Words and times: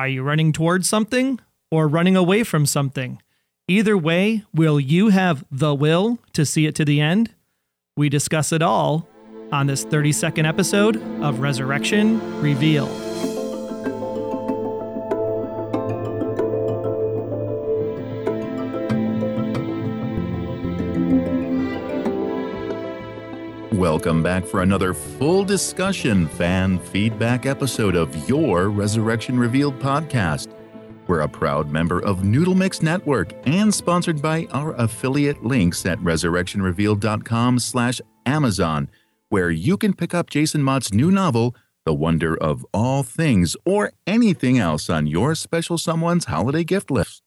Are 0.00 0.08
you 0.08 0.22
running 0.22 0.54
towards 0.54 0.88
something 0.88 1.40
or 1.70 1.86
running 1.86 2.16
away 2.16 2.42
from 2.42 2.64
something? 2.64 3.20
Either 3.68 3.98
way, 3.98 4.44
will 4.54 4.80
you 4.80 5.10
have 5.10 5.44
the 5.50 5.74
will 5.74 6.18
to 6.32 6.46
see 6.46 6.64
it 6.64 6.74
to 6.76 6.86
the 6.86 7.02
end? 7.02 7.34
We 7.98 8.08
discuss 8.08 8.50
it 8.50 8.62
all 8.62 9.06
on 9.52 9.66
this 9.66 9.84
32nd 9.84 10.48
episode 10.48 10.96
of 11.22 11.40
Resurrection 11.40 12.40
Revealed. 12.40 13.09
Welcome 23.90 24.22
back 24.22 24.44
for 24.44 24.62
another 24.62 24.94
full 24.94 25.44
discussion 25.44 26.28
fan 26.28 26.78
feedback 26.78 27.44
episode 27.44 27.96
of 27.96 28.28
your 28.28 28.70
Resurrection 28.70 29.36
Revealed 29.36 29.80
podcast. 29.80 30.54
We're 31.08 31.22
a 31.22 31.28
proud 31.28 31.72
member 31.72 31.98
of 31.98 32.22
Noodle 32.22 32.54
Mix 32.54 32.82
Network 32.82 33.32
and 33.48 33.74
sponsored 33.74 34.22
by 34.22 34.46
our 34.52 34.74
affiliate 34.74 35.44
links 35.44 35.84
at 35.86 35.98
resurrectionrevealed.com 35.98 37.58
slash 37.58 38.00
Amazon, 38.26 38.88
where 39.28 39.50
you 39.50 39.76
can 39.76 39.92
pick 39.92 40.14
up 40.14 40.30
Jason 40.30 40.62
Mott's 40.62 40.94
new 40.94 41.10
novel, 41.10 41.56
The 41.84 41.92
Wonder 41.92 42.36
of 42.36 42.64
All 42.72 43.02
Things, 43.02 43.56
or 43.66 43.90
anything 44.06 44.56
else 44.56 44.88
on 44.88 45.08
your 45.08 45.34
special 45.34 45.78
someone's 45.78 46.26
holiday 46.26 46.62
gift 46.62 46.92
list. 46.92 47.24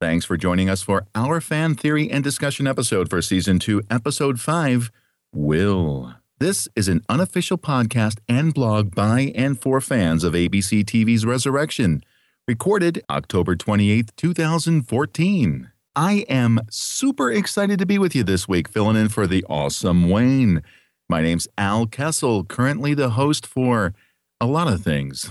Thanks 0.00 0.24
for 0.24 0.38
joining 0.38 0.70
us 0.70 0.80
for 0.80 1.06
our 1.14 1.42
fan 1.42 1.74
theory 1.74 2.10
and 2.10 2.24
discussion 2.24 2.66
episode 2.66 3.10
for 3.10 3.20
Season 3.20 3.58
2, 3.58 3.82
Episode 3.90 4.40
5, 4.40 4.90
Will. 5.34 6.14
This 6.38 6.68
is 6.76 6.88
an 6.88 7.02
unofficial 7.08 7.56
podcast 7.56 8.18
and 8.28 8.52
blog 8.52 8.94
by 8.94 9.32
and 9.34 9.58
for 9.58 9.80
fans 9.80 10.24
of 10.24 10.34
ABC 10.34 10.84
TV's 10.84 11.24
Resurrection, 11.24 12.04
recorded 12.46 13.02
October 13.08 13.56
28th, 13.56 14.14
2014. 14.16 15.70
I 15.96 16.12
am 16.28 16.60
super 16.70 17.32
excited 17.32 17.78
to 17.78 17.86
be 17.86 17.98
with 17.98 18.14
you 18.14 18.24
this 18.24 18.46
week, 18.46 18.68
filling 18.68 18.96
in 18.96 19.08
for 19.08 19.26
the 19.26 19.44
awesome 19.48 20.10
Wayne. 20.10 20.62
My 21.08 21.22
name's 21.22 21.48
Al 21.56 21.86
Kessel, 21.86 22.44
currently 22.44 22.92
the 22.92 23.10
host 23.10 23.46
for 23.46 23.94
a 24.38 24.46
lot 24.46 24.70
of 24.70 24.82
things. 24.82 25.30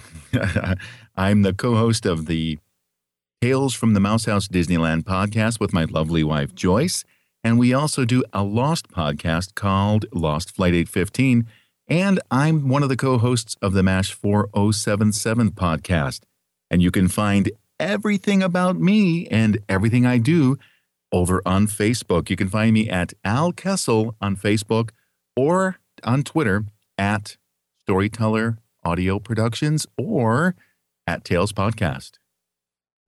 I'm 1.16 1.44
the 1.44 1.54
co 1.54 1.76
host 1.76 2.08
of 2.08 2.26
the 2.26 2.58
Tales 3.42 3.76
from 3.76 3.94
the 3.94 4.00
Mouse 4.00 4.26
House 4.26 4.48
Disneyland 4.48 5.04
podcast 5.04 5.59
with 5.59 5.73
my 5.73 5.86
lovely 5.86 6.23
wife, 6.23 6.56
Joyce. 6.56 7.04
And 7.44 7.58
we 7.58 7.73
also 7.73 8.06
do 8.06 8.23
a 8.34 8.44
Lost 8.44 8.92
podcast 8.92 9.56
called 9.56 10.06
Lost 10.14 10.56
Flight 10.56 10.73
815. 10.73 11.48
And 11.88 12.20
I'm 12.30 12.70
one 12.70 12.83
of 12.83 12.89
the 12.89 12.98
co 12.98 13.17
hosts 13.17 13.58
of 13.61 13.73
the 13.73 13.83
MASH 13.83 14.14
4077 14.14 15.52
podcast. 15.52 16.22
And 16.70 16.81
you 16.81 16.92
can 16.92 17.08
find 17.08 17.52
everything 17.80 18.44
about 18.44 18.80
me 18.80 19.28
and 19.28 19.58
everything 19.67 20.06
I 20.06 20.20
do 20.20 20.58
over 21.11 21.42
on 21.45 21.67
Facebook. 21.67 22.30
You 22.30 22.36
can 22.36 22.48
find 22.48 22.73
me 22.73 22.89
at 22.89 23.14
Al 23.25 23.52
Kessel 23.52 24.16
on 24.22 24.38
Facebook 24.38 24.92
or 25.36 25.78
on 26.03 26.23
Twitter 26.23 26.66
at 26.98 27.38
Storyteller 27.80 28.59
Audio 28.86 29.20
Productions 29.20 29.88
or 29.98 30.55
at 31.08 31.26
Tales 31.26 31.52
Podcast. 31.52 32.20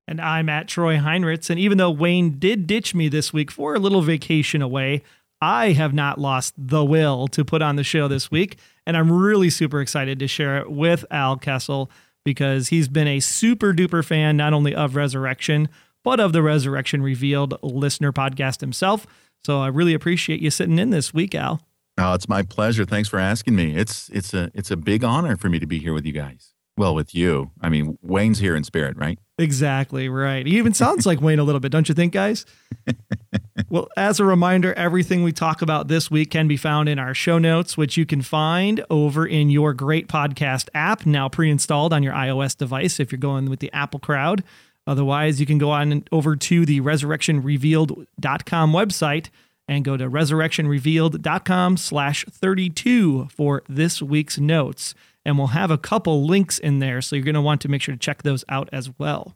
And 0.08 0.20
I'm 0.20 0.50
at 0.50 0.68
Troy 0.68 0.98
Heinrichs. 0.98 1.50
And 1.50 1.60
even 1.60 1.78
though 1.78 1.92
Wayne 1.92 2.38
did 2.40 2.68
ditch 2.68 2.94
me 2.94 3.08
this 3.08 3.32
week 3.32 3.50
for 3.52 3.76
a 3.76 3.80
little 3.80 4.02
vacation 4.02 4.62
away, 4.62 5.02
I 5.42 5.72
have 5.72 5.94
not 5.94 6.20
lost 6.20 6.54
the 6.58 6.84
will 6.86 7.28
to 7.30 7.44
put 7.44 7.62
on 7.62 7.76
the 7.76 7.84
show 7.84 8.08
this 8.08 8.32
week. 8.32 8.58
And 8.86 8.98
I'm 8.98 9.12
really 9.12 9.50
super 9.50 9.82
excited 9.82 10.20
to 10.20 10.28
share 10.28 10.58
it 10.58 10.72
with 10.72 11.06
Al 11.12 11.38
Kessel 11.38 11.90
because 12.26 12.70
he's 12.70 12.88
been 12.88 13.08
a 13.08 13.20
super 13.20 13.74
duper 13.74 14.04
fan, 14.04 14.38
not 14.38 14.54
only 14.54 14.74
of 14.74 14.96
Resurrection, 14.96 15.70
but 16.04 16.20
of 16.20 16.34
the 16.34 16.42
Resurrection 16.42 17.02
Revealed 17.02 17.58
listener 17.62 18.12
podcast 18.12 18.62
himself. 18.62 19.06
So 19.46 19.60
I 19.60 19.68
really 19.68 19.94
appreciate 19.94 20.40
you 20.40 20.50
sitting 20.50 20.80
in 20.80 20.90
this 20.90 21.14
week, 21.14 21.36
Al. 21.36 21.62
Oh, 21.98 22.14
it's 22.14 22.30
my 22.30 22.44
pleasure. 22.44 22.86
Thanks 22.86 23.10
for 23.10 23.20
asking 23.20 23.56
me. 23.56 23.76
It's 23.76 24.10
it's 24.10 24.34
a 24.34 24.50
it's 24.54 24.72
a 24.72 24.78
big 24.78 25.04
honor 25.04 25.38
for 25.38 25.50
me 25.50 25.60
to 25.60 25.68
be 25.68 25.80
here 25.80 25.94
with 25.94 26.06
you 26.06 26.14
guys. 26.14 26.53
Well, 26.76 26.96
with 26.96 27.14
you. 27.14 27.52
I 27.62 27.70
mean, 27.70 28.00
Wayne's 28.02 28.40
here 28.40 28.56
in 28.56 28.64
spirit, 28.64 28.98
right? 28.98 29.20
Exactly 29.38 30.10
right. 30.10 30.46
He 30.46 30.58
even 30.58 30.74
sounds 30.74 31.06
like 31.06 31.22
Wayne 31.22 31.38
a 31.38 31.44
little 31.44 31.60
bit, 31.60 31.72
don't 31.72 31.88
you 31.88 31.94
think, 31.94 32.14
guys? 32.14 32.48
well, 33.70 33.88
as 33.96 34.20
a 34.20 34.26
reminder, 34.26 34.74
everything 34.74 35.22
we 35.22 35.32
talk 35.32 35.62
about 35.62 35.88
this 35.88 36.10
week 36.10 36.32
can 36.32 36.48
be 36.48 36.58
found 36.58 36.90
in 36.90 36.98
our 36.98 37.14
show 37.14 37.38
notes, 37.38 37.78
which 37.78 37.96
you 37.96 38.08
can 38.08 38.24
find 38.24 38.84
over 38.90 39.26
in 39.26 39.52
your 39.52 39.74
great 39.74 40.08
podcast 40.08 40.68
app, 40.74 41.06
now 41.06 41.30
pre 41.30 41.52
installed 41.52 41.94
on 41.94 42.02
your 42.02 42.14
iOS 42.14 42.58
device 42.58 43.00
if 43.00 43.12
you're 43.12 43.20
going 43.20 43.52
with 43.52 43.60
the 43.60 43.72
Apple 43.72 44.00
crowd. 44.00 44.44
Otherwise, 44.88 45.40
you 45.40 45.46
can 45.46 45.60
go 45.60 45.70
on 45.70 46.04
over 46.12 46.36
to 46.36 46.66
the 46.66 46.82
resurrectionrevealed.com 46.82 48.74
website 48.74 49.30
and 49.68 49.86
go 49.86 49.96
to 49.96 50.10
resurrectionrevealed.com 50.10 51.78
slash 51.78 52.26
32 52.26 53.28
for 53.30 53.64
this 53.70 54.02
week's 54.02 54.40
notes 54.40 54.94
and 55.26 55.38
we'll 55.38 55.48
have 55.48 55.72
a 55.72 55.78
couple 55.78 56.26
links 56.26 56.60
in 56.60 56.80
there. 56.80 57.02
So 57.02 57.16
you're 57.16 57.26
going 57.26 57.36
to 57.36 57.42
want 57.42 57.62
to 57.62 57.70
make 57.70 57.82
sure 57.82 57.96
to 57.96 58.00
check 58.00 58.24
those 58.24 58.44
out 58.50 58.70
as 58.72 58.90
well. 58.98 59.36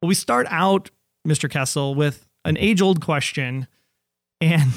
But 0.00 0.08
we 0.08 0.14
start 0.14 0.46
out, 0.50 0.90
Mr. 1.26 1.50
Kessel, 1.50 1.94
with 1.94 2.28
an 2.44 2.56
age 2.58 2.80
old 2.80 3.00
question. 3.00 3.66
And 4.40 4.70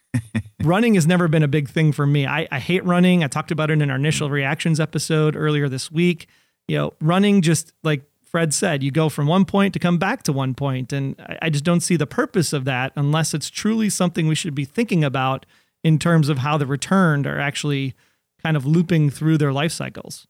running 0.62 0.94
has 0.94 1.06
never 1.06 1.28
been 1.28 1.42
a 1.42 1.48
big 1.48 1.68
thing 1.68 1.92
for 1.92 2.06
me. 2.06 2.26
I, 2.26 2.48
I 2.50 2.58
hate 2.58 2.84
running. 2.84 3.22
I 3.22 3.28
talked 3.28 3.50
about 3.50 3.70
it 3.70 3.80
in 3.80 3.90
our 3.90 3.96
initial 3.96 4.30
reactions 4.30 4.80
episode 4.80 5.36
earlier 5.36 5.68
this 5.68 5.90
week. 5.90 6.26
You 6.66 6.78
know, 6.78 6.94
running 7.00 7.42
just 7.42 7.72
like 7.82 8.02
Fred 8.24 8.52
said, 8.52 8.82
you 8.82 8.90
go 8.90 9.08
from 9.08 9.26
one 9.26 9.44
point 9.44 9.72
to 9.74 9.78
come 9.78 9.98
back 9.98 10.22
to 10.24 10.32
one 10.32 10.54
point, 10.54 10.92
And 10.92 11.14
I, 11.18 11.38
I 11.42 11.50
just 11.50 11.64
don't 11.64 11.80
see 11.80 11.96
the 11.96 12.06
purpose 12.06 12.52
of 12.52 12.64
that 12.64 12.92
unless 12.96 13.32
it's 13.32 13.48
truly 13.48 13.88
something 13.88 14.26
we 14.26 14.34
should 14.34 14.54
be 14.54 14.64
thinking 14.64 15.04
about 15.04 15.46
in 15.84 15.98
terms 15.98 16.28
of 16.28 16.38
how 16.38 16.58
the 16.58 16.66
returned 16.66 17.26
are 17.26 17.38
actually 17.38 17.94
kind 18.42 18.56
of 18.56 18.66
looping 18.66 19.10
through 19.10 19.38
their 19.38 19.52
life 19.52 19.72
cycles. 19.72 20.26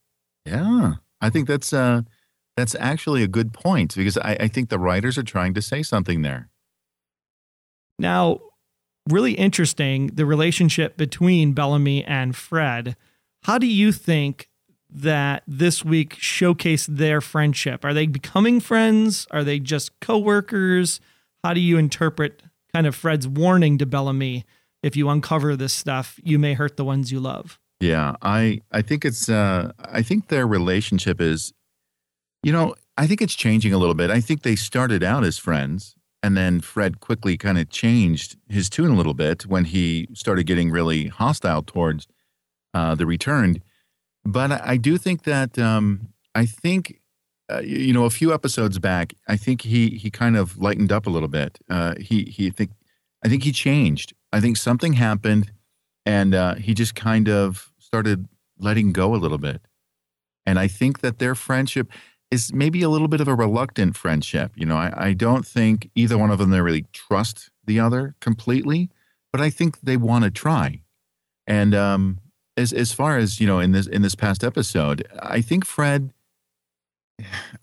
Yeah, 0.47 0.95
I 1.21 1.31
think 1.31 1.47
that's 1.47 1.73
uh, 1.73 2.03
that's 2.57 2.75
actually 2.79 3.23
a 3.23 3.29
good 3.29 3.53
point 3.53 3.95
because 3.95 4.19
I, 4.19 4.37
I 4.41 4.49
think 4.49 4.69
the 4.69 4.79
writers 4.79 5.19
are 5.19 5.23
trying 5.23 5.55
to 5.55 5.63
say 5.63 5.83
something 5.83 6.23
there. 6.23 6.49
Now, 7.99 8.41
really 9.09 9.33
interesting 9.33 10.09
the 10.09 10.27
relationship 10.27 10.97
between 10.97 11.53
Bellamy 11.53 12.05
and 12.05 12.35
Fred. 12.37 12.97
How 13.45 13.59
do 13.59 13.67
you 13.67 13.93
think 13.93 14.49
that 14.91 15.43
this 15.47 15.85
week 15.85 16.17
showcased 16.17 16.87
their 16.87 17.21
friendship? 17.21 17.85
Are 17.85 17.95
they 17.95 18.07
becoming 18.07 18.61
friends? 18.61 19.27
Are 19.31 19.45
they 19.45 19.59
just 19.59 19.99
coworkers? 20.01 21.01
How 21.45 21.55
do 21.55 21.61
you 21.61 21.79
interpret 21.79 22.43
kind 22.73 22.87
of 22.87 22.95
Fred's 22.95 23.29
warning 23.29 23.79
to 23.79 23.87
Bellamy? 23.87 24.45
If 24.83 24.97
you 24.97 25.09
uncover 25.09 25.57
this 25.57 25.73
stuff, 25.73 26.19
you 26.23 26.39
may 26.39 26.55
hurt 26.55 26.77
the 26.77 26.85
ones 26.85 27.13
you 27.13 27.21
love. 27.21 27.59
Yeah, 27.81 28.17
I 28.23 28.61
I 28.73 28.83
think 28.83 29.05
it's 29.05 29.29
uh 29.29 29.73
I 29.79 30.03
think 30.03 30.29
their 30.29 30.47
relationship 30.47 31.21
is 31.21 31.53
you 32.43 32.53
know, 32.53 32.75
I 32.97 33.07
think 33.07 33.23
it's 33.23 33.35
changing 33.35 33.73
a 33.73 33.79
little 33.79 33.95
bit. 33.95 34.11
I 34.11 34.21
think 34.21 34.43
they 34.43 34.57
started 34.57 35.03
out 35.03 35.25
as 35.25 35.39
friends 35.39 35.95
and 36.23 36.37
then 36.37 36.61
Fred 36.61 37.01
quickly 37.01 37.37
kind 37.37 37.59
of 37.59 37.71
changed 37.71 38.37
his 38.49 38.71
tune 38.71 38.91
a 38.91 38.95
little 38.95 39.15
bit 39.15 39.47
when 39.47 39.65
he 39.67 40.09
started 40.15 40.45
getting 40.45 40.71
really 40.71 41.09
hostile 41.09 41.63
towards 41.63 42.07
uh, 42.75 42.95
the 42.95 43.07
returned. 43.07 43.61
But 44.25 44.53
I, 44.53 44.61
I 44.65 44.77
do 44.77 44.99
think 44.99 45.25
that 45.25 45.59
um, 45.59 46.09
I 46.35 46.47
think 46.47 47.01
uh, 47.53 47.61
you 47.61 47.93
know 47.93 48.05
a 48.05 48.11
few 48.11 48.35
episodes 48.35 48.79
back, 48.79 49.15
I 49.29 49.37
think 49.37 49.63
he 49.63 49.91
he 49.91 50.11
kind 50.11 50.37
of 50.37 50.59
lightened 50.59 50.93
up 50.93 51.07
a 51.07 51.11
little 51.11 51.29
bit. 51.29 51.59
Uh, 51.71 51.95
he 52.01 52.25
he 52.25 52.51
think 52.51 52.71
I 53.25 53.29
think 53.29 53.45
he 53.45 53.53
changed. 53.53 54.15
I 54.33 54.41
think 54.41 54.57
something 54.57 54.95
happened 54.95 55.53
and 56.07 56.35
uh, 56.35 56.55
he 56.57 56.75
just 56.75 56.95
kind 56.95 57.29
of 57.29 57.68
started 57.89 58.29
letting 58.59 58.93
go 58.93 59.15
a 59.15 59.17
little 59.17 59.39
bit. 59.39 59.63
And 60.45 60.59
I 60.59 60.69
think 60.69 61.01
that 61.01 61.19
their 61.19 61.35
friendship 61.35 61.91
is 62.31 62.53
maybe 62.53 62.83
a 62.83 62.91
little 62.91 63.09
bit 63.09 63.23
of 63.23 63.29
a 63.29 63.35
reluctant 63.35 63.97
friendship. 63.97 64.53
You 64.57 64.67
know, 64.67 64.77
I, 64.77 65.09
I 65.09 65.13
don't 65.15 65.47
think 65.47 65.91
either 65.95 66.19
one 66.19 66.31
of 66.31 66.39
them 66.39 66.51
they 66.51 66.61
really 66.61 66.85
trust 66.93 67.49
the 67.65 67.81
other 67.81 68.15
completely, 68.21 68.91
but 69.33 69.41
I 69.41 69.49
think 69.49 69.81
they 69.81 69.97
want 69.97 70.25
to 70.25 70.31
try. 70.31 70.83
And 71.47 71.75
um, 71.75 72.19
as 72.59 72.75
as 72.75 72.93
far 72.93 73.17
as 73.17 73.41
you 73.41 73.47
know, 73.47 73.59
in 73.59 73.73
this 73.73 73.87
in 73.87 74.03
this 74.03 74.15
past 74.15 74.45
episode, 74.45 75.09
I 75.19 75.41
think 75.41 75.65
Fred. 75.65 76.13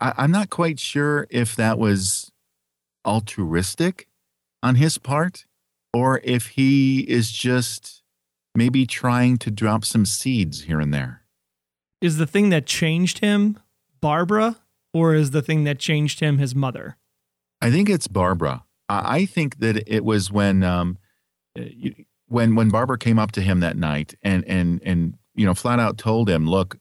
I, 0.01 0.13
I'm 0.17 0.31
not 0.31 0.49
quite 0.49 0.79
sure 0.79 1.27
if 1.29 1.55
that 1.55 1.77
was 1.77 2.31
altruistic 3.05 4.07
on 4.63 4.75
his 4.75 4.97
part, 4.97 5.45
or 5.93 6.19
if 6.23 6.47
he 6.47 7.01
is 7.01 7.31
just 7.31 8.01
maybe 8.55 8.85
trying 8.85 9.37
to 9.37 9.51
drop 9.51 9.85
some 9.85 10.05
seeds 10.05 10.63
here 10.63 10.79
and 10.79 10.93
there. 10.93 11.23
Is 12.01 12.17
the 12.17 12.27
thing 12.27 12.49
that 12.49 12.65
changed 12.65 13.19
him 13.19 13.59
Barbara, 14.01 14.57
or 14.93 15.15
is 15.15 15.31
the 15.31 15.41
thing 15.41 15.63
that 15.63 15.79
changed 15.79 16.19
him 16.19 16.37
his 16.37 16.53
mother? 16.53 16.97
I 17.61 17.71
think 17.71 17.89
it's 17.89 18.07
Barbara. 18.07 18.63
I 18.87 19.25
think 19.25 19.59
that 19.59 19.91
it 19.91 20.05
was 20.05 20.31
when 20.31 20.63
um, 20.63 20.99
when 22.27 22.55
when 22.55 22.69
Barbara 22.69 22.99
came 22.99 23.17
up 23.17 23.31
to 23.33 23.41
him 23.41 23.61
that 23.61 23.77
night 23.77 24.13
and 24.21 24.45
and 24.45 24.81
and 24.83 25.17
you 25.33 25.45
know 25.45 25.55
flat 25.55 25.79
out 25.79 25.97
told 25.97 26.29
him, 26.29 26.47
"Look, 26.47 26.77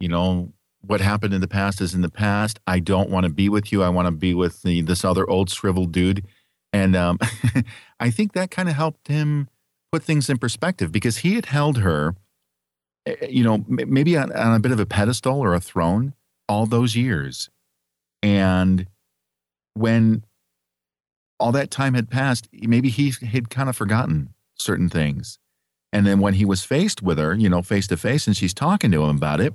you 0.00 0.08
know, 0.08 0.52
what 0.86 1.00
happened 1.00 1.34
in 1.34 1.40
the 1.40 1.48
past 1.48 1.80
is 1.80 1.94
in 1.94 2.02
the 2.02 2.10
past. 2.10 2.60
I 2.66 2.78
don't 2.78 3.10
want 3.10 3.24
to 3.24 3.32
be 3.32 3.48
with 3.48 3.72
you. 3.72 3.82
I 3.82 3.88
want 3.88 4.06
to 4.06 4.12
be 4.12 4.34
with 4.34 4.62
the, 4.62 4.82
this 4.82 5.04
other 5.04 5.28
old 5.28 5.50
shriveled 5.50 5.92
dude. 5.92 6.24
And 6.72 6.94
um, 6.94 7.18
I 8.00 8.10
think 8.10 8.32
that 8.32 8.50
kind 8.50 8.68
of 8.68 8.74
helped 8.74 9.08
him 9.08 9.48
put 9.92 10.02
things 10.02 10.28
in 10.28 10.38
perspective 10.38 10.92
because 10.92 11.18
he 11.18 11.34
had 11.34 11.46
held 11.46 11.78
her, 11.78 12.14
eh, 13.06 13.14
eh, 13.20 13.26
you 13.28 13.44
know, 13.44 13.64
maybe 13.68 14.16
on, 14.16 14.32
on 14.32 14.54
a 14.54 14.60
bit 14.60 14.72
of 14.72 14.80
a 14.80 14.86
pedestal 14.86 15.40
or 15.40 15.54
a 15.54 15.60
throne 15.60 16.14
all 16.48 16.66
those 16.66 16.96
years. 16.96 17.50
And 18.22 18.86
when 19.74 20.24
all 21.38 21.52
that 21.52 21.70
time 21.70 21.94
had 21.94 22.10
passed, 22.10 22.48
maybe 22.52 22.88
he 22.88 23.12
had 23.26 23.50
kind 23.50 23.68
of 23.68 23.76
forgotten 23.76 24.30
certain 24.54 24.88
things. 24.88 25.38
And 25.92 26.06
then 26.06 26.20
when 26.20 26.34
he 26.34 26.44
was 26.44 26.64
faced 26.64 27.02
with 27.02 27.18
her, 27.18 27.34
you 27.34 27.48
know, 27.48 27.62
face 27.62 27.86
to 27.88 27.96
face, 27.96 28.26
and 28.26 28.36
she's 28.36 28.54
talking 28.54 28.90
to 28.92 29.04
him 29.04 29.16
about 29.16 29.40
it, 29.40 29.54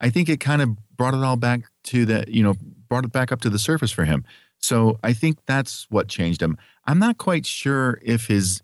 I 0.00 0.10
think 0.10 0.28
it 0.28 0.40
kind 0.40 0.62
of 0.62 0.76
brought 0.96 1.14
it 1.14 1.22
all 1.22 1.36
back 1.36 1.62
to 1.84 2.04
the, 2.04 2.24
you 2.28 2.42
know, 2.42 2.54
brought 2.88 3.04
it 3.04 3.12
back 3.12 3.32
up 3.32 3.40
to 3.42 3.50
the 3.50 3.58
surface 3.58 3.90
for 3.90 4.04
him. 4.04 4.24
So 4.58 4.98
I 5.02 5.12
think 5.12 5.38
that's 5.46 5.86
what 5.90 6.08
changed 6.08 6.42
him. 6.42 6.58
I'm 6.86 6.98
not 6.98 7.18
quite 7.18 7.46
sure 7.46 7.98
if 8.02 8.26
his, 8.26 8.62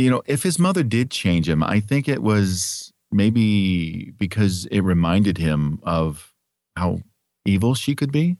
you 0.00 0.10
know, 0.10 0.22
if 0.26 0.42
his 0.42 0.58
mother 0.58 0.82
did 0.82 1.10
change 1.10 1.48
him. 1.48 1.62
I 1.62 1.80
think 1.80 2.08
it 2.08 2.22
was 2.22 2.92
maybe 3.12 4.12
because 4.18 4.66
it 4.66 4.80
reminded 4.80 5.38
him 5.38 5.80
of 5.82 6.32
how 6.76 7.00
evil 7.44 7.74
she 7.74 7.94
could 7.94 8.12
be. 8.12 8.36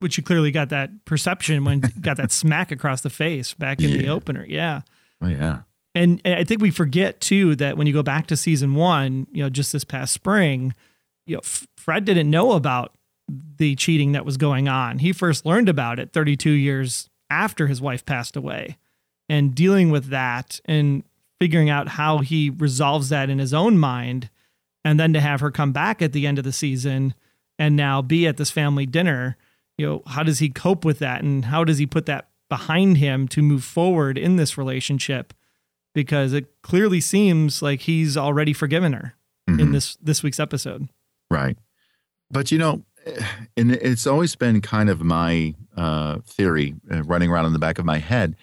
Which 0.00 0.16
you 0.16 0.22
clearly 0.22 0.50
got 0.50 0.70
that 0.70 1.04
perception 1.04 1.64
when 1.64 1.80
got 2.00 2.16
that 2.16 2.32
smack 2.32 2.70
across 2.70 3.02
the 3.02 3.10
face 3.10 3.54
back 3.54 3.80
in 3.80 3.90
yeah. 3.90 3.98
the 3.98 4.08
opener. 4.08 4.44
Yeah. 4.48 4.82
Oh 5.20 5.28
yeah. 5.28 5.60
And 5.94 6.20
I 6.24 6.44
think 6.44 6.62
we 6.62 6.70
forget 6.70 7.20
too 7.20 7.56
that 7.56 7.76
when 7.76 7.86
you 7.86 7.92
go 7.92 8.02
back 8.02 8.28
to 8.28 8.36
season 8.36 8.74
one, 8.74 9.26
you 9.32 9.42
know, 9.42 9.50
just 9.50 9.72
this 9.72 9.84
past 9.84 10.12
spring, 10.12 10.74
you 11.26 11.36
know, 11.36 11.42
Fred 11.76 12.04
didn't 12.04 12.30
know 12.30 12.52
about 12.52 12.94
the 13.28 13.74
cheating 13.74 14.12
that 14.12 14.24
was 14.24 14.36
going 14.36 14.68
on. 14.68 15.00
He 15.00 15.12
first 15.12 15.44
learned 15.44 15.68
about 15.68 15.98
it 15.98 16.12
32 16.12 16.50
years 16.50 17.10
after 17.28 17.66
his 17.66 17.80
wife 17.80 18.04
passed 18.06 18.36
away. 18.36 18.76
And 19.30 19.54
dealing 19.54 19.90
with 19.90 20.08
that 20.08 20.60
and 20.66 21.04
figuring 21.40 21.70
out 21.70 21.88
how 21.88 22.18
he 22.18 22.50
resolves 22.50 23.08
that 23.08 23.30
in 23.30 23.38
his 23.38 23.54
own 23.54 23.78
mind, 23.78 24.28
and 24.84 25.00
then 25.00 25.12
to 25.12 25.20
have 25.20 25.40
her 25.40 25.50
come 25.50 25.72
back 25.72 26.02
at 26.02 26.12
the 26.12 26.26
end 26.26 26.36
of 26.36 26.44
the 26.44 26.52
season 26.52 27.14
and 27.58 27.76
now 27.76 28.02
be 28.02 28.26
at 28.26 28.36
this 28.36 28.50
family 28.50 28.86
dinner, 28.86 29.36
you 29.78 29.86
know, 29.86 30.02
how 30.06 30.22
does 30.22 30.40
he 30.40 30.48
cope 30.48 30.84
with 30.84 30.98
that? 30.98 31.22
And 31.22 31.46
how 31.46 31.64
does 31.64 31.78
he 31.78 31.86
put 31.86 32.06
that 32.06 32.28
behind 32.48 32.98
him 32.98 33.28
to 33.28 33.40
move 33.40 33.64
forward 33.64 34.18
in 34.18 34.36
this 34.36 34.58
relationship? 34.58 35.32
because 35.94 36.32
it 36.32 36.46
clearly 36.62 37.00
seems 37.00 37.62
like 37.62 37.82
he's 37.82 38.16
already 38.16 38.52
forgiven 38.52 38.92
her 38.92 39.14
mm-hmm. 39.48 39.60
in 39.60 39.72
this 39.72 39.96
this 39.96 40.22
week's 40.22 40.40
episode. 40.40 40.88
Right. 41.30 41.56
But 42.30 42.52
you 42.52 42.58
know, 42.58 42.82
and 43.56 43.72
it's 43.72 44.06
always 44.06 44.34
been 44.36 44.60
kind 44.60 44.88
of 44.88 45.02
my 45.02 45.54
uh, 45.76 46.18
theory 46.24 46.74
uh, 46.90 47.02
running 47.02 47.30
around 47.30 47.46
in 47.46 47.52
the 47.52 47.58
back 47.58 47.78
of 47.78 47.84
my 47.84 47.98
head 47.98 48.36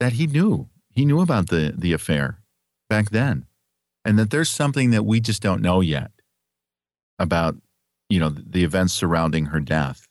that 0.00 0.14
he 0.14 0.26
knew 0.26 0.68
he 0.90 1.04
knew 1.04 1.20
about 1.20 1.48
the 1.48 1.74
the 1.76 1.92
affair 1.92 2.40
back 2.88 3.10
then, 3.10 3.46
and 4.04 4.18
that 4.18 4.30
there's 4.30 4.50
something 4.50 4.90
that 4.90 5.04
we 5.04 5.20
just 5.20 5.42
don't 5.42 5.62
know 5.62 5.80
yet 5.80 6.10
about 7.18 7.56
you 8.08 8.18
know 8.20 8.30
the 8.30 8.64
events 8.64 8.94
surrounding 8.94 9.46
her 9.46 9.60
death. 9.60 10.06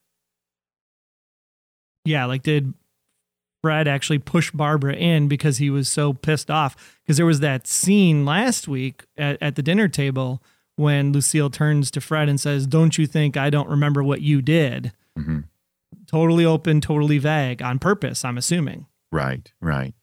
Yeah, 2.05 2.25
like 2.25 2.43
did 2.43 2.73
Fred 3.61 3.87
actually 3.87 4.19
pushed 4.19 4.55
Barbara 4.55 4.93
in 4.93 5.27
because 5.27 5.57
he 5.57 5.69
was 5.69 5.89
so 5.89 6.13
pissed 6.13 6.49
off. 6.49 6.97
Because 7.03 7.17
there 7.17 7.25
was 7.25 7.41
that 7.41 7.67
scene 7.67 8.25
last 8.25 8.67
week 8.67 9.03
at, 9.17 9.37
at 9.41 9.55
the 9.55 9.61
dinner 9.61 9.87
table 9.87 10.41
when 10.75 11.11
Lucille 11.11 11.49
turns 11.49 11.91
to 11.91 12.01
Fred 12.01 12.29
and 12.29 12.39
says, 12.39 12.67
Don't 12.67 12.97
you 12.97 13.05
think 13.07 13.35
I 13.35 13.49
don't 13.49 13.69
remember 13.69 14.03
what 14.03 14.21
you 14.21 14.41
did? 14.41 14.93
Mm-hmm. 15.19 15.39
Totally 16.05 16.45
open, 16.45 16.79
totally 16.79 17.17
vague 17.17 17.61
on 17.61 17.79
purpose, 17.79 18.23
I'm 18.23 18.37
assuming. 18.37 18.85
Right, 19.11 19.51
right. 19.61 19.93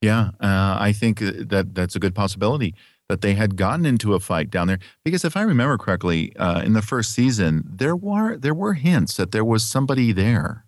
Yeah, 0.00 0.30
uh, 0.40 0.76
I 0.80 0.92
think 0.92 1.20
uh, 1.20 1.32
that 1.36 1.74
that's 1.74 1.94
a 1.94 1.98
good 1.98 2.14
possibility 2.14 2.74
that 3.08 3.20
they 3.20 3.34
had 3.34 3.56
gotten 3.56 3.84
into 3.84 4.14
a 4.14 4.20
fight 4.20 4.50
down 4.50 4.68
there. 4.68 4.78
Because 5.04 5.24
if 5.24 5.36
I 5.36 5.42
remember 5.42 5.76
correctly, 5.76 6.34
uh, 6.36 6.62
in 6.62 6.72
the 6.72 6.82
first 6.82 7.12
season, 7.12 7.64
there 7.66 7.96
were 7.96 8.36
there 8.36 8.54
were 8.54 8.74
hints 8.74 9.16
that 9.16 9.32
there 9.32 9.44
was 9.44 9.64
somebody 9.64 10.12
there 10.12 10.64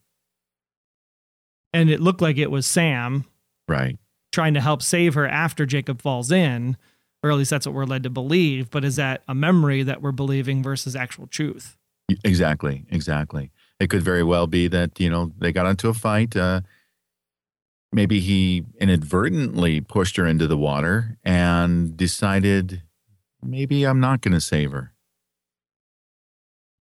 and 1.72 1.90
it 1.90 2.00
looked 2.00 2.20
like 2.20 2.38
it 2.38 2.50
was 2.50 2.66
Sam, 2.66 3.24
right, 3.68 3.96
trying 4.32 4.54
to 4.54 4.60
help 4.60 4.82
save 4.82 5.14
her 5.14 5.26
after 5.26 5.66
Jacob 5.66 6.00
falls 6.00 6.30
in, 6.30 6.76
or 7.22 7.30
at 7.30 7.36
least 7.36 7.50
that's 7.50 7.66
what 7.66 7.74
we're 7.74 7.84
led 7.84 8.02
to 8.02 8.10
believe. 8.10 8.70
But 8.70 8.84
is 8.84 8.96
that 8.96 9.22
a 9.28 9.34
memory 9.34 9.82
that 9.82 10.02
we're 10.02 10.12
believing 10.12 10.62
versus 10.62 10.94
actual 10.94 11.26
truth? 11.26 11.76
Exactly, 12.24 12.84
exactly. 12.90 13.50
It 13.80 13.88
could 13.88 14.02
very 14.02 14.22
well 14.22 14.46
be 14.46 14.68
that 14.68 15.00
you 15.00 15.10
know 15.10 15.32
they 15.38 15.52
got 15.52 15.66
into 15.66 15.88
a 15.88 15.94
fight. 15.94 16.36
Uh, 16.36 16.60
maybe 17.92 18.20
he 18.20 18.64
inadvertently 18.80 19.80
pushed 19.80 20.16
her 20.16 20.26
into 20.26 20.46
the 20.46 20.56
water 20.56 21.18
and 21.24 21.96
decided 21.96 22.82
maybe 23.42 23.84
I'm 23.84 24.00
not 24.00 24.20
going 24.20 24.34
to 24.34 24.40
save 24.40 24.72
her. 24.72 24.92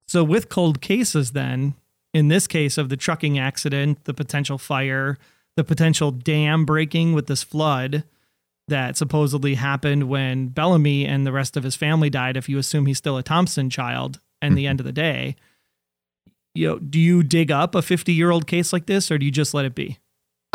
So 0.07 0.23
with 0.23 0.49
cold 0.49 0.81
cases, 0.81 1.31
then 1.31 1.75
in 2.13 2.27
this 2.29 2.47
case 2.47 2.77
of 2.77 2.89
the 2.89 2.97
trucking 2.97 3.37
accident, 3.37 4.05
the 4.05 4.13
potential 4.13 4.57
fire, 4.57 5.17
the 5.55 5.63
potential 5.63 6.11
dam 6.11 6.65
breaking 6.65 7.13
with 7.13 7.27
this 7.27 7.43
flood 7.43 8.03
that 8.69 8.97
supposedly 8.97 9.55
happened 9.55 10.09
when 10.09 10.47
Bellamy 10.47 11.05
and 11.05 11.25
the 11.25 11.31
rest 11.31 11.55
of 11.55 11.63
his 11.63 11.75
family 11.75 12.09
died, 12.09 12.35
if 12.35 12.49
you 12.49 12.57
assume 12.57 12.85
he's 12.85 12.97
still 12.97 13.17
a 13.17 13.23
Thompson 13.23 13.69
child, 13.69 14.19
and 14.41 14.57
the 14.57 14.63
mm-hmm. 14.63 14.69
end 14.69 14.79
of 14.79 14.85
the 14.85 14.91
day. 14.91 15.35
You 16.53 16.67
know, 16.67 16.79
do 16.79 16.99
you 16.99 17.23
dig 17.23 17.51
up 17.51 17.75
a 17.75 17.81
50 17.81 18.13
year 18.13 18.31
old 18.31 18.47
case 18.47 18.73
like 18.73 18.87
this 18.87 19.11
or 19.11 19.17
do 19.17 19.25
you 19.25 19.31
just 19.31 19.53
let 19.53 19.65
it 19.65 19.75
be? 19.75 19.99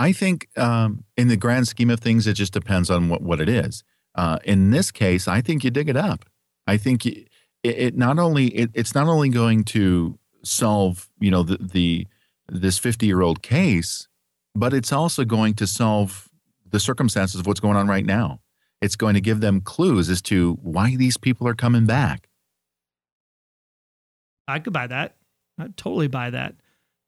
I 0.02 0.10
think 0.10 0.48
um, 0.58 1.04
in 1.16 1.28
the 1.28 1.36
grand 1.36 1.68
scheme 1.68 1.88
of 1.88 2.00
things, 2.00 2.26
it 2.26 2.32
just 2.32 2.52
depends 2.52 2.90
on 2.90 3.08
what, 3.08 3.22
what 3.22 3.40
it 3.40 3.48
is. 3.48 3.84
Uh, 4.16 4.40
in 4.44 4.72
this 4.72 4.90
case, 4.90 5.28
I 5.28 5.40
think 5.40 5.62
you 5.62 5.70
dig 5.70 5.88
it 5.88 5.96
up. 5.96 6.24
I 6.66 6.76
think 6.76 7.06
it, 7.06 7.28
it 7.62 7.96
not 7.96 8.18
only 8.18 8.48
it, 8.48 8.70
it's 8.74 8.96
not 8.96 9.06
only 9.06 9.28
going 9.28 9.62
to 9.76 10.18
solve, 10.42 11.08
you 11.20 11.30
know, 11.30 11.44
the, 11.44 11.56
the 11.60 12.08
this 12.48 12.78
50 12.78 13.06
year 13.06 13.22
old 13.22 13.42
case, 13.42 14.08
but 14.56 14.74
it's 14.74 14.92
also 14.92 15.24
going 15.24 15.54
to 15.54 15.68
solve 15.68 16.28
the 16.68 16.80
circumstances 16.80 17.38
of 17.38 17.46
what's 17.46 17.60
going 17.60 17.76
on 17.76 17.86
right 17.86 18.04
now. 18.04 18.40
It's 18.80 18.96
going 18.96 19.14
to 19.14 19.20
give 19.20 19.40
them 19.40 19.60
clues 19.60 20.10
as 20.10 20.20
to 20.22 20.58
why 20.62 20.96
these 20.96 21.16
people 21.16 21.46
are 21.46 21.54
coming 21.54 21.86
back. 21.86 22.28
I 24.48 24.58
could 24.58 24.72
buy 24.72 24.88
that. 24.88 25.14
I 25.60 25.68
totally 25.76 26.08
buy 26.08 26.30
that. 26.30 26.56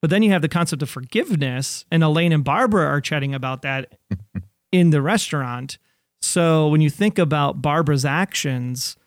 But 0.05 0.11
then 0.11 0.23
you 0.23 0.33
have 0.33 0.43
the 0.43 0.51
concept 0.51 0.83
of 0.83 0.91
forgiveness, 0.91 1.87
and 1.91 2.05
Elaine 2.05 2.33
and 2.33 2.45
Barbara 2.45 2.85
are 2.85 3.01
chatting 3.01 3.35
about 3.35 3.63
that 3.63 3.95
in 4.71 4.91
the 4.91 5.01
restaurant. 5.01 5.79
So 6.21 6.69
when 6.69 6.83
you 6.83 6.91
think 6.91 7.19
about 7.19 7.63
Barbara's 7.63 8.05
actions, 8.05 8.99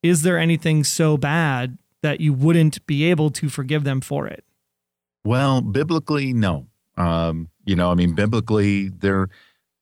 is 0.00 0.22
there 0.22 0.38
anything 0.38 0.84
so 0.84 1.16
bad 1.16 1.76
that 2.02 2.20
you 2.20 2.32
wouldn't 2.32 2.86
be 2.86 3.02
able 3.02 3.30
to 3.30 3.48
forgive 3.48 3.82
them 3.82 4.00
for 4.00 4.28
it? 4.28 4.44
Well, 5.24 5.60
biblically, 5.60 6.32
no. 6.32 6.68
Um, 6.96 7.48
you 7.64 7.74
know, 7.74 7.90
I 7.90 7.94
mean, 7.94 8.14
biblically, 8.14 8.90
there, 8.90 9.30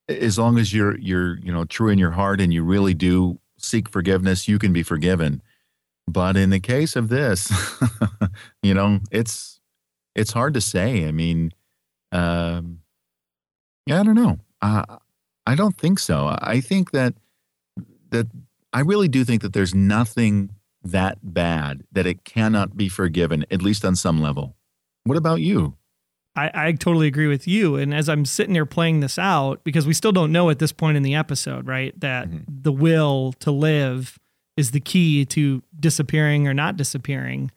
as 0.08 0.38
long 0.38 0.56
as 0.56 0.72
you're 0.72 0.96
you're 0.96 1.36
you 1.40 1.52
know 1.52 1.66
true 1.66 1.90
in 1.90 1.98
your 1.98 2.12
heart 2.12 2.40
and 2.40 2.50
you 2.50 2.62
really 2.62 2.94
do 2.94 3.38
seek 3.58 3.90
forgiveness, 3.90 4.48
you 4.48 4.58
can 4.58 4.72
be 4.72 4.82
forgiven. 4.82 5.42
But 6.08 6.38
in 6.38 6.48
the 6.48 6.60
case 6.60 6.96
of 6.96 7.10
this, 7.10 7.52
you 8.62 8.72
know, 8.72 9.00
it's 9.10 9.60
it's 10.14 10.32
hard 10.32 10.54
to 10.54 10.60
say. 10.60 11.06
I 11.06 11.12
mean, 11.12 11.52
um, 12.10 12.80
yeah, 13.86 14.00
I 14.00 14.02
don't 14.02 14.14
know. 14.14 14.38
I 14.60 14.84
I 15.46 15.54
don't 15.54 15.76
think 15.76 15.98
so. 15.98 16.36
I 16.40 16.60
think 16.60 16.92
that 16.92 17.14
that 18.10 18.28
I 18.72 18.80
really 18.80 19.08
do 19.08 19.24
think 19.24 19.42
that 19.42 19.52
there's 19.52 19.74
nothing 19.74 20.50
that 20.84 21.18
bad 21.22 21.84
that 21.92 22.06
it 22.06 22.24
cannot 22.24 22.76
be 22.76 22.88
forgiven, 22.88 23.44
at 23.50 23.62
least 23.62 23.84
on 23.84 23.96
some 23.96 24.20
level. 24.20 24.56
What 25.04 25.16
about 25.16 25.40
you? 25.40 25.76
I, 26.34 26.50
I 26.54 26.72
totally 26.72 27.06
agree 27.06 27.26
with 27.26 27.46
you. 27.46 27.76
And 27.76 27.92
as 27.92 28.08
I'm 28.08 28.24
sitting 28.24 28.54
there 28.54 28.64
playing 28.64 29.00
this 29.00 29.18
out, 29.18 29.62
because 29.64 29.86
we 29.86 29.92
still 29.92 30.12
don't 30.12 30.32
know 30.32 30.48
at 30.48 30.58
this 30.58 30.72
point 30.72 30.96
in 30.96 31.02
the 31.02 31.14
episode, 31.14 31.66
right, 31.66 31.98
that 32.00 32.28
mm-hmm. 32.28 32.44
the 32.48 32.72
will 32.72 33.34
to 33.40 33.50
live 33.50 34.18
is 34.56 34.70
the 34.70 34.80
key 34.80 35.24
to 35.26 35.62
disappearing 35.78 36.48
or 36.48 36.54
not 36.54 36.76
disappearing. 36.76 37.50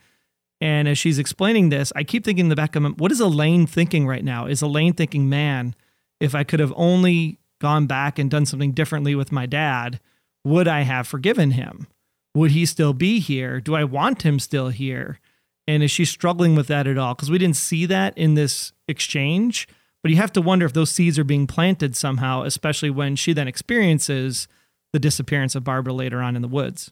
And 0.62 0.88
as 0.88 0.97
she's 0.97 1.19
explaining 1.19 1.69
this, 1.69 1.91
I 1.95 2.03
keep 2.03 2.24
thinking 2.24 2.45
in 2.45 2.50
the 2.50 2.55
back 2.55 2.75
of 2.75 2.81
my 2.81 2.89
what 2.89 3.12
is 3.12 3.19
Elaine 3.19 3.67
thinking 3.67 4.07
right 4.07 4.24
now? 4.24 4.45
Is 4.45 4.62
Elaine 4.62 4.93
thinking, 4.93 5.29
man, 5.29 5.75
if 6.19 6.33
I 6.33 6.43
could 6.43 6.59
have 6.59 6.74
only 6.75 7.39
gone 7.59 7.88
back 7.88 8.17
and 8.17 8.31
done 8.31 8.45
something 8.45 8.71
differently 8.71 9.15
with 9.15 9.31
my 9.31 9.45
dad, 9.45 10.00
would 10.43 10.67
I 10.67 10.81
have 10.81 11.07
forgiven 11.07 11.51
him? 11.51 11.88
would 12.35 12.51
he 12.51 12.65
still 12.65 12.93
be 12.93 13.19
here? 13.19 13.59
Do 13.59 13.74
I 13.75 13.85
want 13.85 14.21
him 14.21 14.38
still 14.38 14.69
here? 14.69 15.19
And 15.67 15.81
is 15.81 15.89
she 15.89 16.05
struggling 16.05 16.53
with 16.53 16.67
that 16.67 16.85
at 16.85 16.97
all? 16.97 17.15
Because 17.15 17.31
we 17.31 17.39
didn't 17.39 17.55
see 17.55 17.88
that 17.88 18.15
in 18.15 18.35
this 18.35 18.74
exchange, 18.88 19.67
but 20.03 20.12
you 20.12 20.17
have 20.17 20.33
to 20.33 20.41
wonder 20.41 20.65
if 20.65 20.74
those 20.74 20.91
seeds 20.91 21.17
are 21.17 21.24
being 21.24 21.47
planted 21.47 21.95
somehow, 21.95 22.43
especially 22.43 22.91
when 22.91 23.15
she 23.15 23.33
then 23.33 23.47
experiences 23.47 24.47
the 24.93 25.00
disappearance 25.00 25.55
of 25.55 25.63
Barbara 25.63 25.93
later 25.93 26.21
on 26.21 26.35
in 26.35 26.43
the 26.43 26.47
woods. 26.47 26.91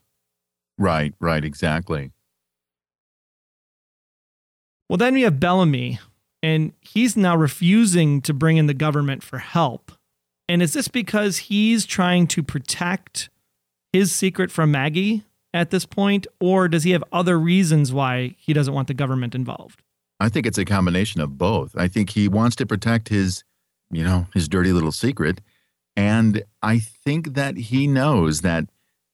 Right, 0.80 1.14
right, 1.20 1.44
exactly. 1.44 2.12
Well, 4.94 5.00
then 5.00 5.16
we 5.16 5.24
have 5.24 5.40
Bellamy, 5.40 5.98
and 6.44 6.72
he's 6.80 7.18
now 7.18 7.36
refusing 7.36 8.22
to 8.22 8.32
bring 8.32 8.58
in 8.58 8.68
the 8.68 8.76
government 8.76 9.24
for 9.24 9.40
help. 9.40 9.92
And 10.48 10.62
is 10.62 10.74
this 10.74 10.88
because 10.88 11.38
he's 11.38 11.88
trying 11.88 12.28
to 12.28 12.44
protect 12.44 13.32
his 13.92 14.12
secret 14.12 14.52
from 14.52 14.70
Maggie 14.70 15.24
at 15.52 15.72
this 15.72 15.88
point, 15.88 16.28
or 16.40 16.68
does 16.68 16.84
he 16.84 16.92
have 16.92 17.04
other 17.12 17.40
reasons 17.40 17.92
why 17.92 18.36
he 18.38 18.54
doesn't 18.54 18.76
want 18.76 18.88
the 18.88 18.94
government 18.94 19.34
involved? 19.34 19.82
I 20.20 20.30
think 20.30 20.46
it's 20.46 20.60
a 20.60 20.64
combination 20.64 21.22
of 21.22 21.40
both. 21.40 21.76
I 21.76 21.88
think 21.88 22.12
he 22.12 22.28
wants 22.28 22.56
to 22.58 22.68
protect 22.68 23.10
his, 23.10 23.44
you 23.90 24.04
know, 24.04 24.28
his 24.36 24.48
dirty 24.48 24.74
little 24.74 24.92
secret. 24.92 25.42
And 25.96 26.44
I 26.62 26.78
think 26.78 27.34
that 27.34 27.58
he 27.58 27.88
knows 27.88 28.42
that 28.42 28.66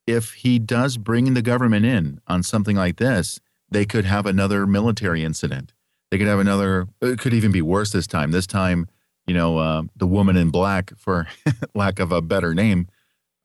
if 0.05 0.33
he 0.33 0.59
does 0.59 0.97
bring 0.97 1.35
the 1.35 1.41
government 1.41 1.85
in 1.85 2.19
on 2.27 2.43
something 2.43 2.75
like 2.75 2.97
this, 2.97 3.39
they 3.71 3.85
could 3.85 4.05
have 4.05 4.25
another 4.25 4.65
military 4.65 5.23
incident. 5.23 5.73
They 6.11 6.17
could 6.17 6.27
have 6.27 6.39
another, 6.39 6.87
it 7.01 7.19
could 7.19 7.33
even 7.33 7.51
be 7.51 7.61
worse 7.61 7.91
this 7.91 8.07
time. 8.07 8.31
This 8.31 8.47
time, 8.47 8.87
you 9.27 9.33
know, 9.33 9.57
uh, 9.57 9.83
the 9.95 10.07
woman 10.07 10.35
in 10.37 10.49
black, 10.49 10.91
for 10.97 11.27
lack 11.75 11.99
of 11.99 12.11
a 12.11 12.21
better 12.21 12.55
name, 12.55 12.87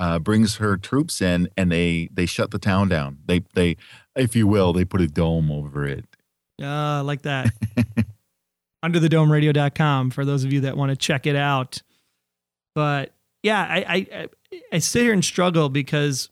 uh, 0.01 0.19
brings 0.19 0.57
her 0.57 0.77
troops 0.77 1.21
in 1.21 1.49
and 1.57 1.71
they 1.71 2.09
they 2.13 2.27
shut 2.27 2.51
the 2.51 2.59
town 2.59 2.89
down. 2.89 3.19
They 3.27 3.43
they, 3.55 3.77
if 4.17 4.35
you 4.35 4.47
will, 4.47 4.73
they 4.73 4.85
put 4.85 5.01
a 5.01 5.07
dome 5.07 5.53
over 5.53 5.87
it. 5.87 6.05
Uh, 6.61 7.03
like 7.05 7.23
that. 7.23 7.53
Underthedomeradio.com 8.85 10.11
for 10.11 10.25
those 10.25 10.45
of 10.45 10.53
you 10.53 10.61
that 10.63 10.77
want 10.77 10.91
to 10.91 10.97
check 10.97 11.27
it 11.27 11.37
out. 11.37 11.83
But 12.75 13.13
yeah, 13.43 13.61
I, 13.61 14.07
I 14.13 14.29
I 14.73 14.79
sit 14.79 15.03
here 15.03 15.13
and 15.13 15.25
struggle 15.25 15.69
because 15.69 16.29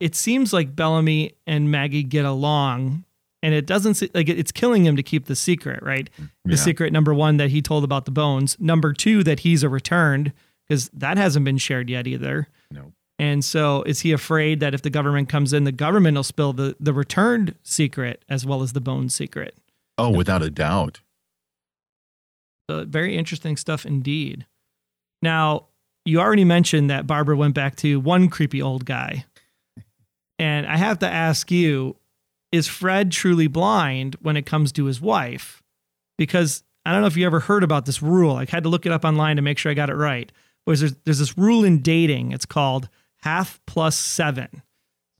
it 0.00 0.14
seems 0.14 0.52
like 0.52 0.74
Bellamy 0.74 1.34
and 1.46 1.70
Maggie 1.70 2.02
get 2.02 2.24
along, 2.24 3.04
and 3.44 3.52
it 3.54 3.66
doesn't 3.66 4.00
like 4.14 4.28
it's 4.28 4.50
killing 4.50 4.84
him 4.86 4.96
to 4.96 5.02
keep 5.02 5.26
the 5.26 5.36
secret, 5.36 5.82
right? 5.82 6.08
The 6.44 6.52
Yeah. 6.52 6.56
secret 6.56 6.92
number 6.92 7.12
one 7.12 7.36
that 7.36 7.50
he 7.50 7.60
told 7.62 7.84
about 7.84 8.06
the 8.06 8.10
bones, 8.10 8.56
number 8.58 8.92
two 8.94 9.22
that 9.22 9.40
he's 9.40 9.62
a 9.62 9.68
returned 9.68 10.32
because 10.66 10.88
that 10.94 11.18
hasn't 11.18 11.44
been 11.44 11.58
shared 11.58 11.90
yet 11.90 12.06
either. 12.06 12.48
No. 12.70 12.92
And 13.18 13.44
so 13.44 13.82
is 13.82 14.00
he 14.00 14.12
afraid 14.12 14.60
that 14.60 14.72
if 14.74 14.80
the 14.82 14.88
government 14.90 15.28
comes 15.28 15.52
in, 15.52 15.64
the 15.64 15.72
government 15.72 16.16
will 16.16 16.24
spill 16.24 16.52
the, 16.54 16.74
the 16.80 16.92
returned 16.94 17.54
secret 17.62 18.24
as 18.28 18.44
well 18.46 18.62
as 18.62 18.72
the 18.72 18.80
bone 18.80 19.08
secret? 19.10 19.56
Oh, 19.98 20.10
without 20.10 20.42
a 20.42 20.50
doubt. 20.50 21.00
So 22.70 22.84
very 22.86 23.16
interesting 23.16 23.56
stuff 23.56 23.84
indeed. 23.84 24.46
Now, 25.22 25.66
you 26.06 26.18
already 26.20 26.44
mentioned 26.44 26.90
that 26.90 27.06
Barbara 27.06 27.36
went 27.36 27.54
back 27.54 27.76
to 27.76 28.00
one 28.00 28.28
creepy 28.28 28.60
old 28.62 28.84
guy. 28.84 29.26
And 30.38 30.66
I 30.66 30.76
have 30.76 30.98
to 31.00 31.08
ask 31.08 31.50
you, 31.50 31.96
is 32.54 32.68
Fred 32.68 33.10
truly 33.10 33.48
blind 33.48 34.14
when 34.20 34.36
it 34.36 34.46
comes 34.46 34.70
to 34.72 34.84
his 34.84 35.00
wife? 35.00 35.60
Because 36.16 36.62
I 36.86 36.92
don't 36.92 37.00
know 37.00 37.08
if 37.08 37.16
you 37.16 37.26
ever 37.26 37.40
heard 37.40 37.64
about 37.64 37.84
this 37.84 38.00
rule. 38.00 38.36
I 38.36 38.46
had 38.48 38.62
to 38.62 38.68
look 38.68 38.86
it 38.86 38.92
up 38.92 39.04
online 39.04 39.36
to 39.36 39.42
make 39.42 39.58
sure 39.58 39.72
I 39.72 39.74
got 39.74 39.90
it 39.90 39.96
right. 39.96 40.30
Was 40.64 40.78
there's, 40.78 40.94
there's 41.04 41.18
this 41.18 41.36
rule 41.36 41.64
in 41.64 41.82
dating. 41.82 42.30
It's 42.30 42.46
called 42.46 42.88
half 43.22 43.60
plus 43.66 43.98
seven. 43.98 44.62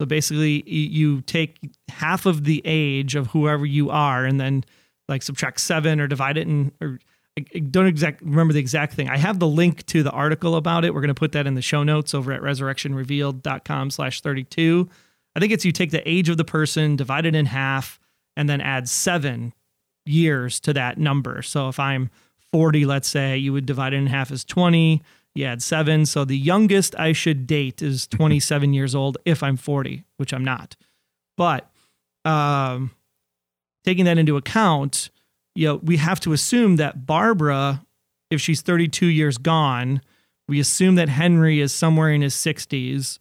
So 0.01 0.07
basically, 0.07 0.63
you 0.69 1.23
take 1.23 1.59
half 1.89 2.25
of 2.25 2.45
the 2.45 2.63
age 2.65 3.17
of 3.17 3.29
whoever 3.29 3.67
you 3.67 3.91
are, 3.91 4.25
and 4.25 4.41
then 4.41 4.65
like 5.09 5.23
subtract 5.23 5.61
seven 5.61 6.01
or 6.01 6.07
divide 6.07 6.37
it 6.37 6.47
in. 6.47 6.71
Or 6.81 7.01
I 7.37 7.59
don't 7.59 7.87
exact 7.87 8.23
remember 8.23 8.53
the 8.53 8.61
exact 8.61 8.95
thing. 8.95 9.09
I 9.09 9.17
have 9.17 9.41
the 9.41 9.49
link 9.49 9.85
to 9.87 10.05
the 10.05 10.11
article 10.13 10.55
about 10.55 10.85
it. 10.85 10.95
We're 10.95 11.01
going 11.01 11.09
to 11.09 11.15
put 11.15 11.33
that 11.33 11.49
in 11.49 11.55
the 11.55 11.63
show 11.63 11.83
notes 11.83 12.15
over 12.15 12.33
at 12.33 12.43
resurrectionrevealed.com 12.43 13.91
slash 13.91 14.21
32. 14.21 14.89
I 15.37 15.41
think 15.41 15.53
it's 15.53 15.65
you 15.65 15.73
take 15.73 15.91
the 15.91 16.09
age 16.09 16.29
of 16.29 16.37
the 16.37 16.45
person, 16.45 16.97
divide 16.97 17.27
it 17.27 17.35
in 17.35 17.47
half, 17.47 17.99
and 18.37 18.49
then 18.49 18.61
add 18.61 18.89
seven 18.89 19.53
years 20.07 20.61
to 20.61 20.73
that 20.75 20.99
number. 20.99 21.43
So 21.43 21.69
if 21.69 21.79
I'm 21.79 22.11
40, 22.53 22.85
let's 22.85 23.09
say, 23.09 23.37
you 23.37 23.53
would 23.53 23.67
divide 23.67 23.95
it 23.95 23.97
in 23.97 24.07
half 24.07 24.31
as 24.31 24.45
20. 24.45 25.03
You 25.35 25.45
add 25.45 25.63
seven. 25.63 26.07
So 26.07 26.25
the 26.25 26.39
youngest 26.39 26.95
I 26.99 27.13
should 27.13 27.47
date 27.47 27.83
is 27.83 28.07
27 28.07 28.73
years 28.73 28.95
old 28.95 29.19
if 29.25 29.43
I'm 29.43 29.57
40, 29.57 30.05
which 30.17 30.33
I'm 30.33 30.45
not. 30.45 30.77
But 31.37 31.69
um, 32.25 32.93
taking 33.85 34.05
that 34.05 34.19
into 34.19 34.37
account, 34.37 35.11
you 35.57 35.67
know, 35.67 35.77
we 35.83 35.97
have 35.97 36.21
to 36.21 36.33
assume 36.33 36.77
that 36.77 37.07
Barbara, 37.07 37.85
if 38.31 38.41
she's 38.41 38.63
32 38.63 39.07
years 39.07 39.39
gone, 39.39 40.01
we 40.49 40.61
assume 40.61 40.95
that 40.97 41.09
Henry 41.09 41.61
is 41.61 41.73
somewhere 41.73 42.11
in 42.11 42.23
his 42.23 42.35
60s. 42.35 43.19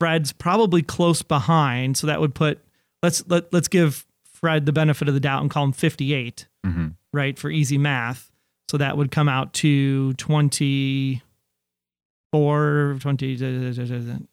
Fred's 0.00 0.32
probably 0.32 0.82
close 0.82 1.22
behind, 1.22 1.96
so 1.96 2.08
that 2.08 2.20
would 2.20 2.34
put 2.34 2.58
let's 3.02 3.22
let, 3.28 3.52
let's 3.52 3.68
give 3.68 4.06
Fred 4.32 4.66
the 4.66 4.72
benefit 4.72 5.06
of 5.06 5.14
the 5.14 5.20
doubt 5.20 5.42
and 5.42 5.50
call 5.50 5.64
him 5.64 5.72
58, 5.72 6.48
hmm 6.64 6.88
right, 7.12 7.38
for 7.38 7.50
easy 7.50 7.78
math. 7.78 8.32
So 8.70 8.78
that 8.78 8.96
would 8.96 9.10
come 9.10 9.28
out 9.28 9.52
to 9.54 10.12
24 10.14 12.98
20 13.00 14.28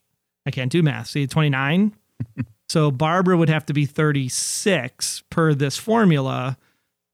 I 0.45 0.51
can't 0.51 0.71
do 0.71 0.83
math. 0.83 1.07
See, 1.07 1.27
29. 1.27 1.93
so 2.69 2.91
Barbara 2.91 3.35
would 3.35 3.49
have 3.49 3.65
to 3.65 3.73
be 3.73 3.85
36 3.85 5.23
per 5.29 5.53
this 5.53 5.77
formula. 5.77 6.57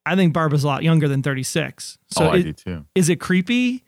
I 0.06 0.16
think 0.16 0.34
Barbara's 0.34 0.66
a 0.66 0.68
lot 0.68 0.84
younger 0.84 1.08
than 1.08 1.24
36. 1.24 1.98
So 2.12 2.26
oh, 2.26 2.30
I 2.30 2.36
it- 2.38 2.44
do 2.44 2.54
too. 2.54 2.86
is 2.94 3.10
it 3.10 3.20
creepy 3.22 3.84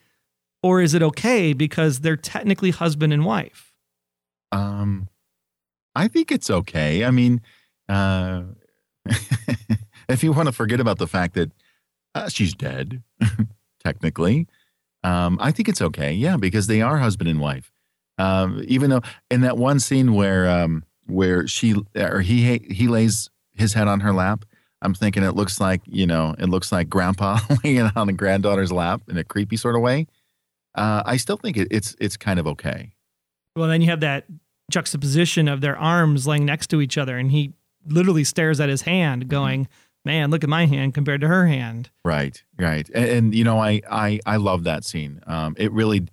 or 0.63 0.81
is 0.81 0.93
it 0.93 1.03
okay 1.03 1.51
because 1.53 1.99
they're 1.99 2.17
technically 2.17 2.71
husband 2.71 3.13
and 3.13 3.25
wife? 3.25 3.73
Um, 4.55 5.09
I 5.95 6.07
think 6.07 6.31
it's 6.31 6.49
okay. 6.49 7.03
I 7.03 7.11
mean, 7.11 7.41
uh, 7.89 8.43
if 10.09 10.23
you 10.23 10.31
want 10.31 10.47
to 10.47 10.53
forget 10.53 10.79
about 10.79 10.97
the 10.97 11.07
fact 11.07 11.35
that 11.35 11.51
uh, 12.13 12.29
she's 12.29 12.53
dead, 12.53 13.03
technically, 13.83 14.47
um, 15.03 15.37
I 15.41 15.51
think 15.51 15.69
it's 15.69 15.81
okay. 15.81 16.13
Yeah, 16.13 16.37
because 16.37 16.67
they 16.67 16.81
are 16.81 16.97
husband 16.97 17.29
and 17.29 17.39
wife. 17.39 17.71
Um, 18.17 18.63
even 18.67 18.89
though 18.89 19.01
in 19.29 19.41
that 19.41 19.57
one 19.57 19.79
scene 19.79 20.13
where 20.13 20.49
um, 20.49 20.83
where 21.05 21.47
she 21.47 21.75
or 21.95 22.21
he 22.21 22.59
he 22.69 22.87
lays 22.87 23.29
his 23.53 23.73
head 23.73 23.87
on 23.87 23.99
her 23.99 24.13
lap, 24.13 24.45
I'm 24.81 24.93
thinking 24.93 25.23
it 25.23 25.35
looks 25.35 25.59
like 25.59 25.81
you 25.85 26.07
know 26.07 26.33
it 26.39 26.47
looks 26.47 26.71
like 26.71 26.89
Grandpa 26.89 27.39
laying 27.63 27.81
on 27.95 28.09
a 28.09 28.13
granddaughter's 28.13 28.71
lap 28.71 29.01
in 29.09 29.17
a 29.17 29.23
creepy 29.23 29.57
sort 29.57 29.75
of 29.75 29.81
way. 29.81 30.07
Uh, 30.75 31.03
I 31.05 31.17
still 31.17 31.37
think 31.37 31.57
it, 31.57 31.67
it's 31.71 31.95
it's 31.99 32.15
kind 32.15 32.39
of 32.39 32.47
okay. 32.47 32.93
Well, 33.55 33.67
then 33.67 33.81
you 33.81 33.89
have 33.89 34.01
that 34.01 34.25
juxtaposition 34.71 35.47
of 35.47 35.61
their 35.61 35.77
arms 35.77 36.27
laying 36.27 36.45
next 36.45 36.67
to 36.67 36.81
each 36.81 36.97
other, 36.97 37.17
and 37.17 37.31
he 37.31 37.53
literally 37.87 38.23
stares 38.23 38.59
at 38.59 38.69
his 38.69 38.83
hand, 38.83 39.27
going, 39.27 39.67
"Man, 40.03 40.31
look 40.31 40.43
at 40.43 40.49
my 40.49 40.65
hand 40.65 40.93
compared 40.93 41.21
to 41.21 41.27
her 41.27 41.47
hand." 41.47 41.89
Right, 42.03 42.41
right, 42.57 42.89
and, 42.93 43.05
and 43.05 43.35
you 43.35 43.43
know, 43.43 43.59
I 43.59 43.81
I 43.89 44.19
I 44.25 44.37
love 44.37 44.63
that 44.63 44.83
scene. 44.83 45.21
Um, 45.27 45.55
it 45.57 45.71
really, 45.71 46.07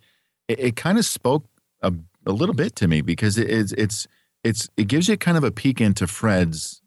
it, 0.49 0.59
it 0.59 0.77
kind 0.77 0.99
of 0.99 1.05
spoke 1.05 1.45
a, 1.83 1.93
a 2.27 2.33
little 2.33 2.55
bit 2.55 2.77
to 2.77 2.89
me 2.89 3.01
because 3.01 3.39
it, 3.39 3.51
it's 3.51 3.73
it's 3.73 4.07
it's 4.45 4.69
it 4.77 4.89
gives 4.89 5.09
you 5.09 5.17
kind 5.17 5.37
of 5.37 5.45
a 5.45 5.51
peek 5.51 5.81
into 5.81 6.07
Fred's 6.07 6.83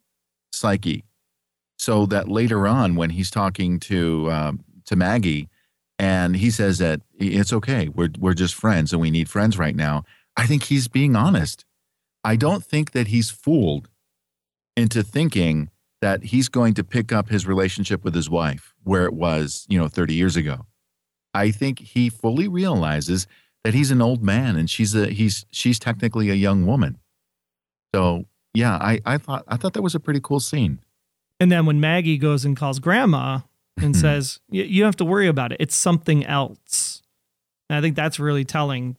psyche, 0.52 1.04
so 1.78 2.06
that 2.06 2.30
later 2.30 2.68
on 2.68 2.96
when 2.96 3.12
he's 3.12 3.32
talking 3.32 3.80
to 3.82 4.32
um, 4.32 4.64
to 4.86 4.96
Maggie, 4.96 5.50
and 5.98 6.36
he 6.36 6.52
says 6.52 6.78
that 6.78 7.02
it's 7.18 7.54
okay, 7.54 7.90
we're 7.90 8.10
we're 8.20 8.34
just 8.34 8.54
friends 8.54 8.92
and 8.92 9.02
we 9.02 9.12
need 9.12 9.30
friends 9.30 9.58
right 9.58 9.76
now. 9.76 10.04
I 10.38 10.46
think 10.46 10.64
he's 10.64 10.88
being 10.88 11.16
honest. 11.16 11.66
I 12.24 12.36
don't 12.36 12.64
think 12.64 12.92
that 12.92 13.08
he's 13.08 13.30
fooled 13.30 13.90
into 14.76 15.04
thinking 15.04 15.70
that 16.02 16.24
he's 16.26 16.50
going 16.50 16.74
to 16.76 16.84
pick 16.84 17.12
up 17.12 17.30
his 17.30 17.46
relationship 17.48 18.04
with 18.04 18.14
his 18.14 18.30
wife 18.30 18.74
where 18.84 19.06
it 19.06 19.14
was, 19.14 19.66
you 19.70 19.78
know, 19.80 19.88
30 19.88 20.14
years 20.14 20.36
ago. 20.36 20.66
I 21.34 21.52
think 21.52 21.80
he 21.80 22.10
fully 22.10 22.48
realizes 22.48 23.28
that 23.64 23.74
he's 23.74 23.92
an 23.92 24.02
old 24.02 24.24
man 24.24 24.56
and 24.56 24.70
she's 24.70 24.94
a 24.96 25.08
he's 25.08 25.46
she's 25.52 25.80
technically 25.80 26.30
a 26.30 26.34
young 26.36 26.66
woman. 26.66 27.00
So 27.94 28.26
yeah, 28.54 28.76
I, 28.76 29.00
I 29.06 29.18
thought 29.18 29.44
I 29.48 29.58
thought 29.58 29.74
that 29.74 29.82
was 29.82 29.96
a 29.96 30.00
pretty 30.00 30.20
cool 30.22 30.40
scene. 30.40 30.80
And 31.40 31.52
then 31.52 31.66
when 31.66 31.80
Maggie 31.80 32.18
goes 32.18 32.46
and 32.46 32.56
calls 32.56 32.80
Grandma 32.80 33.40
and 33.78 33.94
Mhm. 33.96 34.00
says, 34.02 34.40
"You 34.50 34.82
don't 34.82 34.88
have 34.88 34.96
to 34.98 35.06
worry 35.06 35.28
about 35.28 35.52
it; 35.52 35.58
it's 35.60 35.76
something 35.76 36.26
else." 36.26 37.02
And 37.70 37.78
I 37.78 37.82
think 37.82 37.96
that's 37.96 38.20
really 38.20 38.46
telling. 38.46 38.98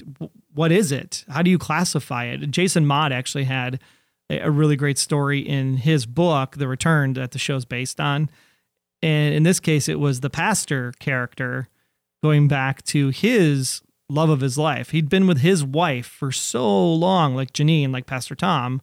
What 0.57 0.73
is 0.73 0.91
it? 0.91 1.25
How 1.29 1.43
do 1.43 1.51
you 1.51 1.59
classify 1.59 2.25
it? 2.25 2.51
Jason 2.51 2.87
Mott 2.87 3.13
actually 3.13 3.45
had 3.45 3.79
a 4.31 4.51
really 4.51 4.75
great 4.75 4.97
story 4.97 5.39
in 5.39 5.77
his 5.77 6.07
book, 6.07 6.57
The 6.57 6.67
Return, 6.67 7.13
that 7.13 7.33
the 7.33 7.39
show's 7.39 7.67
based 7.67 8.01
on. 8.01 8.31
And 9.03 9.35
in 9.35 9.43
this 9.43 9.61
case, 9.61 9.87
it 9.87 10.01
was 10.01 10.21
the 10.21 10.31
pastor 10.31 10.95
character 10.99 11.69
going 12.25 12.49
back 12.49 12.83
to 12.85 13.11
his 13.11 13.83
love 14.09 14.31
of 14.31 14.41
his 14.41 14.57
life. 14.57 14.91
He'd 14.91 15.11
been 15.11 15.27
with 15.27 15.41
his 15.41 15.63
wife 15.63 16.07
for 16.07 16.33
so 16.33 16.95
long, 16.95 17.35
like 17.35 17.53
Janine, 17.53 17.93
like 17.93 18.07
Pastor 18.07 18.35
Tom, 18.35 18.81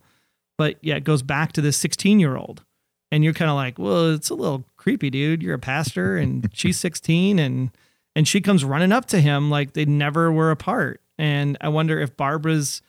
but 0.59 0.77
yet 0.81 0.97
it 0.97 1.03
goes 1.03 1.23
back 1.23 1.53
to 1.53 1.61
this 1.61 1.77
16 1.77 2.19
year 2.19 2.37
old. 2.37 2.63
And 3.11 3.23
you're 3.23 3.33
kind 3.33 3.49
of 3.49 3.55
like, 3.55 3.79
well, 3.79 4.13
it's 4.13 4.29
a 4.29 4.35
little 4.35 4.65
creepy, 4.77 5.09
dude. 5.09 5.41
You're 5.41 5.55
a 5.55 5.59
pastor 5.59 6.17
and 6.17 6.49
she's 6.53 6.79
16 6.79 7.39
and 7.39 7.71
and 8.15 8.27
she 8.27 8.41
comes 8.41 8.63
running 8.63 8.91
up 8.91 9.07
to 9.07 9.19
him 9.19 9.49
like 9.49 9.73
they 9.73 9.85
never 9.85 10.31
were 10.31 10.51
apart. 10.51 11.01
And 11.17 11.57
I 11.61 11.69
wonder 11.69 11.99
if 11.99 12.17
Barbara's 12.17 12.81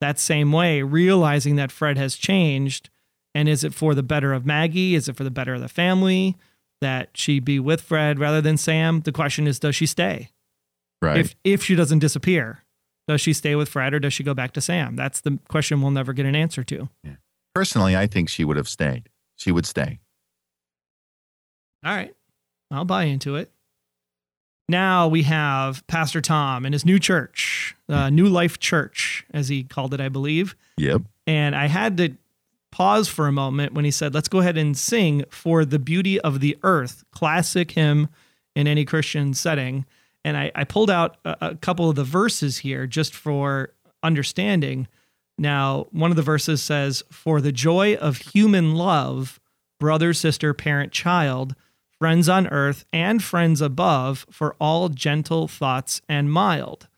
that 0.00 0.18
same 0.18 0.52
way, 0.52 0.82
realizing 0.82 1.56
that 1.56 1.72
Fred 1.72 1.96
has 1.98 2.16
changed. 2.16 2.90
And 3.34 3.48
is 3.48 3.64
it 3.64 3.74
for 3.74 3.94
the 3.94 4.02
better 4.02 4.32
of 4.32 4.46
Maggie? 4.46 4.94
Is 4.94 5.08
it 5.08 5.16
for 5.16 5.24
the 5.24 5.30
better 5.30 5.54
of 5.54 5.60
the 5.60 5.68
family? 5.68 6.36
that 6.80 7.10
she 7.14 7.40
be 7.40 7.58
with 7.58 7.80
Fred 7.80 8.18
rather 8.18 8.40
than 8.40 8.56
Sam. 8.56 9.00
The 9.00 9.12
question 9.12 9.46
is, 9.46 9.58
does 9.58 9.76
she 9.76 9.86
stay? 9.86 10.30
Right. 11.02 11.18
If 11.18 11.34
if 11.44 11.62
she 11.62 11.74
doesn't 11.74 11.98
disappear, 12.00 12.64
does 13.08 13.20
she 13.20 13.32
stay 13.32 13.54
with 13.54 13.68
Fred 13.68 13.94
or 13.94 14.00
does 14.00 14.14
she 14.14 14.22
go 14.22 14.34
back 14.34 14.52
to 14.52 14.60
Sam? 14.60 14.96
That's 14.96 15.20
the 15.20 15.38
question 15.48 15.82
we'll 15.82 15.90
never 15.90 16.12
get 16.12 16.26
an 16.26 16.34
answer 16.34 16.64
to. 16.64 16.88
Personally, 17.54 17.96
I 17.96 18.06
think 18.06 18.28
she 18.28 18.44
would 18.44 18.56
have 18.56 18.68
stayed. 18.68 19.08
She 19.36 19.52
would 19.52 19.66
stay. 19.66 20.00
All 21.84 21.94
right. 21.94 22.14
I'll 22.70 22.84
buy 22.84 23.04
into 23.04 23.36
it. 23.36 23.50
Now 24.68 25.06
we 25.06 25.22
have 25.22 25.86
Pastor 25.86 26.20
Tom 26.20 26.64
and 26.64 26.74
his 26.74 26.84
new 26.84 26.98
church, 26.98 27.76
uh, 27.88 28.10
New 28.10 28.26
Life 28.26 28.58
Church, 28.58 29.24
as 29.32 29.48
he 29.48 29.62
called 29.62 29.94
it, 29.94 30.00
I 30.00 30.08
believe. 30.08 30.56
Yep. 30.76 31.02
And 31.26 31.54
I 31.54 31.66
had 31.66 31.96
to 31.98 32.16
pause 32.72 33.08
for 33.08 33.26
a 33.26 33.32
moment 33.32 33.74
when 33.74 33.84
he 33.84 33.90
said, 33.90 34.12
let's 34.12 34.28
go 34.28 34.40
ahead 34.40 34.58
and 34.58 34.76
sing 34.76 35.24
For 35.30 35.64
the 35.64 35.78
Beauty 35.78 36.20
of 36.20 36.40
the 36.40 36.58
Earth, 36.62 37.04
classic 37.10 37.70
hymn 37.70 38.08
in 38.54 38.66
any 38.66 38.84
Christian 38.84 39.34
setting. 39.34 39.86
And 40.24 40.36
I, 40.36 40.50
I 40.54 40.64
pulled 40.64 40.90
out 40.90 41.16
a, 41.24 41.36
a 41.40 41.54
couple 41.54 41.88
of 41.88 41.96
the 41.96 42.04
verses 42.04 42.58
here 42.58 42.86
just 42.86 43.14
for 43.14 43.72
understanding. 44.02 44.88
Now, 45.38 45.86
one 45.92 46.10
of 46.10 46.16
the 46.16 46.22
verses 46.22 46.62
says, 46.62 47.04
For 47.10 47.40
the 47.40 47.52
joy 47.52 47.94
of 47.94 48.18
human 48.18 48.74
love, 48.74 49.38
brother, 49.78 50.12
sister, 50.12 50.52
parent, 50.52 50.92
child, 50.92 51.54
friends 51.98 52.28
on 52.28 52.46
earth, 52.48 52.84
and 52.92 53.22
friends 53.22 53.60
above, 53.60 54.26
for 54.30 54.54
all 54.60 54.88
gentle 54.88 55.48
thoughts 55.48 56.02
and 56.08 56.30
mild. 56.30 56.88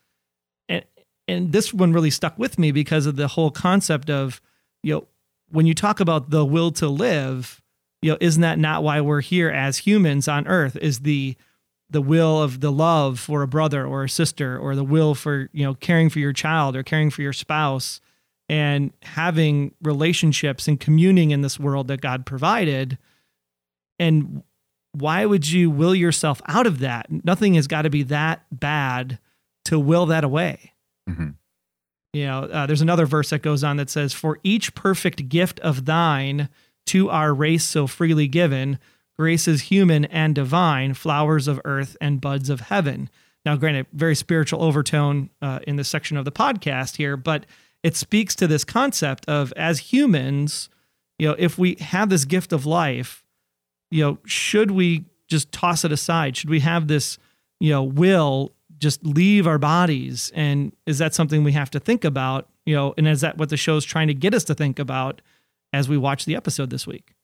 And, 0.69 0.85
and 1.27 1.53
this 1.53 1.73
one 1.73 1.93
really 1.93 2.11
stuck 2.11 2.39
with 2.39 2.59
me 2.59 2.73
because 2.73 3.07
of 3.07 3.17
the 3.17 3.29
whole 3.29 3.51
concept 3.51 4.11
of, 4.11 4.41
you 4.83 4.95
know, 4.95 5.07
when 5.51 5.67
you 5.67 5.75
talk 5.75 6.01
about 6.01 6.31
the 6.31 6.45
will 6.45 6.71
to 6.73 6.89
live, 6.89 7.63
you 8.03 8.13
know, 8.13 8.19
isn't 8.21 8.43
that 8.43 8.59
not 8.59 8.83
why 8.83 9.01
we're 9.01 9.21
here 9.21 9.49
as 9.49 9.79
humans 9.79 10.29
on 10.29 10.47
earth? 10.47 10.77
Is 10.77 11.01
the 11.01 11.37
the 11.91 12.03
will 12.03 12.43
of 12.43 12.61
the 12.61 12.71
love 12.71 13.19
for 13.19 13.43
a 13.43 13.49
brother 13.49 13.87
or 13.87 14.05
a 14.05 14.09
sister 14.11 14.59
or 14.59 14.75
the 14.75 14.85
will 14.85 15.15
for, 15.15 15.49
you 15.53 15.65
know, 15.65 15.73
caring 15.75 16.11
for 16.11 16.19
your 16.19 16.35
child 16.35 16.77
or 16.77 16.83
caring 16.83 17.09
for 17.09 17.23
your 17.23 17.33
spouse 17.33 18.03
and 18.49 18.93
having 19.03 19.75
relationships 19.83 20.69
and 20.69 20.79
communing 20.79 21.31
in 21.31 21.41
this 21.41 21.59
world 21.59 21.89
that 21.89 22.03
God 22.03 22.27
provided. 22.27 22.99
And 23.99 24.43
why 25.01 25.25
would 25.27 25.49
you 25.49 25.71
will 25.71 25.95
yourself 25.95 26.41
out 26.47 26.67
of 26.67 26.79
that? 26.81 27.07
Nothing 27.25 27.55
has 27.55 27.67
got 27.67 27.83
to 27.83 27.91
be 27.91 28.03
that 28.05 28.45
bad 28.53 29.19
to 29.67 29.79
will 29.79 30.07
that 30.07 30.25
away. 30.25 30.73
hmm 31.09 31.31
You 32.13 32.27
know, 32.27 32.41
uh, 32.45 32.67
there's 32.67 32.81
another 32.81 33.07
verse 33.07 33.31
that 33.31 33.43
goes 33.43 33.63
on 33.63 33.77
that 33.77 33.91
says, 33.91 34.13
For 34.13 34.39
each 34.43 34.75
perfect 34.75 35.29
gift 35.29 35.61
of 35.61 35.85
thine 35.85 36.49
to 36.87 37.11
our 37.11 37.35
race 37.35 37.65
so 37.65 37.87
freely 37.87 38.29
given, 38.29 38.79
graces 39.19 39.63
human 39.63 40.05
and 40.07 40.35
divine, 40.35 40.95
flowers 40.95 41.49
of 41.49 41.61
earth 41.65 41.97
and 42.01 42.21
buds 42.21 42.49
of 42.49 42.61
heaven. 42.61 43.11
Now, 43.45 43.57
granted, 43.57 43.87
very 43.93 44.15
spiritual 44.15 44.63
overtone 44.63 45.31
uh, 45.43 45.61
in 45.67 45.77
this 45.77 45.89
section 45.89 46.17
of 46.17 46.25
the 46.25 46.33
podcast 46.33 46.97
here, 46.97 47.17
but 47.17 47.47
it 47.83 47.97
speaks 47.97 48.35
to 48.37 48.47
this 48.47 48.65
concept 48.65 49.29
of 49.29 49.53
as 49.57 49.79
humans, 49.79 50.69
you 51.19 51.29
know, 51.29 51.37
if 51.39 51.59
we 51.59 51.77
have 51.81 52.11
this 52.11 52.25
gift 52.25 52.53
of 52.53 52.67
life, 52.67 53.25
you 53.91 54.03
know, 54.03 54.19
should 54.25 54.71
we 54.71 55.05
just 55.29 55.53
toss 55.53 55.85
it 55.85 55.93
aside? 55.93 56.37
Should 56.37 56.51
we 56.51 56.61
have 56.61 56.89
this, 56.89 57.19
you 57.61 57.71
know, 57.71 57.83
will 57.83 58.53
just 58.79 59.05
leave 59.05 59.47
our 59.47 59.59
bodies? 59.59 60.33
And 60.35 60.73
is 60.87 60.99
that 60.99 61.15
something 61.15 61.45
we 61.45 61.53
have 61.53 61.71
to 61.71 61.81
think 61.81 62.05
about? 62.05 62.49
You 62.65 62.75
know, 62.75 62.95
and 62.99 63.09
is 63.09 63.21
that 63.23 63.39
what 63.39 63.49
the 63.49 63.57
show's 63.57 63.85
trying 63.85 64.09
to 64.09 64.15
get 64.15 64.35
us 64.35 64.45
to 64.45 64.55
think 64.55 64.79
about 64.79 65.21
as 65.73 65.89
we 65.89 65.97
watch 65.97 66.25
the 66.25 66.37
episode 66.37 66.71
this 66.71 66.87
week? 66.87 67.15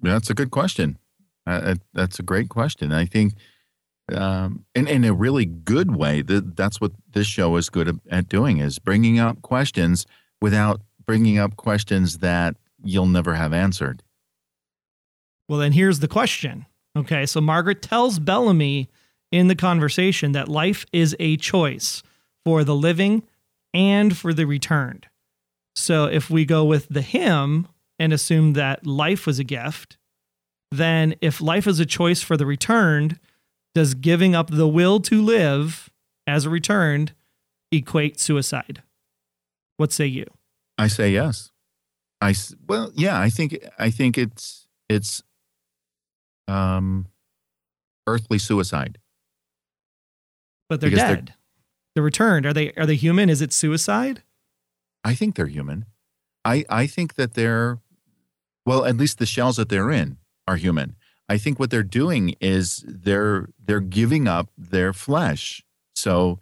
That's 0.00 0.30
a 0.30 0.34
good 0.34 0.50
question. 0.50 0.98
Uh, 1.46 1.76
that's 1.94 2.18
a 2.18 2.22
great 2.22 2.48
question. 2.48 2.92
I 2.92 3.06
think, 3.06 3.34
um, 4.12 4.64
in 4.74 4.86
in 4.86 5.04
a 5.04 5.14
really 5.14 5.46
good 5.46 5.96
way, 5.96 6.22
that 6.22 6.56
that's 6.56 6.80
what 6.80 6.92
this 7.12 7.26
show 7.26 7.56
is 7.56 7.70
good 7.70 7.98
at 8.10 8.28
doing 8.28 8.58
is 8.58 8.78
bringing 8.78 9.18
up 9.18 9.40
questions 9.42 10.06
without 10.40 10.82
bringing 11.06 11.38
up 11.38 11.56
questions 11.56 12.18
that 12.18 12.56
you'll 12.84 13.06
never 13.06 13.34
have 13.34 13.52
answered. 13.52 14.02
Well, 15.48 15.58
then 15.58 15.72
here's 15.72 16.00
the 16.00 16.08
question. 16.08 16.66
Okay, 16.96 17.26
so 17.26 17.40
Margaret 17.40 17.82
tells 17.82 18.18
Bellamy 18.18 18.88
in 19.30 19.48
the 19.48 19.54
conversation 19.54 20.32
that 20.32 20.48
life 20.48 20.84
is 20.92 21.14
a 21.18 21.36
choice 21.36 22.02
for 22.44 22.64
the 22.64 22.74
living 22.74 23.22
and 23.74 24.16
for 24.16 24.32
the 24.32 24.46
returned. 24.46 25.06
So 25.76 26.06
if 26.06 26.28
we 26.28 26.44
go 26.44 26.64
with 26.64 26.88
the 26.88 27.02
hymn 27.02 27.68
and 27.98 28.12
assume 28.12 28.54
that 28.54 28.86
life 28.86 29.26
was 29.26 29.38
a 29.38 29.44
gift, 29.44 29.96
then 30.70 31.14
if 31.20 31.40
life 31.40 31.66
is 31.66 31.80
a 31.80 31.86
choice 31.86 32.22
for 32.22 32.36
the 32.36 32.46
returned, 32.46 33.18
does 33.74 33.94
giving 33.94 34.34
up 34.34 34.50
the 34.50 34.68
will 34.68 35.00
to 35.00 35.22
live 35.22 35.90
as 36.26 36.44
a 36.44 36.50
returned 36.50 37.12
equate 37.70 38.18
suicide? 38.18 38.82
What 39.76 39.92
say 39.92 40.06
you? 40.06 40.26
I 40.76 40.88
say 40.88 41.10
yes. 41.10 41.52
I 42.20 42.34
well, 42.66 42.90
yeah. 42.94 43.20
I 43.20 43.30
think 43.30 43.58
I 43.78 43.90
think 43.90 44.18
it's 44.18 44.66
it's 44.88 45.22
um, 46.48 47.06
earthly 48.06 48.38
suicide. 48.38 48.98
But 50.68 50.80
they're 50.80 50.90
Because 50.90 51.04
they're- 51.06 51.16
dead. 51.16 51.34
They're 51.94 52.04
returned. 52.04 52.46
Are 52.46 52.52
they 52.52 52.72
are 52.74 52.86
they 52.86 52.94
human? 52.94 53.28
Is 53.28 53.42
it 53.42 53.52
suicide? 53.52 54.22
I 55.02 55.14
think 55.14 55.34
they're 55.34 55.46
human. 55.46 55.86
I 56.44 56.64
I 56.68 56.86
think 56.86 57.14
that 57.14 57.34
they're 57.34 57.80
well, 58.64 58.84
at 58.84 58.96
least 58.96 59.18
the 59.18 59.26
shells 59.26 59.56
that 59.56 59.68
they're 59.68 59.90
in 59.90 60.18
are 60.46 60.56
human. 60.56 60.94
I 61.28 61.38
think 61.38 61.58
what 61.58 61.70
they're 61.70 61.82
doing 61.82 62.34
is 62.40 62.84
they're 62.86 63.48
they're 63.58 63.80
giving 63.80 64.28
up 64.28 64.50
their 64.56 64.92
flesh. 64.92 65.64
So 65.96 66.38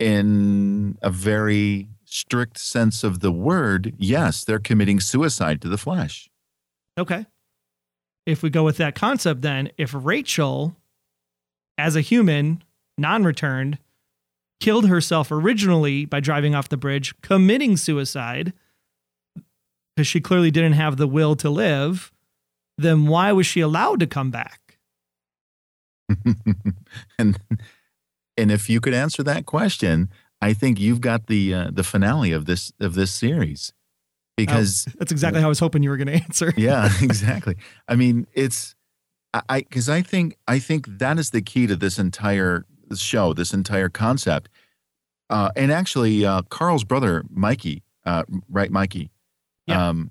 in 0.00 0.98
a 1.02 1.10
very 1.10 1.88
strict 2.04 2.58
sense 2.58 3.04
of 3.04 3.20
the 3.20 3.30
word, 3.30 3.94
yes, 3.98 4.44
they're 4.44 4.58
committing 4.58 4.98
suicide 4.98 5.60
to 5.62 5.68
the 5.68 5.78
flesh. 5.78 6.28
Okay. 6.98 7.26
If 8.26 8.42
we 8.42 8.50
go 8.50 8.64
with 8.64 8.78
that 8.78 8.94
concept, 8.94 9.42
then 9.42 9.70
if 9.76 9.92
Rachel, 9.94 10.76
as 11.76 11.96
a 11.96 12.00
human, 12.00 12.62
non 12.96 13.24
returned, 13.24 13.78
killed 14.60 14.88
herself 14.88 15.30
originally 15.30 16.04
by 16.04 16.20
driving 16.20 16.54
off 16.54 16.68
the 16.68 16.76
bridge, 16.76 17.14
committing 17.20 17.76
suicide, 17.76 18.52
because 19.94 20.06
she 20.06 20.20
clearly 20.20 20.50
didn't 20.50 20.72
have 20.72 20.96
the 20.96 21.06
will 21.06 21.36
to 21.36 21.50
live, 21.50 22.12
then 22.78 23.06
why 23.06 23.32
was 23.32 23.46
she 23.46 23.60
allowed 23.60 24.00
to 24.00 24.06
come 24.06 24.30
back? 24.30 24.78
and 27.18 27.38
and 28.36 28.50
if 28.50 28.68
you 28.68 28.80
could 28.80 28.94
answer 28.94 29.22
that 29.22 29.46
question, 29.46 30.10
I 30.40 30.52
think 30.52 30.80
you've 30.80 31.00
got 31.00 31.26
the 31.26 31.54
uh, 31.54 31.70
the 31.72 31.84
finale 31.84 32.32
of 32.32 32.46
this 32.46 32.72
of 32.80 32.94
this 32.94 33.10
series. 33.10 33.72
Because 34.36 34.86
That's 34.98 35.12
exactly 35.12 35.40
how 35.40 35.46
I 35.46 35.48
was 35.48 35.60
hoping 35.60 35.82
you 35.82 35.90
were 35.90 35.96
going 35.96 36.06
to 36.18 36.24
answer. 36.24 36.52
yeah, 36.56 36.90
exactly. 37.00 37.56
I 37.88 37.94
mean, 37.96 38.26
it's 38.34 38.74
I 39.48 39.60
because 39.60 39.88
I, 39.88 40.02
think 40.02 40.36
I 40.48 40.58
think 40.58 40.86
that 40.98 41.18
is 41.18 41.30
the 41.30 41.42
key 41.42 41.66
to 41.66 41.76
this 41.76 41.98
entire 41.98 42.64
show, 42.96 43.32
this 43.32 43.52
entire 43.52 43.88
concept. 43.88 44.48
Uh, 45.30 45.50
and 45.56 45.72
actually, 45.72 46.24
uh, 46.24 46.42
Carl's 46.50 46.84
brother 46.84 47.24
Mikey, 47.30 47.82
uh, 48.04 48.24
right, 48.48 48.70
Mikey, 48.70 49.10
Yeah. 49.66 49.88
um, 49.88 50.10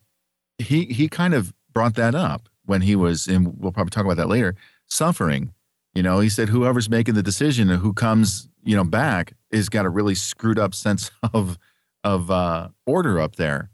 he 0.57 0.85
he 0.85 1.07
kind 1.07 1.33
of 1.33 1.53
brought 1.73 1.95
that 1.95 2.15
up 2.15 2.49
when 2.65 2.81
he 2.81 2.95
was, 2.95 3.27
and 3.27 3.53
we'll 3.59 3.71
probably 3.71 3.91
talk 3.91 4.05
about 4.05 4.17
that 4.17 4.27
later. 4.29 4.55
Suffering, 4.87 5.53
you 5.93 6.01
know, 6.03 6.19
he 6.19 6.29
said 6.29 6.49
whoever's 6.49 6.89
making 6.89 7.13
the 7.15 7.23
decision 7.23 7.69
and 7.69 7.81
who 7.81 7.93
comes, 7.93 8.49
you 8.63 8.75
know, 8.75 8.83
back 8.83 9.33
is 9.51 9.69
got 9.69 9.85
a 9.85 9.89
really 9.89 10.15
screwed 10.15 10.59
up 10.59 10.73
sense 10.73 11.11
of 11.33 11.57
of 12.03 12.29
uh, 12.31 12.69
order 12.85 13.19
up 13.19 13.35
there. 13.37 13.69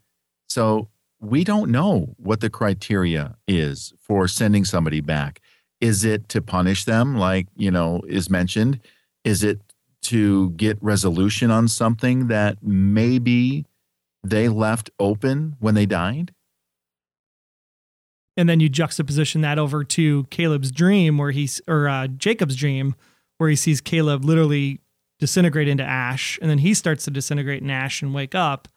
So 0.49 0.89
we 1.19 1.43
don't 1.43 1.69
know 1.69 2.15
what 2.17 2.41
the 2.41 2.49
criteria 2.49 3.35
is 3.47 3.93
for 3.99 4.27
sending 4.27 4.65
somebody 4.65 5.01
back. 5.01 5.41
Is 5.79 6.03
it 6.03 6.27
to 6.29 6.41
punish 6.41 6.85
them, 6.85 7.17
like, 7.17 7.47
you 7.55 7.71
know, 7.71 8.01
is 8.07 8.29
mentioned? 8.29 8.79
Is 9.23 9.43
it 9.43 9.61
to 10.03 10.51
get 10.51 10.77
resolution 10.81 11.51
on 11.51 11.67
something 11.67 12.27
that 12.27 12.57
maybe 12.63 13.65
they 14.23 14.49
left 14.49 14.89
open 14.99 15.55
when 15.59 15.75
they 15.75 15.85
died? 15.85 16.33
And 18.35 18.47
then 18.47 18.59
you 18.61 18.69
juxtaposition 18.69 19.41
that 19.41 19.59
over 19.59 19.83
to 19.83 20.23
Caleb's 20.25 20.71
dream, 20.71 21.17
where 21.17 21.31
he's, 21.31 21.61
or 21.67 21.89
uh, 21.89 22.07
Jacob's 22.07 22.55
dream, 22.55 22.95
where 23.37 23.49
he 23.49 23.55
sees 23.55 23.81
Caleb 23.81 24.23
literally 24.23 24.79
disintegrate 25.19 25.67
into 25.67 25.83
ash. 25.83 26.39
And 26.41 26.49
then 26.49 26.59
he 26.59 26.73
starts 26.73 27.03
to 27.05 27.11
disintegrate 27.11 27.61
in 27.61 27.69
ash 27.69 28.01
and 28.01 28.13
wake 28.13 28.33
up. 28.33 28.69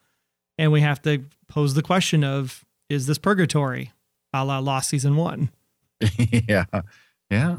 And 0.63 0.71
we 0.71 0.79
have 0.79 1.01
to 1.01 1.25
pose 1.49 1.73
the 1.73 1.81
question 1.81 2.23
of, 2.23 2.63
is 2.89 3.05
this 3.05 3.17
purgatory 3.17 3.91
a 4.31 4.45
la 4.45 4.59
Lost 4.59 4.87
Season 4.87 5.17
1? 5.17 5.51
yeah. 6.47 6.63
Yeah. 7.29 7.57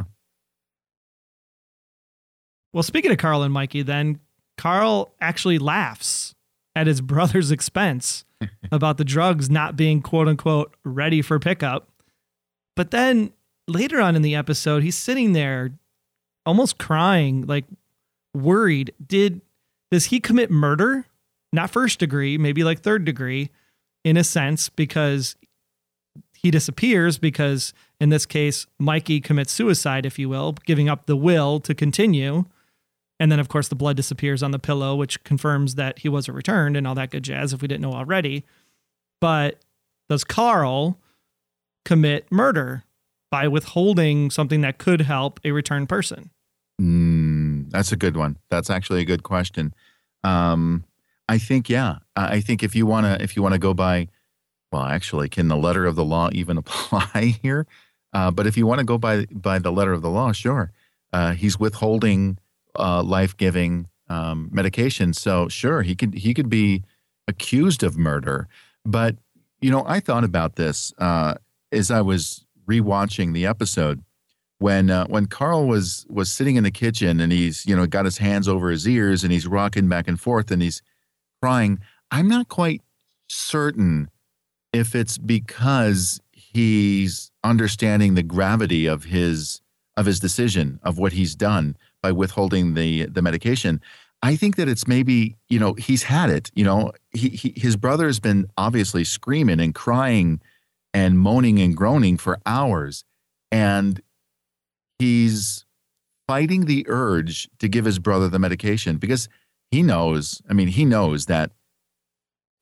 Well, 2.72 2.82
speaking 2.82 3.10
of 3.10 3.18
Carl 3.18 3.42
and 3.42 3.52
Mikey, 3.52 3.82
then 3.82 4.20
Carl 4.56 5.12
actually 5.20 5.58
laughs 5.58 6.34
at 6.74 6.86
his 6.86 7.02
brother's 7.02 7.50
expense 7.50 8.24
about 8.72 8.96
the 8.96 9.04
drugs 9.04 9.50
not 9.50 9.76
being 9.76 10.00
quote 10.00 10.26
unquote 10.26 10.74
ready 10.82 11.20
for 11.20 11.38
pickup. 11.38 11.90
But 12.74 12.90
then 12.90 13.34
later 13.68 14.00
on 14.00 14.16
in 14.16 14.22
the 14.22 14.34
episode, 14.34 14.82
he's 14.82 14.96
sitting 14.96 15.34
there 15.34 15.72
almost 16.46 16.78
crying, 16.78 17.42
like 17.42 17.66
worried. 18.32 18.94
Did 19.06 19.42
does 19.90 20.06
he 20.06 20.20
commit 20.20 20.50
murder? 20.50 21.04
Not 21.54 21.70
first 21.70 22.00
degree, 22.00 22.36
maybe 22.36 22.64
like 22.64 22.80
third 22.80 23.04
degree, 23.04 23.50
in 24.04 24.16
a 24.16 24.24
sense, 24.24 24.68
because 24.68 25.36
he 26.34 26.50
disappears 26.50 27.16
because 27.16 27.72
in 28.00 28.08
this 28.08 28.26
case, 28.26 28.66
Mikey 28.78 29.20
commits 29.20 29.52
suicide, 29.52 30.04
if 30.04 30.18
you 30.18 30.28
will, 30.28 30.52
giving 30.66 30.88
up 30.88 31.06
the 31.06 31.16
will 31.16 31.60
to 31.60 31.74
continue. 31.74 32.44
And 33.20 33.30
then, 33.30 33.38
of 33.38 33.48
course, 33.48 33.68
the 33.68 33.76
blood 33.76 33.96
disappears 33.96 34.42
on 34.42 34.50
the 34.50 34.58
pillow, 34.58 34.96
which 34.96 35.22
confirms 35.22 35.76
that 35.76 36.00
he 36.00 36.08
wasn't 36.08 36.36
returned 36.36 36.76
and 36.76 36.86
all 36.86 36.96
that 36.96 37.10
good 37.10 37.22
jazz 37.22 37.52
if 37.52 37.62
we 37.62 37.68
didn't 37.68 37.82
know 37.82 37.94
already. 37.94 38.44
But 39.20 39.60
does 40.08 40.24
Carl 40.24 40.98
commit 41.84 42.30
murder 42.32 42.82
by 43.30 43.46
withholding 43.46 44.30
something 44.30 44.60
that 44.62 44.78
could 44.78 45.02
help 45.02 45.38
a 45.44 45.52
returned 45.52 45.88
person? 45.88 46.30
Mm, 46.82 47.70
that's 47.70 47.92
a 47.92 47.96
good 47.96 48.16
one. 48.16 48.38
That's 48.50 48.70
actually 48.70 49.02
a 49.02 49.06
good 49.06 49.22
question. 49.22 49.72
Um, 50.24 50.84
I 51.28 51.38
think, 51.38 51.68
yeah. 51.68 51.98
I 52.16 52.40
think 52.40 52.62
if 52.62 52.76
you 52.76 52.86
wanna 52.86 53.16
if 53.20 53.34
you 53.36 53.42
wanna 53.42 53.58
go 53.58 53.74
by, 53.74 54.08
well, 54.70 54.82
actually, 54.82 55.28
can 55.28 55.48
the 55.48 55.56
letter 55.56 55.86
of 55.86 55.96
the 55.96 56.04
law 56.04 56.28
even 56.32 56.58
apply 56.64 57.38
here? 57.42 57.66
Uh, 58.12 58.30
but 58.30 58.46
if 58.46 58.56
you 58.56 58.66
want 58.66 58.78
to 58.78 58.84
go 58.84 58.96
by 58.96 59.26
by 59.26 59.58
the 59.58 59.72
letter 59.72 59.92
of 59.92 60.02
the 60.02 60.10
law, 60.10 60.32
sure. 60.32 60.72
Uh, 61.12 61.32
he's 61.32 61.58
withholding 61.58 62.38
uh, 62.78 63.02
life 63.02 63.36
giving 63.36 63.88
um, 64.08 64.48
medication, 64.52 65.12
so 65.12 65.48
sure 65.48 65.82
he 65.82 65.94
could 65.94 66.14
he 66.14 66.32
could 66.32 66.48
be 66.48 66.84
accused 67.26 67.82
of 67.82 67.98
murder. 67.98 68.48
But 68.84 69.16
you 69.60 69.70
know, 69.70 69.84
I 69.86 70.00
thought 70.00 70.24
about 70.24 70.56
this 70.56 70.92
uh, 70.98 71.34
as 71.72 71.90
I 71.90 72.02
was 72.02 72.46
rewatching 72.68 73.34
the 73.34 73.46
episode 73.46 74.02
when 74.58 74.90
uh, 74.90 75.06
when 75.06 75.26
Carl 75.26 75.66
was 75.66 76.06
was 76.08 76.30
sitting 76.30 76.56
in 76.56 76.64
the 76.64 76.70
kitchen 76.70 77.20
and 77.20 77.32
he's 77.32 77.66
you 77.66 77.74
know 77.74 77.86
got 77.86 78.04
his 78.04 78.18
hands 78.18 78.48
over 78.48 78.70
his 78.70 78.86
ears 78.88 79.24
and 79.24 79.32
he's 79.32 79.46
rocking 79.46 79.88
back 79.88 80.06
and 80.06 80.20
forth 80.20 80.50
and 80.50 80.62
he's 80.62 80.82
crying. 81.44 81.78
I'm 82.10 82.26
not 82.26 82.48
quite 82.48 82.80
certain 83.28 84.08
if 84.72 84.94
it's 84.94 85.18
because 85.18 86.18
he's 86.32 87.30
understanding 87.44 88.14
the 88.14 88.22
gravity 88.22 88.86
of 88.86 89.04
his 89.04 89.60
of 89.98 90.06
his 90.06 90.20
decision 90.20 90.80
of 90.82 90.96
what 90.96 91.12
he's 91.12 91.34
done 91.34 91.76
by 92.02 92.12
withholding 92.12 92.72
the 92.72 93.04
the 93.04 93.20
medication. 93.20 93.82
I 94.22 94.36
think 94.36 94.56
that 94.56 94.70
it's 94.70 94.88
maybe 94.88 95.36
you 95.50 95.58
know 95.58 95.74
he's 95.74 96.04
had 96.04 96.30
it. 96.30 96.50
You 96.54 96.64
know, 96.64 96.92
he, 97.12 97.28
he 97.28 97.52
his 97.54 97.76
brother 97.76 98.06
has 98.06 98.20
been 98.20 98.46
obviously 98.56 99.04
screaming 99.04 99.60
and 99.60 99.74
crying 99.74 100.40
and 100.94 101.18
moaning 101.18 101.60
and 101.60 101.76
groaning 101.76 102.16
for 102.16 102.38
hours, 102.46 103.04
and 103.52 104.00
he's 104.98 105.66
fighting 106.26 106.64
the 106.64 106.86
urge 106.88 107.50
to 107.58 107.68
give 107.68 107.84
his 107.84 107.98
brother 107.98 108.30
the 108.30 108.38
medication 108.38 108.96
because 108.96 109.28
he 109.74 109.82
knows. 109.82 110.40
I 110.48 110.52
mean, 110.52 110.68
he 110.68 110.84
knows 110.84 111.26
that 111.26 111.50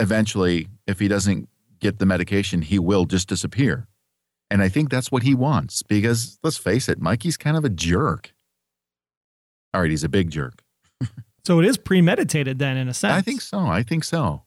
eventually, 0.00 0.68
if 0.86 0.98
he 0.98 1.08
doesn't 1.08 1.46
get 1.78 1.98
the 1.98 2.06
medication, 2.06 2.62
he 2.62 2.78
will 2.78 3.04
just 3.04 3.28
disappear. 3.28 3.86
And 4.50 4.62
I 4.62 4.70
think 4.70 4.90
that's 4.90 5.12
what 5.12 5.22
he 5.22 5.34
wants 5.34 5.82
because 5.82 6.38
let's 6.42 6.56
face 6.56 6.88
it, 6.88 7.02
Mikey's 7.02 7.36
kind 7.36 7.54
of 7.54 7.66
a 7.66 7.68
jerk. 7.68 8.32
All 9.74 9.82
right, 9.82 9.90
he's 9.90 10.04
a 10.04 10.08
big 10.08 10.30
jerk. 10.30 10.62
so 11.46 11.58
it 11.58 11.66
is 11.66 11.76
premeditated 11.76 12.58
then, 12.58 12.78
in 12.78 12.88
a 12.88 12.94
sense. 12.94 13.12
I 13.12 13.20
think 13.20 13.42
so. 13.42 13.58
I 13.58 13.82
think 13.82 14.04
so. 14.04 14.44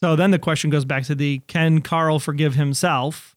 So 0.00 0.16
then 0.16 0.32
the 0.32 0.38
question 0.38 0.68
goes 0.68 0.84
back 0.84 1.04
to 1.04 1.14
the 1.14 1.40
can 1.46 1.80
Carl 1.80 2.18
forgive 2.18 2.56
himself? 2.56 3.34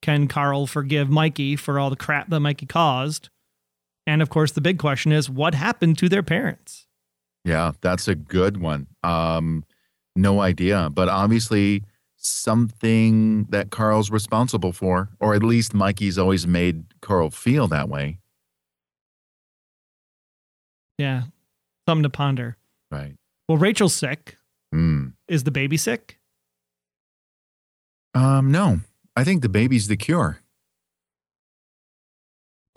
Can 0.00 0.28
Carl 0.28 0.66
forgive 0.66 1.10
Mikey 1.10 1.56
for 1.56 1.78
all 1.78 1.90
the 1.90 1.96
crap 1.96 2.30
that 2.30 2.40
Mikey 2.40 2.64
caused? 2.64 3.28
And 4.06 4.22
of 4.22 4.30
course, 4.30 4.52
the 4.52 4.62
big 4.62 4.78
question 4.78 5.12
is 5.12 5.28
what 5.28 5.54
happened 5.54 5.98
to 5.98 6.08
their 6.08 6.22
parents? 6.22 6.87
Yeah, 7.48 7.72
that's 7.80 8.08
a 8.08 8.14
good 8.14 8.58
one. 8.58 8.88
Um, 9.02 9.64
no 10.14 10.42
idea. 10.42 10.90
But 10.92 11.08
obviously, 11.08 11.82
something 12.16 13.44
that 13.44 13.70
Carl's 13.70 14.10
responsible 14.10 14.74
for, 14.74 15.08
or 15.18 15.34
at 15.34 15.42
least 15.42 15.72
Mikey's 15.72 16.18
always 16.18 16.46
made 16.46 16.84
Carl 17.00 17.30
feel 17.30 17.66
that 17.68 17.88
way. 17.88 18.18
Yeah, 20.98 21.22
something 21.88 22.02
to 22.02 22.10
ponder. 22.10 22.58
Right. 22.90 23.14
Well, 23.48 23.56
Rachel's 23.56 23.94
sick. 23.94 24.36
Mm. 24.74 25.14
Is 25.26 25.44
the 25.44 25.50
baby 25.50 25.78
sick? 25.78 26.18
Um, 28.12 28.52
no. 28.52 28.80
I 29.16 29.24
think 29.24 29.40
the 29.40 29.48
baby's 29.48 29.88
the 29.88 29.96
cure. 29.96 30.42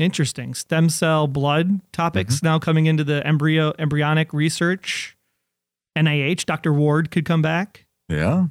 Interesting. 0.01 0.55
Stem 0.55 0.89
cell 0.89 1.27
blood 1.27 1.79
topics 1.91 2.37
mm-hmm. 2.37 2.47
now 2.47 2.59
coming 2.59 2.87
into 2.87 3.03
the 3.03 3.25
embryo 3.25 3.73
embryonic 3.77 4.33
research. 4.33 5.15
NIH, 5.95 6.45
Dr. 6.45 6.73
Ward 6.73 7.11
could 7.11 7.23
come 7.23 7.41
back. 7.43 7.85
Yeah. 8.09 8.47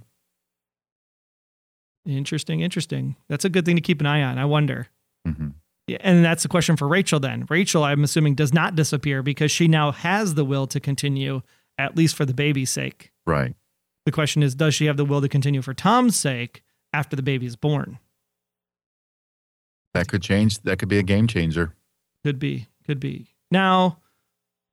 Interesting, 2.07 2.61
interesting. 2.61 3.17
That's 3.29 3.45
a 3.45 3.49
good 3.49 3.65
thing 3.65 3.77
to 3.77 3.83
keep 3.83 4.01
an 4.01 4.07
eye 4.07 4.23
on. 4.23 4.39
I 4.39 4.45
wonder. 4.45 4.89
Mm-hmm. 5.27 5.49
Yeah, 5.89 5.99
and 6.03 6.25
that's 6.25 6.45
the 6.45 6.49
question 6.49 6.77
for 6.77 6.87
Rachel 6.87 7.19
then. 7.19 7.47
Rachel, 7.51 7.83
I'm 7.83 8.05
assuming, 8.05 8.37
does 8.37 8.55
not 8.55 8.77
disappear 8.77 9.23
because 9.23 9.51
she 9.51 9.67
now 9.67 9.91
has 9.91 10.35
the 10.35 10.45
will 10.45 10.69
to 10.69 10.79
continue, 10.79 11.43
at 11.79 11.97
least 11.97 12.15
for 12.15 12.25
the 12.25 12.35
baby's 12.35 12.71
sake. 12.71 13.11
Right. 13.27 13.57
The 14.07 14.13
question 14.13 14.45
is, 14.45 14.55
does 14.55 14.75
she 14.75 14.87
have 14.87 14.97
the 14.97 15.05
will 15.05 15.21
to 15.21 15.29
continue 15.29 15.63
for 15.63 15.75
Tom's 15.75 16.17
sake 16.17 16.63
after 16.93 17.17
the 17.17 17.23
baby 17.23 17.47
is 17.47 17.57
born? 17.57 17.99
That 19.94 20.09
could 20.09 20.22
change. 20.22 20.61
That 20.62 20.79
could 20.79 20.88
be 20.88 20.98
a 20.98 21.03
game 21.03 21.26
changer. 21.26 21.74
Could 22.24 22.38
be. 22.38 22.68
Could 22.87 23.00
be. 23.00 23.35
Now, 23.50 23.98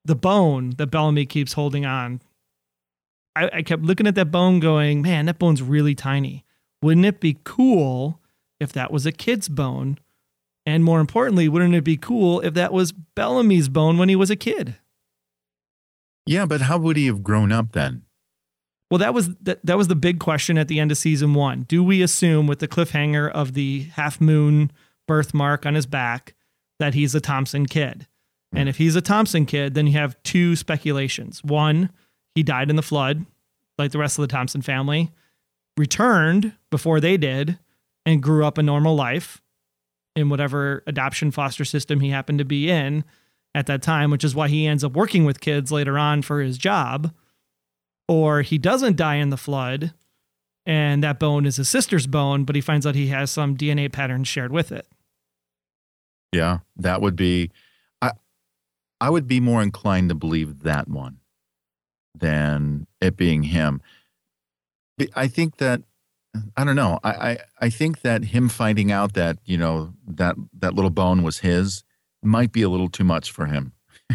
the 0.05 0.15
bone 0.15 0.75
that 0.77 0.87
Bellamy 0.87 1.25
keeps 1.25 1.53
holding 1.53 1.85
on, 1.85 2.21
I, 3.35 3.49
I 3.53 3.61
kept 3.61 3.83
looking 3.83 4.07
at 4.07 4.15
that 4.15 4.31
bone 4.31 4.59
going, 4.59 5.01
man, 5.01 5.25
that 5.25 5.39
bone's 5.39 5.61
really 5.61 5.95
tiny. 5.95 6.45
Wouldn't 6.81 7.05
it 7.05 7.19
be 7.19 7.37
cool 7.43 8.19
if 8.59 8.71
that 8.73 8.91
was 8.91 9.05
a 9.05 9.11
kid's 9.11 9.49
bone? 9.49 9.97
And 10.65 10.83
more 10.83 10.99
importantly, 10.99 11.47
wouldn't 11.47 11.75
it 11.75 11.83
be 11.83 11.97
cool 11.97 12.41
if 12.41 12.53
that 12.55 12.73
was 12.73 12.91
Bellamy's 12.91 13.69
bone 13.69 13.97
when 13.97 14.09
he 14.09 14.15
was 14.15 14.29
a 14.29 14.35
kid? 14.35 14.75
Yeah, 16.25 16.45
but 16.45 16.61
how 16.61 16.77
would 16.77 16.97
he 16.97 17.07
have 17.07 17.23
grown 17.23 17.51
up 17.51 17.71
then? 17.71 18.03
Well, 18.91 18.97
that 18.99 19.13
was 19.13 19.35
that, 19.35 19.65
that 19.65 19.77
was 19.77 19.87
the 19.87 19.95
big 19.95 20.19
question 20.19 20.57
at 20.57 20.67
the 20.67 20.79
end 20.79 20.91
of 20.91 20.97
season 20.97 21.33
one. 21.33 21.63
Do 21.63 21.83
we 21.83 22.01
assume 22.01 22.47
with 22.47 22.59
the 22.59 22.67
cliffhanger 22.67 23.29
of 23.31 23.53
the 23.53 23.83
half 23.93 24.21
moon 24.21 24.71
birthmark 25.07 25.65
on 25.65 25.75
his 25.75 25.85
back 25.85 26.33
that 26.79 26.93
he's 26.93 27.15
a 27.15 27.21
Thompson 27.21 27.65
kid? 27.65 28.07
And 28.53 28.69
if 28.69 28.77
he's 28.77 28.95
a 28.95 29.01
Thompson 29.01 29.45
kid, 29.45 29.73
then 29.73 29.87
you 29.87 29.93
have 29.93 30.21
two 30.23 30.55
speculations. 30.55 31.43
One, 31.43 31.89
he 32.35 32.43
died 32.43 32.69
in 32.69 32.75
the 32.75 32.81
flood, 32.81 33.25
like 33.77 33.91
the 33.91 33.97
rest 33.97 34.17
of 34.17 34.21
the 34.21 34.31
Thompson 34.31 34.61
family 34.61 35.11
returned 35.75 36.53
before 36.71 36.99
they 36.99 37.17
did 37.17 37.59
and 38.05 38.23
grew 38.23 38.45
up 38.45 38.57
a 38.57 38.63
normal 38.63 38.95
life 38.95 39.41
in 40.15 40.29
whatever 40.29 40.83
adoption 40.87 41.29
foster 41.29 41.63
system 41.63 41.99
he 41.99 42.09
happened 42.09 42.39
to 42.39 42.45
be 42.45 42.69
in 42.69 43.03
at 43.53 43.67
that 43.67 43.83
time, 43.83 44.09
which 44.09 44.23
is 44.23 44.33
why 44.33 44.47
he 44.47 44.65
ends 44.65 44.83
up 44.83 44.93
working 44.93 45.23
with 45.23 45.39
kids 45.39 45.71
later 45.71 45.97
on 45.97 46.23
for 46.23 46.41
his 46.41 46.57
job. 46.57 47.13
Or 48.07 48.41
he 48.41 48.57
doesn't 48.57 48.95
die 48.95 49.15
in 49.15 49.29
the 49.29 49.37
flood 49.37 49.93
and 50.67 51.01
that 51.01 51.17
bone 51.17 51.45
is 51.45 51.55
his 51.55 51.69
sister's 51.69 52.07
bone, 52.07 52.43
but 52.43 52.53
he 52.53 52.61
finds 52.61 52.85
out 52.85 52.93
he 52.93 53.07
has 53.07 53.31
some 53.31 53.55
DNA 53.55 53.89
patterns 53.89 54.27
shared 54.27 54.51
with 54.51 54.69
it. 54.71 54.85
Yeah, 56.31 56.59
that 56.77 57.01
would 57.01 57.15
be 57.15 57.51
I 58.01 58.11
I 58.99 59.09
would 59.09 59.27
be 59.27 59.39
more 59.39 59.61
inclined 59.61 60.09
to 60.09 60.15
believe 60.15 60.63
that 60.63 60.87
one 60.87 61.19
than 62.15 62.87
it 63.01 63.15
being 63.15 63.43
him. 63.43 63.81
I 65.15 65.27
think 65.27 65.57
that 65.57 65.83
I 66.55 66.63
don't 66.63 66.75
know. 66.75 66.99
I, 67.03 67.11
I, 67.11 67.37
I 67.61 67.69
think 67.69 68.01
that 68.01 68.25
him 68.25 68.49
finding 68.49 68.91
out 68.91 69.13
that 69.13 69.37
you 69.45 69.57
know 69.57 69.93
that 70.07 70.35
that 70.59 70.73
little 70.73 70.89
bone 70.89 71.23
was 71.23 71.39
his 71.39 71.83
might 72.23 72.51
be 72.51 72.61
a 72.61 72.69
little 72.69 72.89
too 72.89 73.03
much 73.03 73.31
for 73.31 73.45
him. 73.45 73.73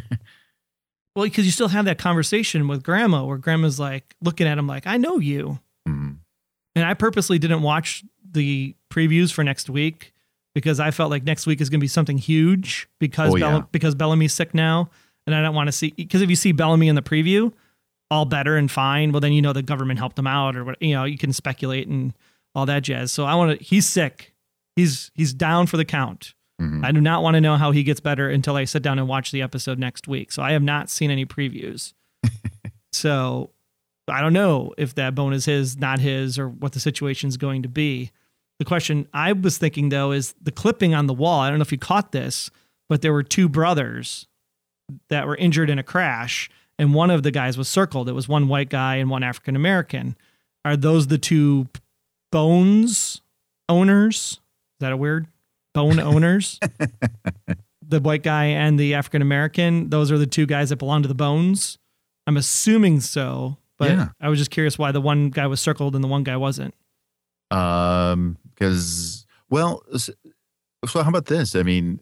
well, 1.17 1.25
because 1.25 1.47
you 1.47 1.53
still 1.53 1.69
have 1.69 1.85
that 1.87 1.99
conversation 1.99 2.69
with 2.69 2.83
Grandma, 2.83 3.25
where 3.25 3.39
Grandma's 3.39 3.81
like 3.81 4.15
looking 4.21 4.47
at 4.47 4.59
him 4.59 4.67
like, 4.67 4.87
"I 4.87 4.97
know 4.97 5.19
you," 5.19 5.61
mm-hmm. 5.89 6.13
and 6.75 6.85
I 6.85 6.95
purposely 6.95 7.39
didn't 7.39 7.63
watch 7.63 8.05
the 8.31 8.75
previews 8.91 9.33
for 9.33 9.45
next 9.45 9.71
week 9.71 10.12
because 10.55 10.81
I 10.81 10.91
felt 10.91 11.11
like 11.11 11.25
next 11.25 11.47
week 11.47 11.61
is 11.61 11.71
going 11.71 11.81
to 11.81 11.85
be 11.85 11.89
something 11.89 12.19
huge 12.19 12.89
because 12.99 13.33
oh, 13.33 13.37
yeah. 13.37 13.63
because 13.73 13.95
Bellamy's 13.95 14.33
sick 14.33 14.55
now, 14.55 14.91
and 15.27 15.35
I 15.35 15.43
don't 15.43 15.55
want 15.55 15.69
to 15.69 15.73
see 15.73 15.93
because 15.97 16.23
if 16.23 16.31
you 16.31 16.37
see 16.37 16.53
Bellamy 16.53 16.89
in 16.89 16.95
the 16.95 17.03
preview, 17.03 17.53
all 18.11 18.25
better 18.25 18.57
and 18.57 18.71
fine, 18.71 19.13
well 19.13 19.21
then 19.21 19.33
you 19.33 19.43
know 19.43 19.53
the 19.53 19.63
government 19.63 19.99
helped 19.99 20.19
him 20.19 20.27
out 20.27 20.57
or 20.57 20.65
what 20.65 20.83
you 20.83 20.95
know, 20.95 21.05
you 21.05 21.19
can 21.19 21.33
speculate 21.33 21.89
and 21.89 22.15
all 22.55 22.67
that 22.67 22.83
jazz. 22.83 23.13
So 23.13 23.25
I 23.25 23.35
want 23.35 23.59
to 23.59 23.65
he's 23.65 23.89
sick. 23.89 24.35
He's 24.77 25.11
he's 25.15 25.33
down 25.33 25.67
for 25.67 25.77
the 25.77 25.85
count. 25.85 26.35
Mm-hmm. 26.61 26.85
I 26.85 26.93
do 26.93 27.01
not 27.01 27.23
want 27.23 27.35
to 27.35 27.41
know 27.41 27.57
how 27.57 27.73
he 27.73 27.83
gets 27.83 28.01
better 28.01 28.29
until 28.29 28.57
I 28.57 28.65
sit 28.65 28.83
down 28.83 28.99
and 28.99 29.09
watch 29.09 29.33
the 29.33 29.43
episode 29.43 29.79
next 29.79 30.07
week. 30.07 30.31
So 30.31 30.43
I 30.43 30.53
have 30.53 30.63
not 30.63 30.91
seen 30.91 31.11
any 31.11 31.27
previews. 31.27 31.93
so 32.93 33.51
I 34.09 34.21
don't 34.21 34.33
know 34.33 34.73
if 34.79 34.95
that 34.95 35.15
bone 35.15 35.33
is 35.33 35.45
his, 35.45 35.77
not 35.77 35.99
his, 35.99 36.39
or 36.39 36.49
what 36.49 36.73
the 36.73 36.81
situation 36.81 37.29
is 37.29 37.37
going 37.37 37.63
to 37.63 37.69
be. 37.69 38.13
The 38.63 38.69
question 38.69 39.09
I 39.13 39.33
was 39.33 39.59
thinking 39.59 39.89
though 39.89 40.13
is 40.13 40.37
the 40.41 40.53
clipping 40.53 40.95
on 40.95 41.09
the 41.09 41.13
wall. 41.15 41.41
I 41.41 41.49
don't 41.51 41.59
know 41.59 41.63
if 41.63 41.73
you 41.73 41.79
caught 41.79 42.13
this, 42.13 42.49
but 42.89 43.03
there 43.03 43.13
were 43.13 43.25
two 43.25 43.49
brothers 43.49 44.29
that 45.09 45.27
were 45.27 45.35
injured 45.35 45.69
in 45.69 45.81
a 45.81 45.83
crash, 45.83 46.49
and 46.79 46.95
one 46.95 47.11
of 47.11 47.25
the 47.25 47.33
guys 47.33 47.59
was 47.59 47.69
circled. 47.69 48.09
It 48.09 48.13
was 48.13 48.29
one 48.29 48.47
white 48.47 48.69
guy 48.71 48.97
and 48.97 49.11
one 49.11 49.25
African 49.25 49.57
American. 49.57 50.17
Are 50.65 50.77
those 50.77 51.09
the 51.09 51.19
two 51.19 51.67
bones 52.31 53.21
owners? 53.69 54.17
Is 54.17 54.39
that 54.79 54.93
a 54.93 54.97
weird 54.97 55.27
bone 55.75 55.99
owners? 56.13 56.61
the 57.87 58.01
white 58.01 58.23
guy 58.23 58.45
and 58.45 58.79
the 58.79 58.95
African 58.95 59.23
American. 59.23 59.91
Those 59.91 60.13
are 60.13 60.19
the 60.19 60.27
two 60.27 60.47
guys 60.47 60.69
that 60.69 60.77
belong 60.77 61.03
to 61.03 61.09
the 61.09 61.15
bones. 61.17 61.79
I'm 62.29 62.37
assuming 62.37 63.01
so, 63.01 63.57
but 63.77 63.91
Yeah. 63.91 64.09
I 64.21 64.29
was 64.29 64.39
just 64.39 64.53
curious 64.53 64.79
why 64.79 64.93
the 64.93 65.01
one 65.01 65.31
guy 65.31 65.49
was 65.49 65.61
circled 65.61 65.97
and 65.97 66.05
the 66.05 66.09
one 66.09 66.23
guy 66.23 66.37
wasn't. 66.37 66.75
Um, 67.51 68.39
because 68.55 69.27
well, 69.51 69.83
so 69.97 70.15
how 71.03 71.09
about 71.09 71.27
this? 71.27 71.55
I 71.55 71.63
mean, 71.63 72.01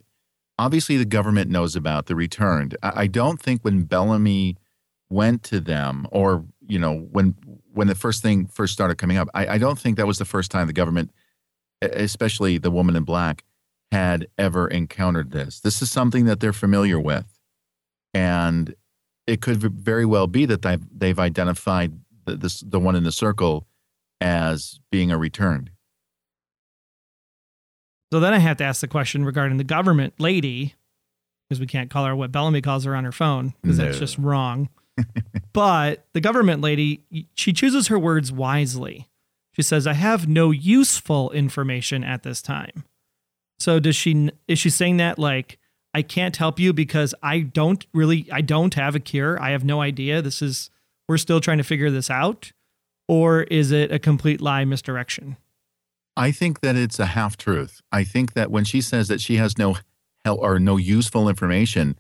obviously 0.58 0.96
the 0.96 1.04
government 1.04 1.50
knows 1.50 1.74
about 1.74 2.06
the 2.06 2.14
returned. 2.14 2.76
I, 2.82 3.06
don't 3.06 3.40
think 3.40 3.62
when 3.62 3.82
Bellamy 3.82 4.56
went 5.08 5.42
to 5.44 5.58
them, 5.58 6.06
or 6.12 6.44
you 6.66 6.78
know, 6.78 7.08
when 7.10 7.34
when 7.72 7.88
the 7.88 7.94
first 7.94 8.22
thing 8.22 8.46
first 8.46 8.72
started 8.72 8.96
coming 8.96 9.16
up, 9.16 9.28
I, 9.34 9.54
I 9.54 9.58
don't 9.58 9.78
think 9.78 9.96
that 9.96 10.06
was 10.06 10.18
the 10.18 10.24
first 10.24 10.50
time 10.50 10.66
the 10.66 10.72
government, 10.72 11.10
especially 11.82 12.58
the 12.58 12.70
woman 12.70 12.94
in 12.94 13.04
black, 13.04 13.44
had 13.90 14.28
ever 14.38 14.68
encountered 14.68 15.30
this. 15.30 15.60
This 15.60 15.82
is 15.82 15.90
something 15.90 16.26
that 16.26 16.40
they're 16.40 16.52
familiar 16.52 17.00
with, 17.00 17.40
and 18.12 18.74
it 19.26 19.40
could 19.40 19.58
very 19.58 20.06
well 20.06 20.26
be 20.26 20.44
that 20.46 20.62
they've 20.62 20.84
they've 20.92 21.18
identified 21.18 21.98
the, 22.26 22.36
this 22.36 22.60
the 22.60 22.78
one 22.78 22.96
in 22.96 23.04
the 23.04 23.12
circle 23.12 23.66
as 24.20 24.78
being 24.90 25.10
a 25.10 25.18
returned. 25.18 25.70
So 28.12 28.20
then 28.20 28.32
I 28.34 28.38
have 28.38 28.56
to 28.58 28.64
ask 28.64 28.80
the 28.80 28.88
question 28.88 29.24
regarding 29.24 29.56
the 29.58 29.64
government 29.64 30.14
lady, 30.18 30.74
because 31.48 31.60
we 31.60 31.66
can't 31.66 31.90
call 31.90 32.04
her 32.06 32.16
what 32.16 32.32
Bellamy 32.32 32.60
calls 32.60 32.84
her 32.84 32.96
on 32.96 33.04
her 33.04 33.12
phone, 33.12 33.54
because 33.62 33.76
that's 33.76 33.98
just 33.98 34.18
wrong. 34.18 34.68
but 35.52 36.04
the 36.12 36.20
government 36.20 36.60
lady, 36.60 37.04
she 37.34 37.52
chooses 37.52 37.86
her 37.86 37.98
words 37.98 38.32
wisely. 38.32 39.08
She 39.54 39.62
says, 39.62 39.86
"I 39.86 39.94
have 39.94 40.28
no 40.28 40.50
useful 40.50 41.30
information 41.30 42.04
at 42.04 42.22
this 42.22 42.42
time." 42.42 42.84
So 43.58 43.78
does 43.78 43.96
she? 43.96 44.30
Is 44.48 44.58
she 44.58 44.70
saying 44.70 44.96
that 44.98 45.18
like 45.18 45.58
I 45.94 46.02
can't 46.02 46.36
help 46.36 46.58
you 46.58 46.72
because 46.72 47.14
I 47.22 47.40
don't 47.40 47.84
really, 47.92 48.28
I 48.32 48.40
don't 48.40 48.74
have 48.74 48.94
a 48.94 49.00
cure. 49.00 49.40
I 49.40 49.50
have 49.50 49.64
no 49.64 49.80
idea. 49.80 50.22
This 50.22 50.40
is 50.42 50.70
we're 51.08 51.18
still 51.18 51.40
trying 51.40 51.58
to 51.58 51.64
figure 51.64 51.90
this 51.90 52.10
out, 52.10 52.52
or 53.08 53.42
is 53.44 53.70
it 53.72 53.92
a 53.92 53.98
complete 53.98 54.40
lie 54.40 54.64
misdirection? 54.64 55.36
I 56.20 56.32
think 56.32 56.60
that 56.60 56.76
it's 56.76 56.98
a 56.98 57.06
half 57.06 57.38
truth. 57.38 57.80
I 57.90 58.04
think 58.04 58.34
that 58.34 58.50
when 58.50 58.64
she 58.64 58.82
says 58.82 59.08
that 59.08 59.22
she 59.22 59.36
has 59.36 59.56
no 59.56 59.78
hel- 60.22 60.36
or 60.36 60.60
no 60.60 60.76
useful 60.76 61.30
information, 61.30 61.96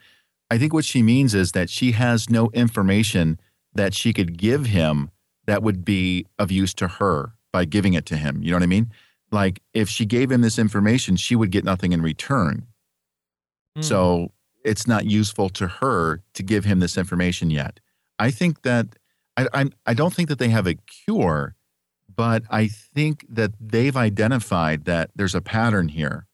I 0.50 0.58
think 0.58 0.74
what 0.74 0.84
she 0.84 1.02
means 1.02 1.34
is 1.34 1.52
that 1.52 1.70
she 1.70 1.92
has 1.92 2.28
no 2.28 2.50
information 2.52 3.40
that 3.72 3.94
she 3.94 4.12
could 4.12 4.36
give 4.36 4.66
him 4.66 5.10
that 5.46 5.62
would 5.62 5.86
be 5.86 6.26
of 6.38 6.52
use 6.52 6.74
to 6.74 6.86
her 6.86 7.32
by 7.50 7.64
giving 7.64 7.94
it 7.94 8.04
to 8.06 8.16
him. 8.18 8.42
You 8.42 8.50
know 8.50 8.56
what 8.56 8.62
I 8.62 8.66
mean? 8.66 8.92
Like 9.32 9.62
if 9.72 9.88
she 9.88 10.04
gave 10.04 10.30
him 10.30 10.42
this 10.42 10.58
information, 10.58 11.16
she 11.16 11.34
would 11.34 11.50
get 11.50 11.64
nothing 11.64 11.92
in 11.92 12.02
return. 12.02 12.66
Hmm. 13.74 13.82
So 13.82 14.32
it's 14.66 14.86
not 14.86 15.06
useful 15.06 15.48
to 15.48 15.66
her 15.66 16.22
to 16.34 16.42
give 16.42 16.66
him 16.66 16.80
this 16.80 16.98
information 16.98 17.48
yet. 17.48 17.80
I 18.18 18.30
think 18.30 18.62
that 18.62 18.86
I, 19.38 19.46
I 19.54 19.64
I 19.86 19.94
don't 19.94 20.12
think 20.12 20.28
that 20.28 20.38
they 20.38 20.50
have 20.50 20.66
a 20.66 20.74
cure, 20.74 21.54
but 22.20 22.42
I 22.50 22.68
think 22.68 23.24
that 23.30 23.52
they've 23.58 23.96
identified 23.96 24.84
that 24.84 25.10
there's 25.16 25.34
a 25.34 25.40
pattern 25.40 25.88
here 25.88 26.26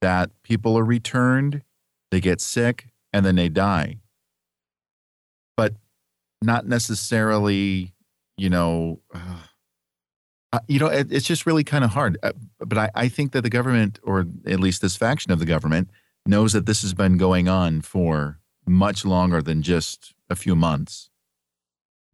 that 0.00 0.30
people 0.44 0.78
are 0.78 0.84
returned, 0.84 1.62
they 2.12 2.20
get 2.20 2.40
sick, 2.40 2.90
and 3.12 3.26
then 3.26 3.34
they 3.34 3.48
die. 3.48 3.96
But 5.56 5.74
not 6.40 6.68
necessarily, 6.68 7.92
you 8.36 8.48
know, 8.48 9.00
uh, 9.12 10.60
you 10.68 10.78
know, 10.78 10.86
it, 10.86 11.10
it's 11.10 11.26
just 11.26 11.44
really 11.44 11.64
kind 11.64 11.82
of 11.82 11.90
hard. 11.90 12.18
Uh, 12.22 12.30
but 12.60 12.78
I, 12.78 12.90
I 12.94 13.08
think 13.08 13.32
that 13.32 13.42
the 13.42 13.50
government, 13.50 13.98
or 14.04 14.26
at 14.46 14.60
least 14.60 14.80
this 14.80 14.94
faction 14.94 15.32
of 15.32 15.40
the 15.40 15.44
government, 15.44 15.90
knows 16.24 16.52
that 16.52 16.66
this 16.66 16.82
has 16.82 16.94
been 16.94 17.16
going 17.16 17.48
on 17.48 17.80
for 17.80 18.38
much 18.64 19.04
longer 19.04 19.42
than 19.42 19.62
just 19.62 20.14
a 20.30 20.36
few 20.36 20.54
months. 20.54 21.10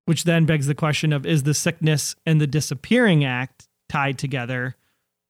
Which 0.07 0.25
then 0.25 0.45
begs 0.47 0.67
the 0.67 0.75
question 0.75 1.13
of 1.13 1.25
is 1.27 1.43
the 1.45 1.55
sickness 1.55 2.15
and 2.27 2.41
the 2.41 2.47
disappearing 2.47 3.25
act 3.25 3.69
tied 3.89 4.19
together 4.19 4.77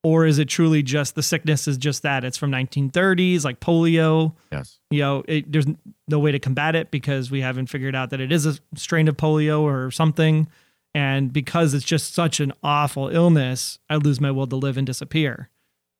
or 0.04 0.26
is 0.26 0.38
it 0.38 0.48
truly 0.48 0.82
just 0.82 1.14
the 1.14 1.22
sickness 1.22 1.68
is 1.68 1.76
just 1.78 2.02
that 2.02 2.24
it's 2.24 2.36
from 2.36 2.50
1930s 2.50 3.44
like 3.44 3.60
polio 3.60 4.34
Yes. 4.50 4.78
you 4.90 5.00
know 5.00 5.24
it, 5.28 5.50
there's 5.50 5.66
no 6.08 6.18
way 6.18 6.32
to 6.32 6.38
combat 6.38 6.74
it 6.74 6.90
because 6.90 7.30
we 7.30 7.40
haven't 7.40 7.66
figured 7.66 7.94
out 7.94 8.10
that 8.10 8.20
it 8.20 8.32
is 8.32 8.46
a 8.46 8.54
strain 8.76 9.08
of 9.08 9.16
polio 9.16 9.60
or 9.60 9.90
something 9.90 10.48
and 10.94 11.32
because 11.32 11.72
it's 11.74 11.84
just 11.84 12.14
such 12.14 12.40
an 12.40 12.52
awful 12.62 13.08
illness 13.08 13.78
i 13.90 13.96
lose 13.96 14.20
my 14.20 14.30
will 14.30 14.46
to 14.46 14.56
live 14.56 14.76
and 14.76 14.86
disappear 14.86 15.48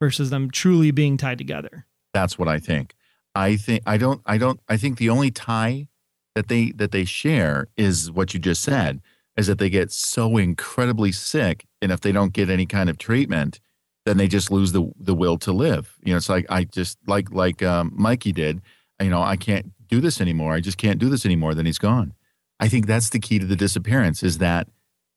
versus 0.01 0.31
them 0.31 0.51
truly 0.51 0.91
being 0.91 1.17
tied 1.17 1.39
together 1.39 1.87
That's 2.13 2.37
what 2.39 2.49
I 2.49 2.59
think. 2.59 2.95
I 3.35 3.57
think 3.57 3.83
I 3.87 3.97
don't 3.97 4.21
I 4.27 4.37
don't 4.37 4.61
I 4.69 4.77
think 4.77 4.99
the 4.99 5.09
only 5.09 5.31
tie 5.31 5.89
that 6.35 6.49
they 6.49 6.73
that 6.73 6.93
they 6.93 7.05
share 7.05 7.69
is 7.77 8.11
what 8.11 8.35
you 8.35 8.41
just 8.41 8.63
said 8.63 9.01
is 9.37 9.47
that 9.47 9.59
they 9.59 9.71
get 9.71 9.91
so 9.91 10.37
incredibly 10.37 11.13
sick 11.13 11.67
and 11.81 11.91
if 11.91 12.01
they 12.01 12.13
don't 12.13 12.33
get 12.33 12.51
any 12.51 12.67
kind 12.67 12.91
of 12.91 12.99
treatment 12.99 13.61
then 14.05 14.17
they 14.17 14.29
just 14.29 14.51
lose 14.51 14.73
the 14.73 14.91
the 14.99 15.15
will 15.15 15.39
to 15.39 15.53
live. 15.53 15.97
You 16.03 16.13
know, 16.13 16.17
it's 16.17 16.29
like 16.29 16.47
I 16.49 16.65
just 16.65 16.99
like 17.07 17.31
like 17.33 17.63
um, 17.63 17.93
Mikey 17.95 18.33
did. 18.33 18.61
You 19.01 19.11
know, 19.11 19.23
I 19.23 19.37
can't 19.37 19.73
do 19.89 20.01
this 20.01 20.21
anymore. 20.21 20.53
I 20.53 20.61
just 20.61 20.79
can't 20.79 20.99
do 20.99 21.09
this 21.09 21.25
anymore. 21.25 21.55
Then 21.55 21.67
he's 21.67 21.79
gone. 21.79 22.15
I 22.61 22.69
think 22.69 22.87
that's 22.87 23.11
the 23.11 23.19
key 23.19 23.39
to 23.39 23.47
the 23.47 23.57
disappearance. 23.57 24.23
Is 24.23 24.39
that 24.39 24.69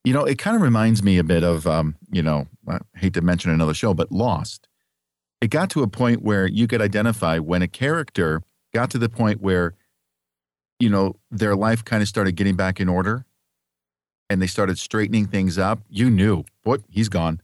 you 0.04 0.13
know 0.13 0.23
it 0.23 0.38
kind 0.38 0.56
of 0.56 0.62
reminds 0.62 1.04
me 1.04 1.17
a 1.17 1.23
bit 1.23 1.43
of 1.43 1.65
um, 1.67 1.95
you 2.12 2.21
know 2.21 2.47
I 2.67 2.80
hate 2.95 3.13
to 3.15 3.21
mention 3.21 3.51
another 3.51 3.73
show, 3.73 3.93
but 3.93 4.12
Lost 4.12 4.67
it 5.41 5.49
got 5.49 5.69
to 5.71 5.84
a 5.84 5.88
point 5.88 6.23
where 6.23 6.47
you 6.47 6.65
could 6.65 6.82
identify 6.82 7.39
when 7.39 7.62
a 7.62 7.67
character 7.67 8.41
got 8.73 8.89
to 8.91 8.97
the 8.97 9.10
point 9.10 9.41
where 9.41 9.73
you 10.86 10.91
know 10.91 11.15
their 11.32 11.56
life 11.56 11.84
kind 11.84 12.02
of 12.04 12.08
started 12.08 12.36
getting 12.36 12.56
back 12.56 12.80
in 12.80 12.88
order 12.88 13.26
and 14.30 14.41
they 14.41 14.48
started 14.48 14.78
straightening 14.78 15.26
things 15.26 15.58
up 15.58 15.80
you 15.89 16.10
knew 16.10 16.43
what? 16.65 16.82
He's 16.89 17.10
gone. 17.10 17.41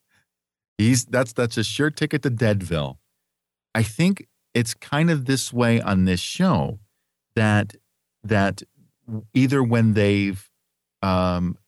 He's 0.78 1.04
that's 1.04 1.32
that's 1.32 1.56
a 1.56 1.64
sure 1.64 1.90
ticket 1.90 2.22
to 2.22 2.30
deadville. 2.30 2.98
I 3.74 3.82
think 3.82 4.26
it's 4.54 4.74
kind 4.74 5.10
of 5.10 5.26
this 5.26 5.52
way 5.52 5.80
on 5.80 6.04
this 6.04 6.20
show 6.20 6.78
that 7.36 7.74
that 8.22 8.62
either 9.34 9.62
when 9.62 9.94
they've 9.94 10.48
um, 11.02 11.58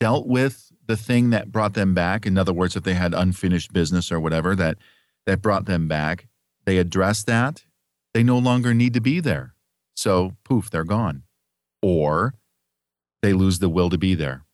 dealt 0.00 0.26
with 0.26 0.72
the 0.86 0.96
thing 0.96 1.30
that 1.30 1.52
brought 1.52 1.74
them 1.74 1.92
back 1.92 2.24
in 2.24 2.38
other 2.38 2.52
words 2.52 2.76
if 2.76 2.84
they 2.84 2.94
had 2.94 3.12
unfinished 3.12 3.72
business 3.72 4.10
or 4.12 4.20
whatever 4.20 4.54
that 4.54 4.78
that 5.26 5.42
brought 5.42 5.66
them 5.66 5.88
back 5.88 6.28
they 6.64 6.78
address 6.78 7.24
that 7.24 7.64
they 8.14 8.22
no 8.22 8.38
longer 8.38 8.72
need 8.72 8.94
to 8.94 9.00
be 9.00 9.18
there 9.20 9.55
so 9.96 10.36
poof 10.44 10.70
they're 10.70 10.84
gone 10.84 11.22
or 11.82 12.34
they 13.22 13.32
lose 13.32 13.58
the 13.58 13.68
will 13.68 13.90
to 13.90 13.98
be 13.98 14.14
there 14.14 14.44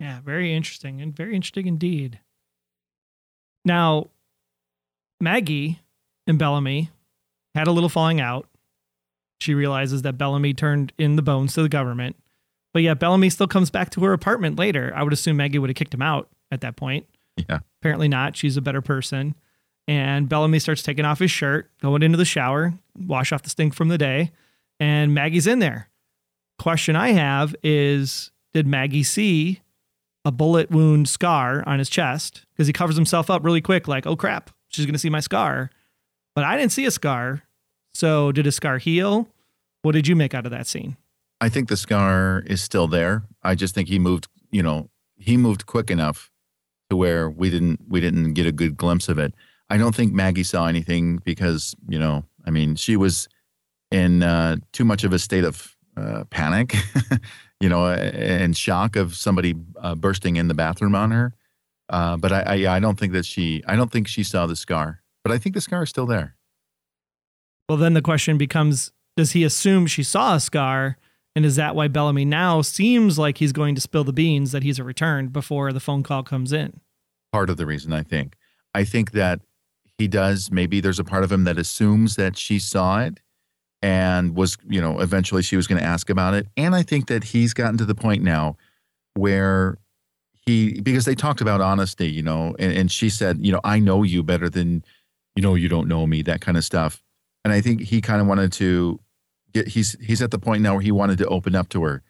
Yeah, 0.00 0.20
very 0.24 0.54
interesting 0.54 1.00
and 1.00 1.14
very 1.14 1.34
interesting 1.34 1.66
indeed. 1.66 2.20
Now, 3.64 4.08
Maggie 5.20 5.80
and 6.26 6.38
Bellamy 6.38 6.90
had 7.54 7.66
a 7.66 7.72
little 7.72 7.88
falling 7.88 8.20
out. 8.20 8.46
She 9.40 9.54
realizes 9.54 10.02
that 10.02 10.18
Bellamy 10.18 10.54
turned 10.54 10.92
in 10.98 11.16
the 11.16 11.22
bones 11.22 11.54
to 11.54 11.62
the 11.62 11.68
government, 11.68 12.16
but 12.72 12.82
yet 12.82 12.98
Bellamy 12.98 13.30
still 13.30 13.46
comes 13.46 13.70
back 13.70 13.90
to 13.90 14.00
her 14.04 14.12
apartment 14.12 14.58
later. 14.58 14.92
I 14.94 15.02
would 15.02 15.12
assume 15.12 15.36
Maggie 15.38 15.58
would 15.58 15.70
have 15.70 15.76
kicked 15.76 15.94
him 15.94 16.02
out 16.02 16.28
at 16.50 16.60
that 16.60 16.76
point. 16.76 17.06
yeah 17.48 17.60
Apparently 17.80 18.08
not. 18.08 18.36
She's 18.36 18.56
a 18.56 18.62
better 18.62 18.82
person. 18.82 19.34
And 19.86 20.28
Bellamy 20.28 20.58
starts 20.58 20.82
taking 20.82 21.04
off 21.04 21.18
his 21.18 21.30
shirt, 21.30 21.70
going 21.82 22.02
into 22.02 22.16
the 22.16 22.24
shower, 22.24 22.74
wash 22.98 23.32
off 23.32 23.42
the 23.42 23.50
stink 23.50 23.74
from 23.74 23.88
the 23.88 23.98
day, 23.98 24.32
and 24.80 25.12
Maggie's 25.14 25.46
in 25.46 25.58
there. 25.58 25.90
Question 26.58 26.96
I 26.96 27.10
have 27.10 27.54
is 27.62 28.30
Did 28.54 28.66
Maggie 28.66 29.02
see 29.02 29.60
a 30.24 30.32
bullet 30.32 30.70
wound 30.70 31.08
scar 31.08 31.62
on 31.66 31.78
his 31.78 31.90
chest? 31.90 32.46
Because 32.54 32.66
he 32.66 32.72
covers 32.72 32.96
himself 32.96 33.28
up 33.28 33.44
really 33.44 33.60
quick, 33.60 33.86
like, 33.86 34.06
oh 34.06 34.16
crap, 34.16 34.50
she's 34.68 34.86
going 34.86 34.94
to 34.94 34.98
see 34.98 35.10
my 35.10 35.20
scar. 35.20 35.70
But 36.34 36.44
I 36.44 36.56
didn't 36.56 36.72
see 36.72 36.86
a 36.86 36.90
scar. 36.90 37.42
So 37.92 38.32
did 38.32 38.46
his 38.46 38.56
scar 38.56 38.78
heal? 38.78 39.28
What 39.82 39.92
did 39.92 40.08
you 40.08 40.16
make 40.16 40.34
out 40.34 40.46
of 40.46 40.50
that 40.50 40.66
scene? 40.66 40.96
i 41.40 41.48
think 41.48 41.68
the 41.68 41.76
scar 41.76 42.42
is 42.46 42.62
still 42.62 42.86
there 42.86 43.24
i 43.42 43.54
just 43.54 43.74
think 43.74 43.88
he 43.88 43.98
moved 43.98 44.28
you 44.50 44.62
know 44.62 44.88
he 45.16 45.36
moved 45.36 45.66
quick 45.66 45.90
enough 45.90 46.30
to 46.88 46.96
where 46.96 47.28
we 47.28 47.50
didn't 47.50 47.80
we 47.88 48.00
didn't 48.00 48.34
get 48.34 48.46
a 48.46 48.52
good 48.52 48.76
glimpse 48.76 49.08
of 49.08 49.18
it 49.18 49.34
i 49.70 49.76
don't 49.76 49.94
think 49.94 50.12
maggie 50.12 50.42
saw 50.42 50.66
anything 50.66 51.18
because 51.24 51.74
you 51.88 51.98
know 51.98 52.24
i 52.46 52.50
mean 52.50 52.76
she 52.76 52.96
was 52.96 53.28
in 53.90 54.22
uh, 54.22 54.56
too 54.72 54.84
much 54.84 55.04
of 55.04 55.12
a 55.12 55.18
state 55.18 55.44
of 55.44 55.76
uh, 55.96 56.24
panic 56.30 56.74
you 57.60 57.68
know 57.68 57.86
and 57.86 58.56
shock 58.56 58.96
of 58.96 59.14
somebody 59.14 59.54
uh, 59.80 59.94
bursting 59.94 60.36
in 60.36 60.48
the 60.48 60.54
bathroom 60.54 60.94
on 60.94 61.10
her 61.10 61.32
Uh, 61.90 62.16
but 62.16 62.32
I, 62.32 62.40
I, 62.40 62.54
yeah, 62.54 62.72
I 62.72 62.80
don't 62.80 62.98
think 62.98 63.12
that 63.12 63.26
she, 63.26 63.62
I 63.68 63.76
don't 63.76 63.92
think 63.92 64.08
she 64.08 64.24
saw 64.24 64.46
the 64.46 64.56
scar. 64.56 65.02
But 65.22 65.32
I 65.34 65.38
think 65.38 65.54
the 65.54 65.60
scar 65.60 65.82
is 65.82 65.90
still 65.90 66.06
there. 66.06 66.34
Well, 67.68 67.76
then 67.76 67.92
the 67.92 68.00
question 68.00 68.38
becomes: 68.38 68.90
Does 69.18 69.32
he 69.32 69.44
assume 69.44 69.86
she 69.86 70.02
saw 70.02 70.36
a 70.36 70.40
scar, 70.40 70.96
and 71.36 71.44
is 71.44 71.56
that 71.56 71.76
why 71.76 71.88
Bellamy 71.88 72.24
now 72.24 72.62
seems 72.62 73.18
like 73.18 73.36
he's 73.36 73.52
going 73.52 73.74
to 73.74 73.82
spill 73.82 74.02
the 74.02 74.14
beans 74.14 74.50
that 74.52 74.62
he's 74.62 74.78
a 74.78 74.84
returned 74.84 75.32
before 75.32 75.72
the 75.74 75.80
phone 75.80 76.02
call 76.02 76.22
comes 76.22 76.52
in? 76.54 76.80
Part 77.32 77.50
of 77.50 77.58
the 77.58 77.66
reason 77.66 77.92
I 77.92 78.02
think, 78.02 78.34
I 78.74 78.84
think 78.84 79.12
that 79.12 79.40
he 79.98 80.08
does. 80.08 80.50
Maybe 80.50 80.80
there's 80.80 80.98
a 80.98 81.04
part 81.04 81.24
of 81.24 81.32
him 81.32 81.44
that 81.44 81.58
assumes 81.58 82.16
that 82.16 82.36
she 82.36 82.58
saw 82.58 83.00
it 83.00 83.20
and 83.82 84.34
was, 84.34 84.56
you 84.68 84.80
know, 84.80 85.00
eventually 85.00 85.42
she 85.42 85.56
was 85.56 85.66
going 85.66 85.80
to 85.80 85.86
ask 85.86 86.10
about 86.10 86.34
it. 86.34 86.46
And 86.56 86.74
I 86.74 86.82
think 86.82 87.06
that 87.08 87.24
he's 87.24 87.52
gotten 87.52 87.76
to 87.78 87.84
the 87.84 87.94
point 87.94 88.22
now 88.22 88.56
where 89.14 89.78
he, 90.46 90.80
because 90.80 91.04
they 91.04 91.14
talked 91.14 91.40
about 91.40 91.60
honesty, 91.60 92.10
you 92.10 92.22
know, 92.22 92.54
and, 92.58 92.72
and 92.72 92.90
she 92.90 93.08
said, 93.08 93.44
you 93.44 93.52
know, 93.52 93.60
I 93.62 93.78
know 93.78 94.02
you 94.02 94.22
better 94.22 94.48
than, 94.48 94.84
you 95.36 95.42
know, 95.42 95.54
you 95.54 95.68
don't 95.68 95.88
know 95.88 96.06
me, 96.06 96.22
that 96.22 96.40
kind 96.40 96.56
of 96.56 96.64
stuff. 96.64 97.02
And 97.44 97.52
I 97.52 97.60
think 97.60 97.82
he 97.82 98.00
kind 98.00 98.20
of 98.20 98.26
wanted 98.26 98.52
to 98.54 98.98
get, 99.52 99.68
he's, 99.68 99.96
he's 100.00 100.22
at 100.22 100.30
the 100.30 100.38
point 100.38 100.62
now 100.62 100.74
where 100.74 100.82
he 100.82 100.92
wanted 100.92 101.18
to 101.18 101.26
open 101.26 101.54
up 101.54 101.68
to 101.70 101.84
her 101.84 102.02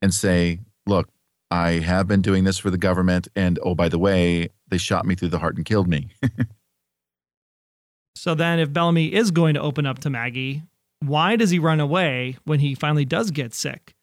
and 0.00 0.14
say, 0.14 0.60
look, 0.86 1.08
I 1.50 1.72
have 1.72 2.06
been 2.06 2.22
doing 2.22 2.44
this 2.44 2.58
for 2.58 2.70
the 2.70 2.78
government. 2.78 3.28
And 3.36 3.58
oh, 3.62 3.74
by 3.74 3.88
the 3.88 3.98
way, 3.98 4.48
they 4.68 4.78
shot 4.78 5.06
me 5.06 5.14
through 5.14 5.28
the 5.28 5.38
heart 5.38 5.56
and 5.56 5.64
killed 5.64 5.88
me. 5.88 6.08
so 8.18 8.34
then, 8.34 8.58
if 8.58 8.72
Bellamy 8.72 9.14
is 9.14 9.30
going 9.30 9.54
to 9.54 9.60
open 9.60 9.86
up 9.86 10.00
to 10.00 10.10
Maggie, 10.10 10.62
why 11.00 11.36
does 11.36 11.50
he 11.50 11.60
run 11.60 11.78
away 11.78 12.36
when 12.44 12.58
he 12.58 12.74
finally 12.74 13.04
does 13.04 13.30
get 13.30 13.54
sick? 13.54 13.94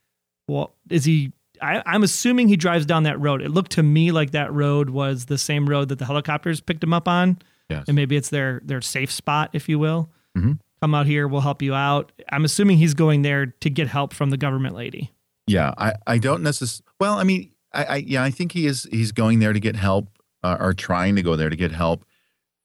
Well, 0.47 0.73
is 0.89 1.03
he? 1.03 1.33
I, 1.61 1.83
I'm 1.85 2.01
assuming 2.01 2.47
he 2.47 2.55
drives 2.55 2.85
down 2.85 3.03
that 3.03 3.19
road. 3.19 3.41
It 3.41 3.49
looked 3.49 3.71
to 3.73 3.83
me 3.83 4.11
like 4.11 4.31
that 4.31 4.53
road 4.53 4.89
was 4.89 5.25
the 5.25 5.37
same 5.37 5.67
road 5.67 5.89
that 5.89 5.99
the 5.99 6.05
helicopters 6.05 6.61
picked 6.61 6.83
him 6.83 6.93
up 6.93 7.09
on, 7.09 7.39
yes. 7.69 7.83
and 7.87 7.95
maybe 7.95 8.15
it's 8.15 8.29
their 8.29 8.61
their 8.63 8.81
safe 8.81 9.11
spot, 9.11 9.49
if 9.51 9.67
you 9.67 9.77
will. 9.79 10.09
Mm-hmm. 10.37 10.53
Come 10.81 10.95
out 10.95 11.07
here, 11.07 11.27
we'll 11.27 11.41
help 11.41 11.61
you 11.61 11.73
out. 11.73 12.13
I'm 12.31 12.45
assuming 12.45 12.77
he's 12.77 12.93
going 12.93 13.21
there 13.21 13.47
to 13.47 13.69
get 13.69 13.87
help 13.89 14.13
from 14.13 14.29
the 14.29 14.37
government 14.37 14.75
lady. 14.75 15.11
Yeah, 15.47 15.73
I, 15.77 15.93
I 16.07 16.17
don't 16.19 16.41
necessarily. 16.41 16.85
Well, 16.99 17.15
I 17.15 17.23
mean, 17.23 17.51
I, 17.73 17.83
I 17.83 17.95
yeah, 17.97 18.23
I 18.23 18.31
think 18.31 18.53
he 18.53 18.65
is. 18.65 18.87
He's 18.91 19.11
going 19.11 19.39
there 19.39 19.51
to 19.51 19.59
get 19.59 19.75
help, 19.75 20.07
uh, 20.41 20.55
or 20.59 20.73
trying 20.73 21.17
to 21.17 21.21
go 21.21 21.35
there 21.35 21.49
to 21.49 21.55
get 21.55 21.71
help 21.71 22.05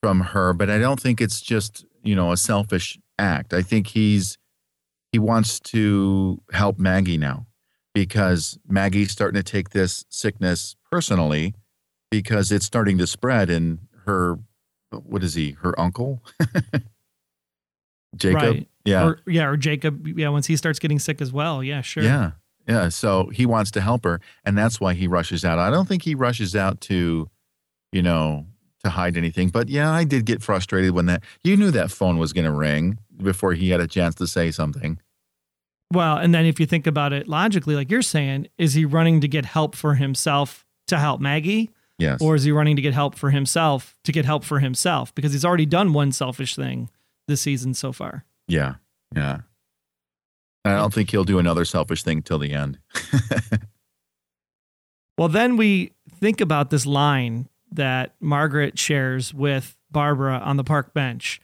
from 0.03 0.21
her. 0.21 0.53
But 0.53 0.71
I 0.71 0.79
don't 0.79 1.01
think 1.01 1.21
it's 1.21 1.41
just 1.41 1.85
you 2.03 2.15
know 2.15 2.33
a 2.33 2.37
selfish 2.37 2.99
act. 3.19 3.53
I 3.53 3.63
think 3.63 3.89
he's 3.89 4.39
he 5.13 5.19
wants 5.19 5.59
to 5.61 6.41
help 6.53 6.79
Maggie 6.79 7.19
now 7.19 7.47
because 7.95 8.59
Maggie's 8.69 9.11
starting 9.11 9.41
to 9.43 9.43
take 9.43 9.71
this 9.71 10.05
sickness 10.09 10.77
personally 10.91 11.55
because 12.11 12.53
it's 12.53 12.65
starting 12.67 12.99
to 12.99 13.07
spread 13.07 13.51
and 13.51 13.81
her 14.07 14.39
what 14.91 15.23
is 15.23 15.35
he 15.35 15.53
her 15.63 15.79
uncle 15.79 16.23
Jacob 18.17 18.43
Right. 18.43 18.69
yeah 18.85 19.05
Or, 19.05 19.21
yeah, 19.27 19.47
or 19.47 19.57
Jacob. 19.57 20.07
Yeah, 20.07 20.29
once 20.31 20.47
he 20.47 20.57
starts 20.57 20.79
getting 20.79 20.99
sick 20.99 21.21
as 21.21 21.33
well. 21.33 21.63
Yeah, 21.63 21.81
sure. 21.81 22.03
yeah 22.03 22.33
yeah 22.69 22.89
so 22.89 23.29
he 23.29 23.47
wants 23.47 23.71
to 23.73 23.81
help 23.81 24.05
her 24.05 24.21
and 24.45 24.57
that's 24.57 24.81
why 24.81 24.95
he 24.95 25.07
rushes 25.07 25.45
out 25.45 25.59
I 25.59 25.71
don't 25.71 25.89
think 25.89 26.03
he 26.03 26.15
rushes 26.15 26.55
out 26.55 26.81
to 26.83 27.29
you 27.93 28.03
know 28.03 28.47
to 28.85 28.91
hide 28.91 29.17
anything 29.17 29.49
but 29.49 29.69
yeah 29.69 29.91
I 29.91 30.05
did 30.05 30.25
get 30.25 30.43
frustrated 30.43 30.93
when 30.93 31.07
that 31.07 31.23
you 31.45 31.57
knew 31.57 31.71
that 31.71 31.91
phone 31.91 32.19
was 32.19 32.33
going 32.33 32.45
to 32.47 32.53
ring 32.53 32.99
before 33.17 33.53
he 33.53 33.71
had 33.71 33.81
a 33.81 33.87
chance 33.87 34.15
to 34.17 34.27
say 34.27 34.51
something 34.51 34.99
Well, 35.93 36.17
and 36.17 36.33
then 36.35 36.47
if 36.47 36.59
you 36.61 36.67
think 36.67 36.87
about 36.87 37.13
it 37.13 37.27
logically, 37.29 37.75
like 37.75 37.91
you're 37.91 38.01
saying, 38.03 38.47
is 38.59 38.75
he 38.75 38.85
running 38.85 39.21
to 39.23 39.29
get 39.29 39.45
help 39.45 39.75
for 39.75 39.95
himself 39.97 40.65
to 40.87 40.99
help 40.99 41.21
Maggie? 41.21 41.71
yes 41.99 42.23
Or 42.23 42.35
is 42.37 42.45
he 42.45 42.53
running 42.53 42.77
to 42.77 42.83
get 42.83 42.95
help 42.95 43.15
for 43.17 43.31
himself 43.31 43.99
to 44.05 44.13
get 44.13 44.25
help 44.25 44.45
for 44.45 44.61
himself? 44.61 45.13
Because 45.15 45.33
he's 45.33 45.45
already 45.45 45.67
done 45.67 45.93
one 45.93 46.13
selfish 46.13 46.55
thing 46.57 46.89
this 47.29 47.43
season 47.43 47.75
so 47.75 47.93
far. 47.93 48.25
Yeah, 48.49 48.77
yeah. 49.15 49.41
I 50.65 50.77
don't 50.77 50.95
think 50.95 51.11
he'll 51.11 51.25
do 51.25 51.39
another 51.39 51.65
selfish 51.65 52.03
thing 52.05 52.23
till 52.23 52.39
the 52.39 52.53
end. 52.53 52.79
Well, 55.19 55.29
then 55.29 55.59
we 55.59 55.93
think 56.19 56.41
about 56.41 56.71
this 56.71 56.87
line 56.87 57.50
that 57.73 58.15
Margaret 58.21 58.79
shares 58.79 59.33
with 59.35 59.77
Barbara 59.91 60.39
on 60.39 60.57
the 60.57 60.65
park 60.65 60.93
bench. 60.95 61.41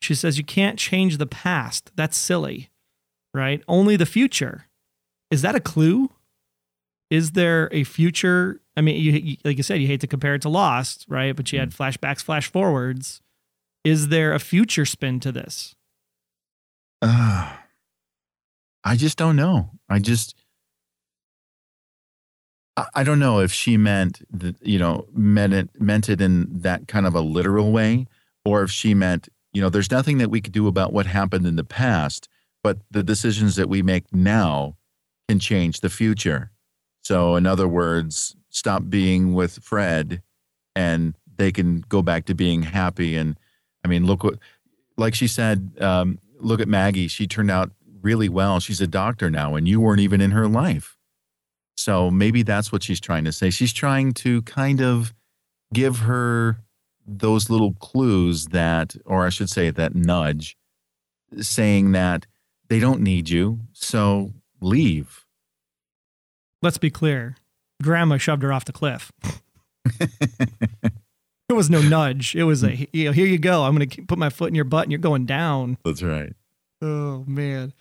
She 0.00 0.14
says, 0.14 0.38
You 0.38 0.44
can't 0.44 0.78
change 0.78 1.18
the 1.18 1.26
past. 1.26 1.90
That's 1.94 2.16
silly, 2.16 2.70
right? 3.34 3.62
Only 3.68 3.96
the 3.96 4.06
future. 4.06 4.66
Is 5.30 5.42
that 5.42 5.54
a 5.54 5.60
clue? 5.60 6.10
Is 7.10 7.32
there 7.32 7.68
a 7.72 7.84
future? 7.84 8.60
I 8.76 8.80
mean, 8.80 9.00
you, 9.00 9.12
you, 9.12 9.36
like 9.44 9.56
you 9.56 9.62
said, 9.62 9.80
you 9.80 9.86
hate 9.86 10.00
to 10.00 10.06
compare 10.06 10.34
it 10.34 10.42
to 10.42 10.48
Lost, 10.48 11.04
right? 11.08 11.34
But 11.34 11.52
you 11.52 11.58
had 11.58 11.70
flashbacks, 11.70 12.22
flash 12.22 12.50
forwards. 12.50 13.20
Is 13.84 14.08
there 14.08 14.32
a 14.32 14.38
future 14.38 14.86
spin 14.86 15.20
to 15.20 15.32
this? 15.32 15.74
uh, 17.02 17.56
I 18.84 18.96
just 18.96 19.18
don't 19.18 19.36
know. 19.36 19.70
I 19.88 19.98
just, 19.98 20.34
I, 22.94 23.04
don't 23.04 23.18
know 23.18 23.40
if 23.40 23.52
she 23.52 23.76
meant 23.76 24.22
that, 24.30 24.56
you 24.60 24.78
know, 24.78 25.06
meant 25.12 25.52
it, 25.52 25.70
meant 25.80 26.08
it 26.08 26.20
in 26.20 26.46
that 26.60 26.88
kind 26.88 27.06
of 27.06 27.14
a 27.14 27.20
literal 27.20 27.72
way, 27.72 28.06
or 28.44 28.62
if 28.62 28.70
she 28.70 28.94
meant, 28.94 29.28
you 29.52 29.60
know, 29.60 29.68
there's 29.68 29.90
nothing 29.90 30.18
that 30.18 30.30
we 30.30 30.40
could 30.40 30.52
do 30.52 30.68
about 30.68 30.92
what 30.92 31.06
happened 31.06 31.46
in 31.46 31.56
the 31.56 31.64
past, 31.64 32.28
but 32.62 32.78
the 32.90 33.02
decisions 33.02 33.56
that 33.56 33.68
we 33.68 33.82
make 33.82 34.12
now 34.12 34.76
can 35.28 35.38
change 35.38 35.80
the 35.80 35.90
future. 35.90 36.50
So, 37.02 37.36
in 37.36 37.46
other 37.46 37.66
words, 37.66 38.36
stop 38.50 38.88
being 38.88 39.34
with 39.34 39.62
Fred 39.62 40.22
and 40.76 41.14
they 41.36 41.50
can 41.50 41.80
go 41.88 42.02
back 42.02 42.26
to 42.26 42.34
being 42.34 42.62
happy. 42.62 43.16
And 43.16 43.38
I 43.84 43.88
mean, 43.88 44.06
look 44.06 44.22
what, 44.22 44.38
like 44.96 45.14
she 45.14 45.26
said, 45.26 45.72
um, 45.80 46.18
look 46.38 46.60
at 46.60 46.68
Maggie. 46.68 47.08
She 47.08 47.26
turned 47.26 47.50
out 47.50 47.70
really 48.02 48.28
well. 48.28 48.60
She's 48.60 48.80
a 48.80 48.86
doctor 48.86 49.30
now, 49.30 49.54
and 49.54 49.66
you 49.66 49.80
weren't 49.80 50.00
even 50.00 50.20
in 50.20 50.32
her 50.32 50.46
life. 50.46 50.96
So 51.80 52.10
maybe 52.10 52.42
that's 52.42 52.70
what 52.70 52.82
she's 52.82 53.00
trying 53.00 53.24
to 53.24 53.32
say. 53.32 53.48
She's 53.48 53.72
trying 53.72 54.12
to 54.14 54.42
kind 54.42 54.82
of 54.82 55.14
give 55.72 56.00
her 56.00 56.58
those 57.06 57.48
little 57.48 57.72
clues 57.74 58.46
that, 58.46 58.94
or 59.06 59.24
I 59.24 59.30
should 59.30 59.48
say, 59.48 59.70
that 59.70 59.94
nudge, 59.94 60.58
saying 61.40 61.92
that 61.92 62.26
they 62.68 62.80
don't 62.80 63.00
need 63.00 63.30
you. 63.30 63.60
So 63.72 64.32
leave. 64.60 65.24
Let's 66.60 66.78
be 66.78 66.90
clear. 66.90 67.36
Grandma 67.82 68.18
shoved 68.18 68.42
her 68.42 68.52
off 68.52 68.66
the 68.66 68.72
cliff. 68.72 69.10
There 71.50 71.56
was 71.56 71.68
no 71.68 71.82
nudge. 71.82 72.36
It 72.36 72.44
was 72.44 72.62
a, 72.62 72.76
hmm. 72.76 72.84
you 72.92 73.06
know, 73.06 73.10
here 73.10 73.26
you 73.26 73.36
go. 73.36 73.64
I'm 73.64 73.74
going 73.74 73.88
to 73.88 74.02
put 74.02 74.20
my 74.20 74.30
foot 74.30 74.50
in 74.50 74.54
your 74.54 74.64
butt 74.64 74.84
and 74.84 74.92
you're 74.92 75.00
going 75.00 75.26
down. 75.26 75.78
That's 75.84 76.00
right. 76.00 76.32
Oh, 76.80 77.24
man. 77.26 77.72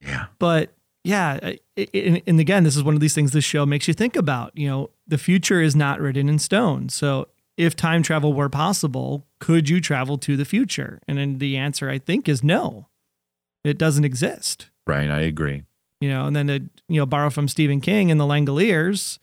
Yeah. 0.00 0.28
But 0.38 0.72
yeah, 1.04 1.56
and, 1.94 2.22
and 2.26 2.40
again, 2.40 2.64
this 2.64 2.76
is 2.76 2.82
one 2.82 2.94
of 2.94 3.00
these 3.00 3.14
things 3.14 3.32
this 3.32 3.44
show 3.44 3.64
makes 3.66 3.88
you 3.88 3.94
think 3.94 4.16
about. 4.16 4.56
You 4.56 4.68
know, 4.68 4.90
the 5.06 5.18
future 5.18 5.60
is 5.60 5.76
not 5.76 6.00
written 6.00 6.28
in 6.28 6.38
stone. 6.38 6.88
So 6.88 7.28
if 7.56 7.74
time 7.76 8.02
travel 8.02 8.32
were 8.32 8.48
possible, 8.48 9.26
could 9.38 9.68
you 9.68 9.80
travel 9.80 10.18
to 10.18 10.36
the 10.36 10.44
future? 10.44 11.00
And 11.08 11.18
then 11.18 11.38
the 11.38 11.56
answer, 11.56 11.90
I 11.90 11.98
think, 11.98 12.28
is 12.28 12.42
no. 12.42 12.88
It 13.64 13.78
doesn't 13.78 14.04
exist. 14.04 14.70
Right. 14.86 15.10
I 15.10 15.20
agree. 15.20 15.64
You 16.00 16.08
know, 16.08 16.26
and 16.26 16.36
then 16.36 16.46
to 16.46 16.60
you 16.88 17.00
know 17.00 17.06
borrow 17.06 17.28
from 17.28 17.48
Stephen 17.48 17.80
King 17.80 18.10
and 18.10 18.20
the 18.20 18.24
Langoliers, 18.24 19.18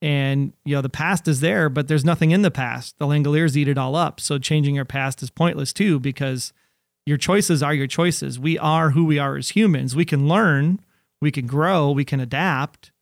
and 0.00 0.52
you 0.64 0.76
know 0.76 0.80
the 0.80 0.88
past 0.88 1.26
is 1.26 1.40
there, 1.40 1.68
but 1.68 1.88
there's 1.88 2.04
nothing 2.04 2.30
in 2.30 2.42
the 2.42 2.52
past. 2.52 2.96
The 2.98 3.06
Langoliers 3.06 3.56
eat 3.56 3.66
it 3.66 3.76
all 3.76 3.96
up. 3.96 4.20
So 4.20 4.38
changing 4.38 4.76
your 4.76 4.84
past 4.84 5.22
is 5.24 5.30
pointless 5.30 5.72
too, 5.72 5.98
because 5.98 6.52
your 7.04 7.16
choices 7.16 7.64
are 7.64 7.74
your 7.74 7.88
choices. 7.88 8.38
We 8.38 8.56
are 8.58 8.90
who 8.90 9.04
we 9.04 9.18
are 9.18 9.36
as 9.36 9.50
humans. 9.50 9.96
We 9.96 10.04
can 10.04 10.28
learn, 10.28 10.80
we 11.20 11.30
can 11.30 11.46
grow, 11.46 11.90
we 11.90 12.04
can 12.04 12.20
adapt, 12.20 12.92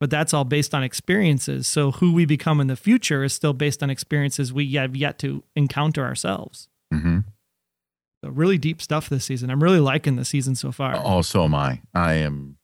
but 0.00 0.10
that's 0.10 0.34
all 0.34 0.44
based 0.44 0.74
on 0.74 0.82
experiences. 0.82 1.66
So 1.66 1.92
who 1.92 2.12
we 2.12 2.24
become 2.24 2.60
in 2.60 2.66
the 2.66 2.76
future 2.76 3.24
is 3.24 3.32
still 3.32 3.52
based 3.52 3.82
on 3.82 3.90
experiences 3.90 4.52
we 4.52 4.72
have 4.74 4.96
yet 4.96 5.18
to 5.20 5.42
encounter 5.56 6.04
ourselves. 6.04 6.68
hmm 6.92 7.20
So 8.22 8.30
really 8.30 8.58
deep 8.58 8.82
stuff 8.82 9.08
this 9.08 9.24
season. 9.24 9.50
I'm 9.50 9.62
really 9.62 9.80
liking 9.80 10.16
the 10.16 10.24
season 10.24 10.54
so 10.54 10.72
far. 10.72 11.00
Oh, 11.02 11.22
so 11.22 11.44
am 11.44 11.54
I. 11.54 11.80
I 11.94 12.14
am. 12.14 12.58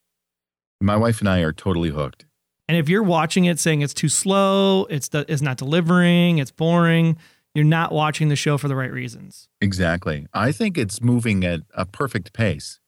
My 0.81 0.97
wife 0.97 1.21
and 1.21 1.29
I 1.29 1.41
are 1.41 1.53
totally 1.53 1.91
hooked. 1.91 2.27
And 2.69 2.79
if 2.79 2.89
you're 2.89 3.03
watching 3.03 3.47
it 3.47 3.59
saying 3.59 3.81
it's 3.81 3.93
too 3.93 4.09
slow, 4.09 4.85
it's 4.85 5.09
the, 5.09 5.25
it's 5.29 5.43
not 5.43 5.57
delivering, 5.57 6.39
it's 6.39 6.53
boring, 6.53 7.17
you're 7.55 7.65
not 7.65 7.91
watching 7.91 8.29
the 8.29 8.37
show 8.37 8.57
for 8.59 8.69
the 8.69 8.77
right 8.77 8.93
reasons. 8.93 9.49
Exactly. 9.61 10.27
I 10.33 10.53
think 10.53 10.79
it's 10.79 11.03
moving 11.03 11.45
at 11.45 11.63
a 11.75 11.85
perfect 11.85 12.33
pace. 12.33 12.79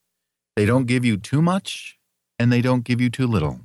They 0.54 0.66
don't 0.66 0.86
give 0.86 1.04
you 1.04 1.16
too 1.16 1.42
much 1.42 1.98
and 2.38 2.52
they 2.52 2.60
don't 2.60 2.84
give 2.84 3.00
you 3.00 3.10
too 3.10 3.26
little. 3.26 3.60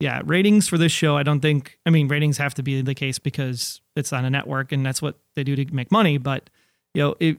Yeah, 0.00 0.22
ratings 0.24 0.68
for 0.68 0.76
this 0.76 0.92
show, 0.92 1.16
I 1.16 1.22
don't 1.22 1.40
think. 1.40 1.78
I 1.86 1.90
mean, 1.90 2.08
ratings 2.08 2.38
have 2.38 2.54
to 2.54 2.62
be 2.62 2.82
the 2.82 2.94
case 2.94 3.18
because 3.18 3.80
it's 3.96 4.12
on 4.12 4.24
a 4.24 4.30
network 4.30 4.72
and 4.72 4.84
that's 4.84 5.00
what 5.00 5.18
they 5.34 5.44
do 5.44 5.56
to 5.56 5.74
make 5.74 5.92
money. 5.92 6.18
But 6.18 6.50
you 6.94 7.02
know, 7.02 7.14
it, 7.20 7.38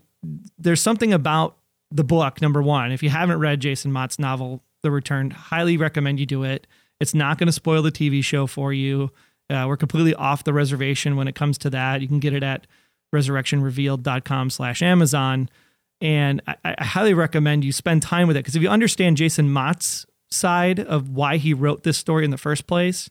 there's 0.58 0.82
something 0.82 1.14
about 1.14 1.58
the 1.92 2.04
book. 2.04 2.42
Number 2.42 2.62
one, 2.62 2.92
if 2.92 3.04
you 3.04 3.10
haven't 3.10 3.40
read 3.40 3.60
Jason 3.60 3.92
Mott's 3.92 4.20
novel, 4.20 4.64
The 4.84 4.92
Return, 4.92 5.32
highly 5.32 5.78
recommend 5.78 6.20
you 6.20 6.26
do 6.26 6.44
it. 6.44 6.66
It's 7.00 7.14
not 7.14 7.38
going 7.38 7.48
to 7.48 7.54
spoil 7.54 7.82
the 7.82 7.92
TV 7.92 8.24
show 8.24 8.48
for 8.48 8.72
you. 8.72 9.12
Uh, 9.50 9.66
we're 9.68 9.78
completely 9.78 10.16
off 10.16 10.44
the 10.44 10.54
reservation 10.54 11.16
when 11.16 11.28
it 11.28 11.36
comes 11.36 11.58
to 11.60 11.70
that. 11.70 12.02
You 12.02 12.08
can 12.08 12.20
get 12.20 12.34
it 12.34 12.42
at 12.42 12.66
resurrectionrevealed.com 13.14 14.50
slash 14.50 14.82
Amazon. 14.82 15.50
And 16.02 16.42
I, 16.48 16.56
I 16.64 16.84
highly 16.84 17.14
recommend 17.14 17.64
you 17.64 17.72
spend 17.72 18.02
time 18.02 18.28
with 18.28 18.38
it 18.38 18.40
because 18.40 18.56
if 18.56 18.62
you 18.62 18.70
understand 18.70 19.18
Jason 19.18 19.52
Mott's 19.52 20.06
side 20.36 20.80
of 20.80 21.10
why 21.10 21.38
he 21.38 21.54
wrote 21.54 21.84
this 21.84 21.98
story 21.98 22.26
in 22.26 22.32
the 22.32 22.38
first 22.38 22.68
place, 22.68 23.10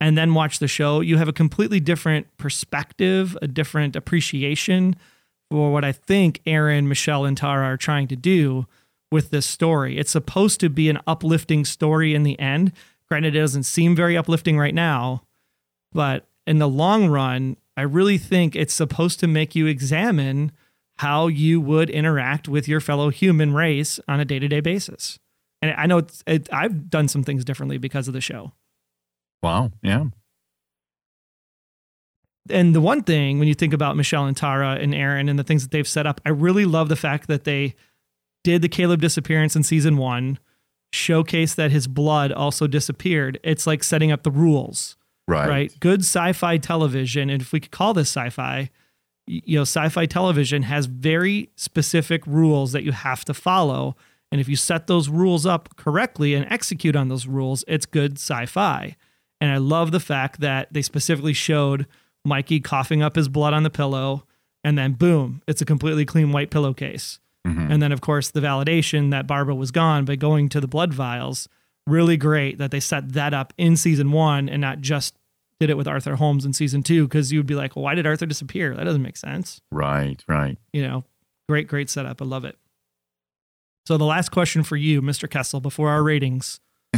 and 0.00 0.18
then 0.18 0.34
watch 0.34 0.58
the 0.58 0.68
show, 0.68 1.00
you 1.00 1.16
have 1.16 1.28
a 1.28 1.32
completely 1.32 1.80
different 1.80 2.26
perspective, 2.36 3.38
a 3.40 3.48
different 3.48 3.96
appreciation 3.96 4.96
for 5.50 5.72
what 5.72 5.84
I 5.84 5.92
think 5.92 6.40
Aaron, 6.46 6.88
Michelle, 6.88 7.24
and 7.24 7.36
Tara 7.36 7.66
are 7.66 7.76
trying 7.76 8.08
to 8.08 8.16
do 8.16 8.66
with 9.10 9.30
this 9.30 9.46
story. 9.46 9.96
It's 9.96 10.10
supposed 10.10 10.60
to 10.60 10.68
be 10.68 10.90
an 10.90 10.98
uplifting 11.06 11.64
story 11.64 12.14
in 12.14 12.24
the 12.24 12.38
end. 12.40 12.72
Granted, 13.08 13.36
it 13.36 13.40
doesn't 13.40 13.62
seem 13.62 13.94
very 13.94 14.16
uplifting 14.16 14.58
right 14.58 14.74
now, 14.74 15.22
but 15.92 16.26
in 16.46 16.58
the 16.58 16.68
long 16.68 17.08
run, 17.08 17.56
I 17.76 17.82
really 17.82 18.18
think 18.18 18.56
it's 18.56 18.74
supposed 18.74 19.20
to 19.20 19.26
make 19.26 19.54
you 19.54 19.66
examine 19.66 20.52
how 20.98 21.26
you 21.26 21.60
would 21.60 21.90
interact 21.90 22.48
with 22.48 22.68
your 22.68 22.80
fellow 22.80 23.10
human 23.10 23.52
race 23.52 23.98
on 24.06 24.20
a 24.20 24.24
day 24.24 24.38
to 24.38 24.48
day 24.48 24.60
basis. 24.60 25.18
And 25.70 25.80
I 25.80 25.86
know 25.86 25.98
it's, 25.98 26.22
it, 26.26 26.52
I've 26.52 26.90
done 26.90 27.08
some 27.08 27.22
things 27.22 27.44
differently 27.44 27.78
because 27.78 28.06
of 28.06 28.14
the 28.14 28.20
show. 28.20 28.52
Wow. 29.42 29.70
Yeah. 29.82 30.04
And 32.50 32.74
the 32.74 32.80
one 32.80 33.02
thing 33.02 33.38
when 33.38 33.48
you 33.48 33.54
think 33.54 33.72
about 33.72 33.96
Michelle 33.96 34.26
and 34.26 34.36
Tara 34.36 34.74
and 34.74 34.94
Aaron 34.94 35.28
and 35.28 35.38
the 35.38 35.44
things 35.44 35.62
that 35.62 35.70
they've 35.70 35.88
set 35.88 36.06
up, 36.06 36.20
I 36.26 36.28
really 36.28 36.66
love 36.66 36.88
the 36.88 36.96
fact 36.96 37.26
that 37.28 37.44
they 37.44 37.74
did 38.42 38.60
the 38.60 38.68
Caleb 38.68 39.00
disappearance 39.00 39.56
in 39.56 39.62
season 39.62 39.96
one, 39.96 40.38
showcase 40.92 41.54
that 41.54 41.70
his 41.70 41.86
blood 41.86 42.30
also 42.30 42.66
disappeared. 42.66 43.40
It's 43.42 43.66
like 43.66 43.82
setting 43.82 44.12
up 44.12 44.22
the 44.22 44.30
rules. 44.30 44.96
Right. 45.26 45.48
Right. 45.48 45.80
Good 45.80 46.00
sci-fi 46.00 46.58
television, 46.58 47.30
and 47.30 47.40
if 47.40 47.50
we 47.52 47.60
could 47.60 47.70
call 47.70 47.94
this 47.94 48.10
sci-fi, 48.10 48.68
you 49.26 49.56
know, 49.56 49.62
sci-fi 49.62 50.04
television 50.04 50.64
has 50.64 50.84
very 50.84 51.48
specific 51.56 52.26
rules 52.26 52.72
that 52.72 52.84
you 52.84 52.92
have 52.92 53.24
to 53.24 53.32
follow. 53.32 53.96
And 54.34 54.40
if 54.40 54.48
you 54.48 54.56
set 54.56 54.88
those 54.88 55.08
rules 55.08 55.46
up 55.46 55.76
correctly 55.76 56.34
and 56.34 56.44
execute 56.50 56.96
on 56.96 57.06
those 57.06 57.28
rules, 57.28 57.64
it's 57.68 57.86
good 57.86 58.14
sci-fi. 58.18 58.96
And 59.40 59.52
I 59.52 59.58
love 59.58 59.92
the 59.92 60.00
fact 60.00 60.40
that 60.40 60.72
they 60.72 60.82
specifically 60.82 61.34
showed 61.34 61.86
Mikey 62.24 62.58
coughing 62.58 63.00
up 63.00 63.14
his 63.14 63.28
blood 63.28 63.54
on 63.54 63.62
the 63.62 63.70
pillow, 63.70 64.24
and 64.64 64.76
then 64.76 64.94
boom, 64.94 65.40
it's 65.46 65.62
a 65.62 65.64
completely 65.64 66.04
clean 66.04 66.32
white 66.32 66.50
pillowcase. 66.50 67.20
Mhm. 67.46 67.70
And 67.70 67.80
then, 67.80 67.92
of 67.92 68.00
course, 68.00 68.28
the 68.28 68.40
validation 68.40 69.12
that 69.12 69.28
Barbara 69.28 69.54
was 69.54 69.70
gone 69.70 70.04
by 70.04 70.16
going 70.16 70.48
to 70.48 70.60
the 70.60 70.66
blood 70.66 70.92
vials. 70.92 71.48
Really 71.86 72.16
great 72.16 72.58
that 72.58 72.72
they 72.72 72.80
set 72.80 73.12
that 73.12 73.32
up 73.32 73.52
in 73.56 73.76
season 73.76 74.10
one 74.10 74.48
and 74.48 74.60
not 74.60 74.80
just 74.80 75.16
did 75.60 75.70
it 75.70 75.76
with 75.76 75.86
Arthur 75.86 76.16
Holmes 76.16 76.44
in 76.44 76.52
season 76.52 76.82
two. 76.82 77.06
Because 77.06 77.30
you 77.30 77.38
would 77.38 77.46
be 77.46 77.54
like, 77.54 77.76
well, 77.76 77.84
why 77.84 77.94
did 77.94 78.04
Arthur 78.04 78.26
disappear? 78.26 78.74
That 78.74 78.82
doesn't 78.82 79.00
make 79.00 79.16
sense. 79.16 79.60
Right. 79.70 80.24
Right. 80.26 80.58
You 80.72 80.82
know, 80.82 81.04
great, 81.48 81.68
great 81.68 81.88
setup. 81.88 82.20
I 82.20 82.24
love 82.24 82.44
it. 82.44 82.58
So, 83.86 83.96
the 83.98 84.04
last 84.04 84.30
question 84.30 84.62
for 84.62 84.76
you, 84.76 85.02
Mr. 85.02 85.28
Kessel, 85.28 85.60
before 85.60 85.90
our 85.90 86.02
ratings 86.02 86.60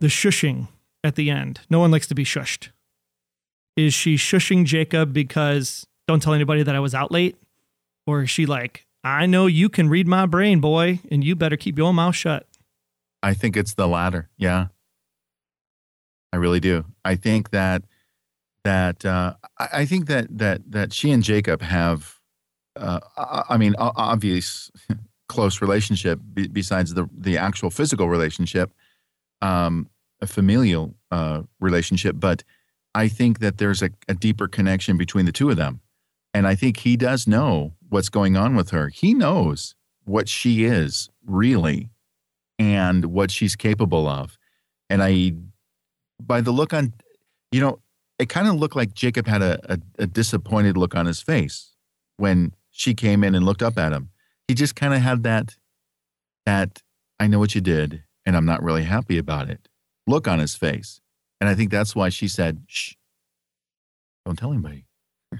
the 0.00 0.08
shushing 0.08 0.68
at 1.04 1.14
the 1.16 1.30
end. 1.30 1.60
No 1.70 1.78
one 1.78 1.90
likes 1.90 2.06
to 2.08 2.14
be 2.14 2.24
shushed. 2.24 2.70
Is 3.76 3.94
she 3.94 4.16
shushing 4.16 4.64
Jacob 4.64 5.12
because 5.12 5.86
don't 6.06 6.22
tell 6.22 6.34
anybody 6.34 6.62
that 6.62 6.74
I 6.74 6.80
was 6.80 6.94
out 6.94 7.10
late? 7.10 7.36
Or 8.06 8.22
is 8.22 8.30
she 8.30 8.46
like, 8.46 8.86
I 9.04 9.26
know 9.26 9.46
you 9.46 9.68
can 9.68 9.88
read 9.88 10.06
my 10.06 10.26
brain, 10.26 10.60
boy, 10.60 11.00
and 11.10 11.24
you 11.24 11.34
better 11.36 11.56
keep 11.56 11.78
your 11.78 11.94
mouth 11.94 12.14
shut? 12.14 12.46
I 13.22 13.34
think 13.34 13.56
it's 13.56 13.74
the 13.74 13.86
latter. 13.86 14.28
Yeah. 14.36 14.66
I 16.32 16.36
really 16.36 16.60
do. 16.60 16.84
I 17.04 17.14
think 17.14 17.50
that 17.50 17.84
that 18.64 19.04
uh, 19.04 19.34
I 19.58 19.84
think 19.86 20.06
that 20.06 20.26
that 20.38 20.70
that 20.70 20.92
she 20.92 21.10
and 21.10 21.22
Jacob 21.22 21.62
have, 21.62 22.20
uh, 22.76 23.00
I 23.16 23.56
mean, 23.56 23.74
obvious 23.78 24.70
close 25.28 25.60
relationship 25.60 26.20
be- 26.34 26.48
besides 26.48 26.94
the 26.94 27.08
the 27.16 27.38
actual 27.38 27.70
physical 27.70 28.08
relationship, 28.08 28.72
um, 29.40 29.88
a 30.20 30.26
familial 30.26 30.94
uh, 31.10 31.42
relationship. 31.60 32.16
But 32.18 32.44
I 32.94 33.08
think 33.08 33.38
that 33.40 33.58
there's 33.58 33.82
a, 33.82 33.90
a 34.08 34.14
deeper 34.14 34.48
connection 34.48 34.96
between 34.96 35.26
the 35.26 35.32
two 35.32 35.50
of 35.50 35.56
them, 35.56 35.80
and 36.34 36.46
I 36.46 36.54
think 36.54 36.78
he 36.78 36.96
does 36.96 37.26
know 37.26 37.72
what's 37.88 38.08
going 38.08 38.36
on 38.36 38.56
with 38.56 38.70
her. 38.70 38.88
He 38.88 39.14
knows 39.14 39.74
what 40.04 40.28
she 40.28 40.64
is 40.64 41.10
really, 41.26 41.90
and 42.58 43.06
what 43.06 43.30
she's 43.30 43.56
capable 43.56 44.06
of, 44.08 44.38
and 44.90 45.02
I 45.02 45.34
by 46.20 46.40
the 46.40 46.52
look 46.52 46.72
on, 46.72 46.92
you 47.50 47.60
know, 47.60 47.80
it 48.18 48.28
kind 48.28 48.46
of 48.46 48.54
looked 48.54 48.76
like 48.76 48.94
Jacob 48.94 49.26
had 49.26 49.42
a, 49.42 49.58
a, 49.72 49.78
a 50.00 50.06
disappointed 50.06 50.76
look 50.76 50.94
on 50.94 51.06
his 51.06 51.20
face 51.20 51.72
when 52.16 52.54
she 52.70 52.94
came 52.94 53.24
in 53.24 53.34
and 53.34 53.44
looked 53.44 53.62
up 53.62 53.78
at 53.78 53.92
him. 53.92 54.10
He 54.52 54.54
just 54.54 54.76
kind 54.76 54.92
of 54.92 55.00
had 55.00 55.22
that, 55.22 55.56
that 56.44 56.82
I 57.18 57.26
know 57.26 57.38
what 57.38 57.54
you 57.54 57.62
did, 57.62 58.04
and 58.26 58.36
I'm 58.36 58.44
not 58.44 58.62
really 58.62 58.82
happy 58.84 59.16
about 59.16 59.48
it. 59.48 59.66
Look 60.06 60.28
on 60.28 60.40
his 60.40 60.54
face, 60.54 61.00
and 61.40 61.48
I 61.48 61.54
think 61.54 61.70
that's 61.70 61.96
why 61.96 62.10
she 62.10 62.28
said, 62.28 62.64
"Shh, 62.68 62.92
don't 64.26 64.38
tell 64.38 64.52
anybody." 64.52 64.84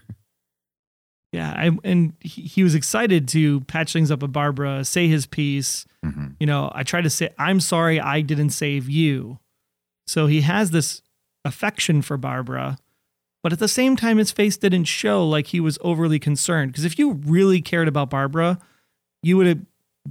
Yeah. 1.33 1.51
I, 1.57 1.71
and 1.85 2.13
he, 2.21 2.43
he 2.43 2.63
was 2.63 2.75
excited 2.75 3.27
to 3.29 3.61
patch 3.63 3.93
things 3.93 4.11
up 4.11 4.21
with 4.23 4.33
Barbara, 4.33 4.85
say 4.85 5.09
his 5.09 5.25
piece. 5.27 5.87
Mhm. 6.05 6.37
You 6.39 6.47
know, 6.47 6.71
I 6.75 6.83
tried 6.83 7.03
to 7.05 7.11
say, 7.11 7.31
I'm 7.39 7.59
sorry 7.61 7.99
I 7.99 8.21
didn't 8.21 8.51
save 8.51 8.89
you. 8.91 9.39
So 10.07 10.27
he 10.27 10.43
has 10.43 10.71
this 10.73 11.01
affection 11.45 12.03
for 12.03 12.19
Barbara, 12.19 12.77
but 13.43 13.51
at 13.53 13.61
the 13.61 13.69
same 13.69 13.97
time, 13.97 14.19
his 14.19 14.31
face 14.31 14.59
didn't 14.59 14.85
show 14.85 15.27
like 15.27 15.49
he 15.49 15.61
was 15.61 15.79
overly 15.81 16.19
concerned. 16.19 16.73
Because 16.73 16.85
if 16.85 16.99
you 16.99 17.13
really 17.13 17.63
cared 17.63 17.89
about 17.89 18.11
Barbara, 18.11 18.59
you 19.23 19.37
would 19.37 19.47
have 19.47 19.59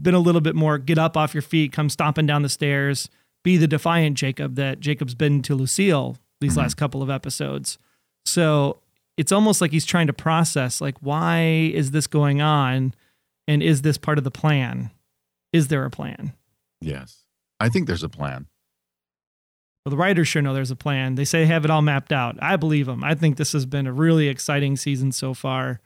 been 0.01 0.13
a 0.13 0.19
little 0.19 0.41
bit 0.41 0.55
more 0.55 0.77
get 0.77 0.97
up 0.97 1.17
off 1.17 1.33
your 1.33 1.41
feet, 1.41 1.71
come 1.71 1.89
stomping 1.89 2.25
down 2.25 2.41
the 2.43 2.49
stairs, 2.49 3.09
be 3.43 3.57
the 3.57 3.67
defiant 3.67 4.17
Jacob 4.17 4.55
that 4.55 4.79
Jacob's 4.79 5.15
been 5.15 5.41
to 5.43 5.55
Lucille 5.55 6.17
these 6.39 6.53
Mhm. 6.53 6.57
last 6.57 6.75
couple 6.77 7.01
of 7.03 7.09
episodes. 7.09 7.77
So 8.25 8.79
it's 9.17 9.31
almost 9.31 9.61
like 9.61 9.71
he's 9.71 9.85
trying 9.85 10.07
to 10.07 10.13
process 10.13 10.79
like, 10.81 10.97
why 11.01 11.41
is 11.73 11.91
this 11.91 12.07
going 12.07 12.41
on? 12.41 12.93
And 13.47 13.61
is 13.61 13.81
this 13.81 13.97
part 13.97 14.17
of 14.17 14.23
the 14.23 14.31
plan? 14.31 14.91
Is 15.51 15.67
there 15.67 15.83
a 15.85 15.89
plan? 15.89 16.33
Yes, 16.79 17.25
I 17.59 17.67
think 17.69 17.87
there's 17.87 18.03
a 18.03 18.09
plan. 18.09 18.47
Well, 19.85 19.91
the 19.91 19.97
writers 19.97 20.27
sure 20.27 20.41
know 20.41 20.53
there's 20.53 20.71
a 20.71 20.75
plan. 20.75 21.15
They 21.15 21.25
say 21.25 21.39
they 21.41 21.45
have 21.47 21.65
it 21.65 21.71
all 21.71 21.81
mapped 21.81 22.11
out. 22.13 22.37
I 22.41 22.55
believe 22.55 22.85
them. 22.85 23.03
I 23.03 23.15
think 23.15 23.37
this 23.37 23.51
has 23.53 23.65
been 23.65 23.87
a 23.87 23.93
really 23.93 24.27
exciting 24.27 24.77
season 24.77 25.11
so 25.11 25.33
far. 25.33 25.81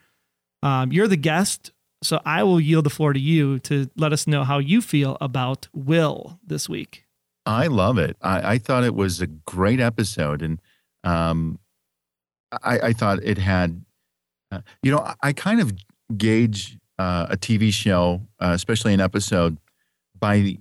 Um, 0.61 0.91
you're 0.91 1.07
the 1.07 1.15
guest, 1.15 1.71
so 2.03 2.21
I 2.25 2.43
will 2.43 2.59
yield 2.59 2.85
the 2.85 2.89
floor 2.89 3.13
to 3.13 3.19
you 3.19 3.59
to 3.59 3.89
let 3.95 4.13
us 4.13 4.27
know 4.27 4.43
how 4.43 4.59
you 4.59 4.81
feel 4.81 5.17
about 5.21 5.67
Will 5.73 6.39
this 6.45 6.69
week. 6.69 7.05
I 7.45 7.67
love 7.67 7.97
it. 7.97 8.17
I, 8.21 8.53
I 8.53 8.57
thought 8.57 8.83
it 8.83 8.95
was 8.95 9.21
a 9.21 9.27
great 9.27 9.79
episode, 9.79 10.41
and 10.41 10.59
um, 11.03 11.59
I, 12.63 12.79
I 12.79 12.93
thought 12.93 13.23
it 13.23 13.37
had, 13.37 13.83
uh, 14.51 14.61
you 14.81 14.91
know, 14.91 14.99
I, 14.99 15.15
I 15.21 15.33
kind 15.33 15.61
of 15.61 15.73
gauge 16.17 16.77
uh, 16.97 17.27
a 17.29 17.37
TV 17.37 17.71
show, 17.71 18.21
uh, 18.39 18.51
especially 18.53 18.93
an 18.93 19.01
episode, 19.01 19.57
by 20.17 20.39
the, 20.39 20.59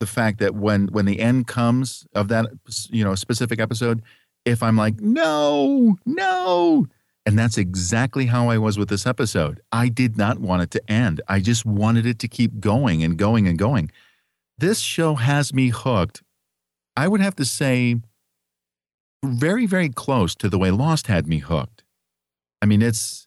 the 0.00 0.06
fact 0.06 0.40
that 0.40 0.54
when 0.54 0.88
when 0.88 1.04
the 1.04 1.20
end 1.20 1.46
comes 1.46 2.06
of 2.14 2.28
that, 2.28 2.46
you 2.90 3.04
know, 3.04 3.14
specific 3.14 3.60
episode, 3.60 4.02
if 4.44 4.62
I'm 4.62 4.76
like, 4.76 5.00
no, 5.00 5.96
no. 6.06 6.86
And 7.26 7.38
that's 7.38 7.58
exactly 7.58 8.26
how 8.26 8.48
I 8.48 8.56
was 8.56 8.78
with 8.78 8.88
this 8.88 9.04
episode. 9.04 9.60
I 9.72 9.88
did 9.88 10.16
not 10.16 10.38
want 10.38 10.62
it 10.62 10.70
to 10.70 10.90
end. 10.90 11.20
I 11.28 11.40
just 11.40 11.66
wanted 11.66 12.06
it 12.06 12.20
to 12.20 12.28
keep 12.28 12.60
going 12.60 13.02
and 13.02 13.18
going 13.18 13.48
and 13.48 13.58
going 13.58 13.90
this 14.58 14.80
show 14.80 15.14
has 15.16 15.52
me 15.52 15.68
hooked. 15.68 16.22
I 16.96 17.08
would 17.08 17.20
have 17.20 17.36
to 17.36 17.44
say, 17.44 17.96
very, 19.24 19.66
very 19.66 19.88
close 19.88 20.34
to 20.36 20.48
the 20.48 20.58
way 20.58 20.70
Lost 20.70 21.08
had 21.08 21.26
me 21.26 21.38
hooked. 21.38 21.82
I 22.62 22.66
mean, 22.66 22.82
it's 22.82 23.26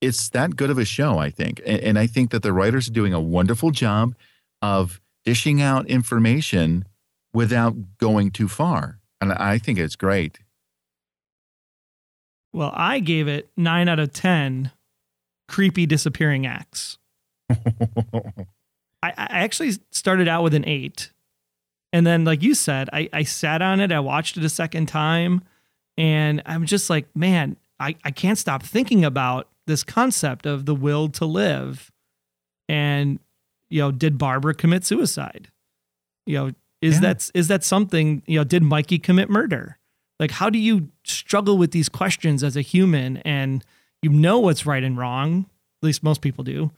it's 0.00 0.28
that 0.30 0.56
good 0.56 0.70
of 0.70 0.78
a 0.78 0.84
show, 0.84 1.18
I 1.18 1.30
think, 1.30 1.62
and, 1.64 1.80
and 1.80 1.98
I 1.98 2.06
think 2.06 2.30
that 2.30 2.42
the 2.42 2.52
writers 2.52 2.88
are 2.88 2.92
doing 2.92 3.14
a 3.14 3.20
wonderful 3.20 3.70
job 3.70 4.14
of 4.60 5.00
dishing 5.24 5.62
out 5.62 5.86
information 5.86 6.84
without 7.32 7.74
going 7.98 8.30
too 8.30 8.48
far, 8.48 8.98
and 9.20 9.32
I 9.32 9.58
think 9.58 9.78
it's 9.78 9.96
great. 9.96 10.40
Well, 12.54 12.70
I 12.74 13.00
gave 13.00 13.26
it 13.28 13.50
nine 13.56 13.88
out 13.88 13.98
of 13.98 14.12
10 14.12 14.70
creepy 15.48 15.86
disappearing 15.86 16.46
acts. 16.46 16.98
I, 17.50 17.56
I 19.02 19.12
actually 19.16 19.72
started 19.90 20.28
out 20.28 20.42
with 20.42 20.54
an 20.54 20.64
eight. 20.66 21.10
And 21.92 22.06
then, 22.06 22.24
like 22.24 22.42
you 22.42 22.54
said, 22.54 22.88
I, 22.92 23.08
I 23.12 23.22
sat 23.24 23.60
on 23.60 23.80
it, 23.80 23.92
I 23.92 24.00
watched 24.00 24.36
it 24.36 24.44
a 24.44 24.48
second 24.48 24.86
time, 24.86 25.42
and 25.96 26.42
I'm 26.46 26.64
just 26.66 26.90
like, 26.90 27.06
man, 27.14 27.56
I, 27.78 27.94
I 28.04 28.10
can't 28.10 28.38
stop 28.38 28.62
thinking 28.62 29.04
about 29.04 29.48
this 29.66 29.84
concept 29.84 30.46
of 30.46 30.64
the 30.66 30.74
will 30.74 31.08
to 31.10 31.24
live. 31.24 31.92
And, 32.68 33.18
you 33.68 33.80
know, 33.80 33.90
did 33.92 34.16
Barbara 34.18 34.54
commit 34.54 34.84
suicide? 34.84 35.50
You 36.26 36.38
know, 36.38 36.50
is 36.80 36.94
Yeah. 36.96 37.00
that 37.00 37.30
is 37.34 37.48
that 37.48 37.62
something, 37.64 38.22
you 38.26 38.38
know, 38.38 38.44
did 38.44 38.62
Mikey 38.62 38.98
commit 38.98 39.28
murder? 39.30 39.78
Like, 40.20 40.30
how 40.30 40.48
do 40.50 40.58
you 40.58 40.88
struggle 41.04 41.58
with 41.58 41.72
these 41.72 41.88
questions 41.88 42.42
as 42.44 42.56
a 42.56 42.60
human 42.60 43.18
and 43.18 43.64
you 44.02 44.10
know 44.10 44.38
what's 44.38 44.64
right 44.66 44.82
and 44.82 44.96
wrong? 44.96 45.46
At 45.82 45.86
least 45.86 46.02
most 46.02 46.20
people 46.20 46.44
do 46.44 46.70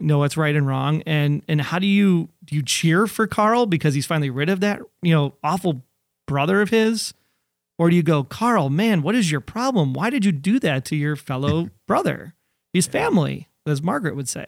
know 0.00 0.18
what's 0.18 0.36
right 0.36 0.54
and 0.54 0.66
wrong. 0.66 1.02
And 1.06 1.42
and 1.48 1.60
how 1.60 1.78
do 1.78 1.86
you 1.86 2.28
do 2.44 2.54
you 2.54 2.62
cheer 2.62 3.06
for 3.06 3.26
Carl 3.26 3.66
because 3.66 3.94
he's 3.94 4.06
finally 4.06 4.30
rid 4.30 4.48
of 4.48 4.60
that, 4.60 4.80
you 5.02 5.14
know, 5.14 5.34
awful 5.42 5.84
brother 6.26 6.60
of 6.60 6.70
his? 6.70 7.14
Or 7.78 7.90
do 7.90 7.96
you 7.96 8.02
go, 8.02 8.24
Carl, 8.24 8.70
man, 8.70 9.02
what 9.02 9.14
is 9.14 9.30
your 9.30 9.40
problem? 9.40 9.94
Why 9.94 10.10
did 10.10 10.24
you 10.24 10.32
do 10.32 10.58
that 10.60 10.84
to 10.86 10.96
your 10.96 11.14
fellow 11.14 11.70
brother? 11.86 12.34
He's 12.72 12.86
family, 12.86 13.48
as 13.66 13.82
Margaret 13.82 14.16
would 14.16 14.28
say. 14.28 14.46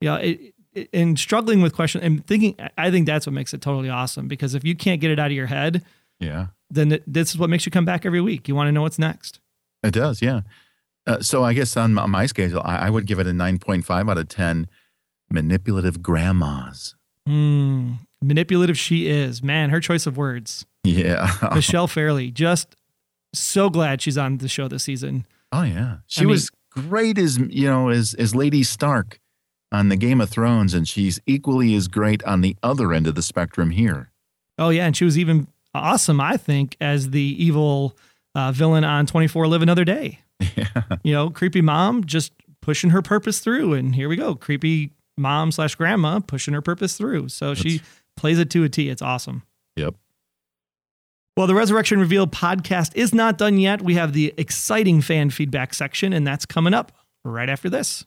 Yeah, 0.00 0.18
you 0.18 0.26
know, 0.26 0.34
it, 0.34 0.54
it, 0.74 0.88
and 0.92 1.18
struggling 1.18 1.62
with 1.62 1.74
questions 1.74 2.04
and 2.04 2.26
thinking, 2.26 2.56
I 2.76 2.90
think 2.90 3.06
that's 3.06 3.26
what 3.26 3.32
makes 3.32 3.54
it 3.54 3.62
totally 3.62 3.88
awesome 3.88 4.28
because 4.28 4.54
if 4.54 4.64
you 4.64 4.74
can't 4.74 5.00
get 5.00 5.10
it 5.10 5.18
out 5.18 5.28
of 5.28 5.32
your 5.32 5.46
head, 5.46 5.84
yeah, 6.20 6.48
then 6.74 6.92
it, 6.92 7.04
this 7.06 7.30
is 7.30 7.38
what 7.38 7.50
makes 7.50 7.64
you 7.66 7.72
come 7.72 7.84
back 7.84 8.04
every 8.04 8.20
week. 8.20 8.48
You 8.48 8.54
want 8.54 8.68
to 8.68 8.72
know 8.72 8.82
what's 8.82 8.98
next. 8.98 9.40
It 9.82 9.92
does, 9.92 10.22
yeah. 10.22 10.40
Uh, 11.06 11.20
so 11.20 11.44
I 11.44 11.52
guess 11.52 11.76
on 11.76 11.94
my, 11.94 12.06
my 12.06 12.26
schedule, 12.26 12.62
I, 12.64 12.86
I, 12.86 12.90
would 12.90 13.06
give 13.06 13.18
it 13.18 13.26
a 13.26 13.30
9.5 13.30 14.10
out 14.10 14.16
of 14.16 14.28
10 14.28 14.66
manipulative 15.30 16.02
grandmas. 16.02 16.94
Mm, 17.28 17.98
manipulative 18.22 18.78
she 18.78 19.08
is. 19.08 19.42
Man, 19.42 19.70
her 19.70 19.80
choice 19.80 20.06
of 20.06 20.16
words. 20.16 20.64
Yeah. 20.82 21.30
Michelle 21.54 21.88
Fairley, 21.88 22.30
just 22.30 22.74
so 23.34 23.68
glad 23.68 24.00
she's 24.00 24.16
on 24.16 24.38
the 24.38 24.48
show 24.48 24.68
this 24.68 24.84
season. 24.84 25.26
Oh 25.52 25.62
yeah. 25.62 25.98
She 26.06 26.24
I 26.24 26.26
was 26.26 26.50
mean, 26.74 26.88
great 26.88 27.18
as, 27.18 27.38
you 27.38 27.68
know, 27.68 27.90
as 27.90 28.14
as 28.14 28.34
Lady 28.34 28.62
Stark 28.62 29.20
on 29.70 29.88
the 29.88 29.96
Game 29.96 30.20
of 30.20 30.30
Thrones 30.30 30.72
and 30.72 30.88
she's 30.88 31.20
equally 31.26 31.74
as 31.74 31.88
great 31.88 32.24
on 32.24 32.40
the 32.40 32.56
other 32.62 32.92
end 32.92 33.06
of 33.06 33.14
the 33.14 33.22
spectrum 33.22 33.70
here. 33.70 34.10
Oh 34.58 34.70
yeah, 34.70 34.86
and 34.86 34.96
she 34.96 35.04
was 35.04 35.18
even 35.18 35.48
awesome, 35.74 36.20
I 36.20 36.36
think, 36.36 36.76
as 36.80 37.10
the 37.10 37.20
evil 37.20 37.96
uh, 38.34 38.52
villain 38.52 38.84
on 38.84 39.06
24 39.06 39.46
Live 39.46 39.62
Another 39.62 39.84
Day. 39.84 40.20
Yeah. 40.56 40.82
You 41.02 41.12
know, 41.12 41.30
creepy 41.30 41.62
mom 41.62 42.04
just 42.04 42.32
pushing 42.60 42.90
her 42.90 43.02
purpose 43.02 43.40
through. 43.40 43.74
And 43.74 43.94
here 43.94 44.08
we 44.08 44.16
go. 44.16 44.34
Creepy 44.34 44.92
mom 45.16 45.52
slash 45.52 45.74
grandma 45.74 46.18
pushing 46.20 46.54
her 46.54 46.62
purpose 46.62 46.96
through. 46.96 47.28
So 47.28 47.48
That's, 47.48 47.60
she 47.60 47.82
plays 48.16 48.38
it 48.38 48.50
to 48.50 48.64
a 48.64 48.68
T. 48.68 48.88
It's 48.88 49.02
awesome. 49.02 49.42
Yep. 49.76 49.94
Well, 51.36 51.46
the 51.46 51.54
Resurrection 51.54 51.98
Revealed 51.98 52.32
podcast 52.32 52.94
is 52.94 53.12
not 53.12 53.38
done 53.38 53.58
yet. 53.58 53.82
We 53.82 53.94
have 53.94 54.12
the 54.12 54.32
exciting 54.36 55.00
fan 55.00 55.30
feedback 55.30 55.74
section, 55.74 56.12
and 56.12 56.26
that's 56.26 56.46
coming 56.46 56.74
up 56.74 56.92
right 57.24 57.48
after 57.48 57.68
this. 57.68 58.04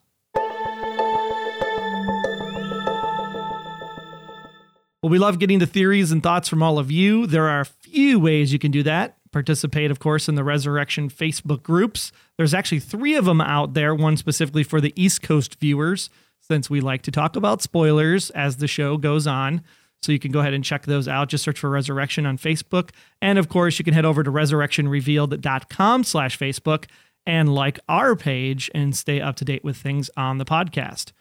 Well, 5.01 5.11
we 5.11 5.19
love 5.19 5.39
getting 5.39 5.59
the 5.59 5.67
theories 5.67 6.11
and 6.11 6.23
thoughts 6.23 6.49
from 6.49 6.63
all 6.63 6.79
of 6.79 6.91
you. 6.91 7.27
There 7.27 7.47
are 7.47 7.61
a 7.61 7.65
few 7.65 8.19
ways 8.19 8.51
you 8.51 8.59
can 8.59 8.71
do 8.71 8.83
that. 8.83 9.17
Participate, 9.31 9.91
of 9.91 9.99
course, 9.99 10.27
in 10.27 10.35
the 10.35 10.43
Resurrection 10.43 11.09
Facebook 11.09 11.61
groups. 11.61 12.11
There's 12.37 12.53
actually 12.53 12.79
three 12.79 13.15
of 13.15 13.25
them 13.25 13.39
out 13.39 13.73
there, 13.73 13.93
one 13.93 14.17
specifically 14.17 14.63
for 14.63 14.81
the 14.81 14.93
East 14.95 15.21
Coast 15.21 15.59
viewers, 15.59 16.09
since 16.39 16.69
we 16.69 16.81
like 16.81 17.03
to 17.03 17.11
talk 17.11 17.35
about 17.35 17.61
spoilers 17.61 18.31
as 18.31 18.57
the 18.57 18.67
show 18.67 18.97
goes 18.97 19.27
on. 19.27 19.61
So 20.01 20.11
you 20.11 20.19
can 20.19 20.31
go 20.31 20.39
ahead 20.39 20.53
and 20.53 20.63
check 20.63 20.85
those 20.85 21.07
out. 21.07 21.29
Just 21.29 21.43
search 21.43 21.59
for 21.59 21.69
Resurrection 21.69 22.25
on 22.25 22.37
Facebook. 22.37 22.91
And 23.21 23.37
of 23.37 23.49
course, 23.49 23.77
you 23.77 23.85
can 23.85 23.93
head 23.93 24.05
over 24.05 24.23
to 24.23 24.31
resurrectionrevealed.com 24.31 26.03
slash 26.03 26.39
Facebook 26.39 26.85
and 27.25 27.53
like 27.53 27.79
our 27.89 28.15
page 28.15 28.71
and 28.73 28.95
stay 28.95 29.19
up 29.19 29.35
to 29.35 29.45
date 29.45 29.63
with 29.63 29.77
things 29.77 30.09
on 30.15 30.37
the 30.37 30.45
podcast. 30.45 31.11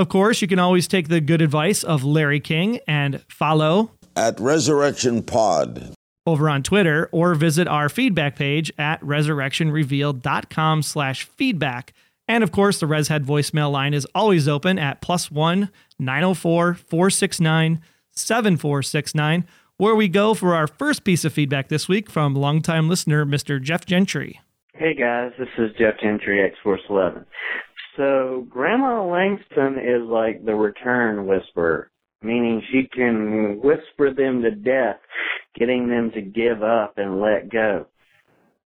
Of 0.00 0.08
course, 0.08 0.40
you 0.40 0.48
can 0.48 0.58
always 0.58 0.88
take 0.88 1.08
the 1.08 1.20
good 1.20 1.42
advice 1.42 1.84
of 1.84 2.02
Larry 2.02 2.40
King 2.40 2.80
and 2.88 3.22
follow 3.28 3.90
at 4.16 4.40
Resurrection 4.40 5.22
Pod 5.22 5.92
over 6.24 6.48
on 6.48 6.62
Twitter 6.62 7.10
or 7.12 7.34
visit 7.34 7.68
our 7.68 7.90
feedback 7.90 8.34
page 8.34 8.72
at 8.78 8.98
resurrectionrevealed.com 9.02 10.82
slash 10.84 11.24
feedback. 11.24 11.92
And 12.26 12.42
of 12.42 12.50
course, 12.50 12.80
the 12.80 12.86
ResHead 12.86 13.26
voicemail 13.26 13.70
line 13.70 13.92
is 13.92 14.06
always 14.14 14.48
open 14.48 14.78
at 14.78 15.02
plus 15.02 15.30
one 15.30 15.68
904 15.98 16.76
469 16.76 17.82
7469, 18.12 19.44
where 19.76 19.94
we 19.94 20.08
go 20.08 20.32
for 20.32 20.54
our 20.54 20.66
first 20.66 21.04
piece 21.04 21.26
of 21.26 21.34
feedback 21.34 21.68
this 21.68 21.88
week 21.88 22.08
from 22.08 22.34
longtime 22.34 22.88
listener, 22.88 23.26
Mr. 23.26 23.60
Jeff 23.60 23.84
Gentry. 23.84 24.40
Hey 24.72 24.94
guys, 24.94 25.32
this 25.38 25.48
is 25.58 25.72
Jeff 25.78 26.00
Gentry, 26.00 26.42
X 26.42 26.54
Force 26.62 26.80
11. 26.88 27.26
So, 28.00 28.46
Grandma 28.48 29.04
Langston 29.04 29.78
is 29.78 30.08
like 30.08 30.42
the 30.42 30.54
return 30.54 31.26
whisperer, 31.26 31.90
meaning 32.22 32.62
she 32.72 32.88
can 32.90 33.60
whisper 33.62 34.14
them 34.14 34.40
to 34.40 34.52
death 34.52 34.96
getting 35.58 35.86
them 35.86 36.10
to 36.14 36.22
give 36.22 36.62
up 36.62 36.94
and 36.96 37.20
let 37.20 37.52
go. 37.52 37.84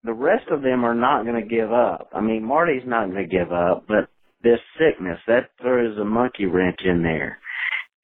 The 0.05 0.13
rest 0.13 0.45
of 0.51 0.61
them 0.61 0.85
are 0.85 0.95
not 0.95 1.25
going 1.25 1.41
to 1.41 1.49
give 1.49 1.73
up. 1.73 2.11
I 2.13 2.21
mean, 2.21 2.45
Marty's 2.45 2.83
not 2.85 3.11
going 3.11 3.27
to 3.27 3.37
give 3.37 3.53
up, 3.53 3.85
but 3.89 4.11
this 4.43 4.59
sickness, 4.77 5.19
that 5.27 5.49
throws 5.63 5.97
a 5.97 6.05
monkey 6.05 6.45
wrench 6.45 6.81
in 6.85 7.03
there. 7.03 7.39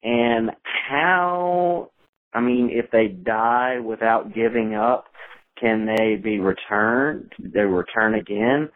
And 0.01 0.49
how, 0.89 1.91
I 2.33 2.41
mean, 2.41 2.71
if 2.73 2.89
they 2.89 3.07
die 3.07 3.79
without 3.79 4.33
giving 4.33 4.73
up, 4.73 5.05
can 5.59 5.85
they 5.85 6.15
be 6.15 6.39
returned? 6.39 7.33
They 7.37 7.59
return 7.59 8.15
again? 8.15 8.69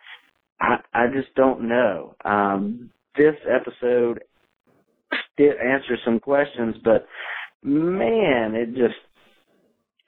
I, 0.63 0.77
I 0.93 1.07
just 1.07 1.33
don't 1.35 1.67
know. 1.67 2.15
Um, 2.23 2.89
this 3.17 3.35
episode 3.49 4.23
did 5.37 5.57
answer 5.57 5.97
some 6.05 6.19
questions, 6.19 6.75
but 6.83 7.05
man, 7.61 8.55
it 8.55 8.69
just 8.69 8.95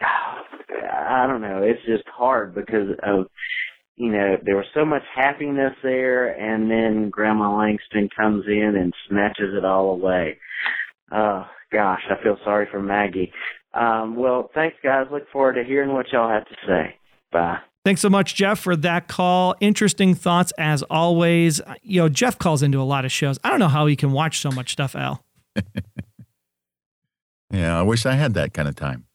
I 0.01 1.27
don't 1.27 1.41
know. 1.41 1.61
It's 1.61 1.85
just 1.85 2.07
hard 2.07 2.55
because 2.55 2.89
of 3.03 3.27
you 3.97 4.11
know 4.11 4.37
there 4.43 4.55
was 4.55 4.65
so 4.73 4.85
much 4.85 5.03
happiness 5.13 5.73
there, 5.83 6.29
and 6.29 6.69
then 6.69 7.09
Grandma 7.09 7.57
Langston 7.57 8.09
comes 8.15 8.45
in 8.47 8.75
and 8.77 8.93
snatches 9.09 9.53
it 9.57 9.65
all 9.65 9.91
away. 9.91 10.37
Oh 11.11 11.45
gosh, 11.71 12.01
I 12.09 12.21
feel 12.23 12.37
sorry 12.43 12.67
for 12.71 12.81
Maggie. 12.81 13.31
Um, 13.73 14.15
well, 14.15 14.49
thanks 14.53 14.77
guys. 14.81 15.07
Look 15.11 15.29
forward 15.31 15.55
to 15.55 15.63
hearing 15.63 15.93
what 15.93 16.11
y'all 16.11 16.29
have 16.29 16.45
to 16.45 16.55
say. 16.65 16.95
Bye. 17.31 17.57
Thanks 17.85 18.01
so 18.01 18.09
much, 18.09 18.33
Jeff, 18.33 18.59
for 18.59 18.75
that 18.77 19.07
call. 19.07 19.55
Interesting 19.59 20.15
thoughts 20.15 20.51
as 20.57 20.81
always. 20.83 21.61
You 21.83 22.01
know, 22.01 22.09
Jeff 22.09 22.39
calls 22.39 22.63
into 22.63 22.81
a 22.81 22.83
lot 22.83 23.05
of 23.05 23.11
shows. 23.11 23.37
I 23.43 23.51
don't 23.51 23.59
know 23.59 23.67
how 23.67 23.85
he 23.85 23.95
can 23.95 24.11
watch 24.11 24.39
so 24.39 24.49
much 24.49 24.71
stuff, 24.71 24.95
Al. 24.95 25.23
yeah, 27.51 27.77
I 27.79 27.83
wish 27.83 28.07
I 28.07 28.13
had 28.13 28.33
that 28.33 28.55
kind 28.55 28.67
of 28.67 28.75
time. 28.75 29.05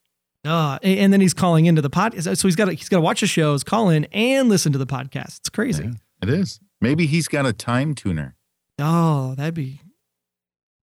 Uh, 0.45 0.79
and 0.85 1.13
then 1.13 1.21
he's 1.21 1.35
calling 1.35 1.67
into 1.67 1.83
the 1.83 1.91
podcast. 1.91 2.37
So 2.39 2.47
he's 2.47 2.55
got 2.55 2.67
to, 2.67 2.73
he's 2.73 2.89
got 2.89 2.99
to 2.99 3.03
watch 3.03 3.23
the 3.23 3.27
shows, 3.27 3.65
call 3.65 3.89
in, 3.89 4.05
and 4.13 4.49
listen 4.49 4.71
to 4.71 4.79
the 4.79 4.87
podcast. 4.87 5.39
It's 5.39 5.49
crazy. 5.49 5.83
Yeah, 5.83 5.91
it 6.23 6.29
is. 6.29 6.61
Maybe 6.81 7.07
he's 7.07 7.27
got 7.27 7.47
a 7.47 7.53
Time-Turner. 7.53 8.37
Oh, 8.79 9.35
that'd 9.35 9.53
be. 9.53 9.81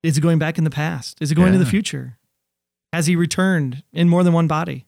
Is 0.01 0.17
it 0.17 0.21
going 0.21 0.39
back 0.39 0.57
in 0.57 0.63
the 0.63 0.71
past? 0.71 1.19
Is 1.21 1.31
it 1.31 1.35
going 1.35 1.53
yeah. 1.53 1.59
to 1.59 1.63
the 1.63 1.69
future? 1.69 2.17
Has 2.91 3.05
he 3.05 3.15
returned 3.15 3.83
in 3.93 4.09
more 4.09 4.23
than 4.23 4.33
one 4.33 4.47
body? 4.47 4.87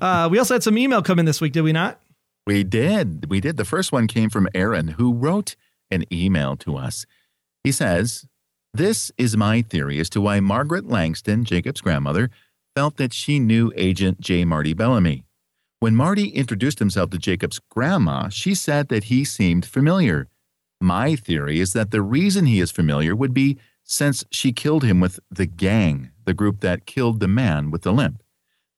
Uh, 0.00 0.28
we 0.30 0.38
also 0.38 0.54
had 0.54 0.62
some 0.62 0.78
email 0.78 1.02
come 1.02 1.18
in 1.18 1.24
this 1.24 1.40
week, 1.40 1.52
did 1.52 1.62
we 1.62 1.72
not? 1.72 2.00
We 2.46 2.62
did. 2.62 3.28
We 3.28 3.40
did. 3.40 3.56
The 3.56 3.64
first 3.64 3.92
one 3.92 4.06
came 4.06 4.30
from 4.30 4.48
Aaron, 4.54 4.88
who 4.88 5.12
wrote 5.12 5.56
an 5.90 6.04
email 6.12 6.56
to 6.58 6.76
us. 6.76 7.06
He 7.64 7.72
says, 7.72 8.26
This 8.72 9.10
is 9.18 9.36
my 9.36 9.62
theory 9.62 9.98
as 9.98 10.08
to 10.10 10.20
why 10.20 10.40
Margaret 10.40 10.86
Langston, 10.86 11.44
Jacob's 11.44 11.80
grandmother, 11.80 12.30
felt 12.74 12.96
that 12.98 13.12
she 13.12 13.38
knew 13.40 13.72
Agent 13.74 14.20
J. 14.20 14.44
Marty 14.44 14.74
Bellamy. 14.74 15.24
When 15.80 15.96
Marty 15.96 16.28
introduced 16.28 16.78
himself 16.78 17.10
to 17.10 17.18
Jacob's 17.18 17.60
grandma, 17.70 18.28
she 18.28 18.54
said 18.54 18.88
that 18.88 19.04
he 19.04 19.24
seemed 19.24 19.66
familiar. 19.66 20.28
My 20.80 21.16
theory 21.16 21.60
is 21.60 21.72
that 21.72 21.90
the 21.90 22.02
reason 22.02 22.46
he 22.46 22.60
is 22.60 22.70
familiar 22.70 23.16
would 23.16 23.34
be 23.34 23.58
since 23.82 24.24
she 24.30 24.52
killed 24.52 24.84
him 24.84 25.00
with 25.00 25.20
the 25.30 25.46
gang, 25.46 26.10
the 26.24 26.34
group 26.34 26.60
that 26.60 26.86
killed 26.86 27.20
the 27.20 27.28
man 27.28 27.70
with 27.70 27.82
the 27.82 27.92
limp. 27.92 28.22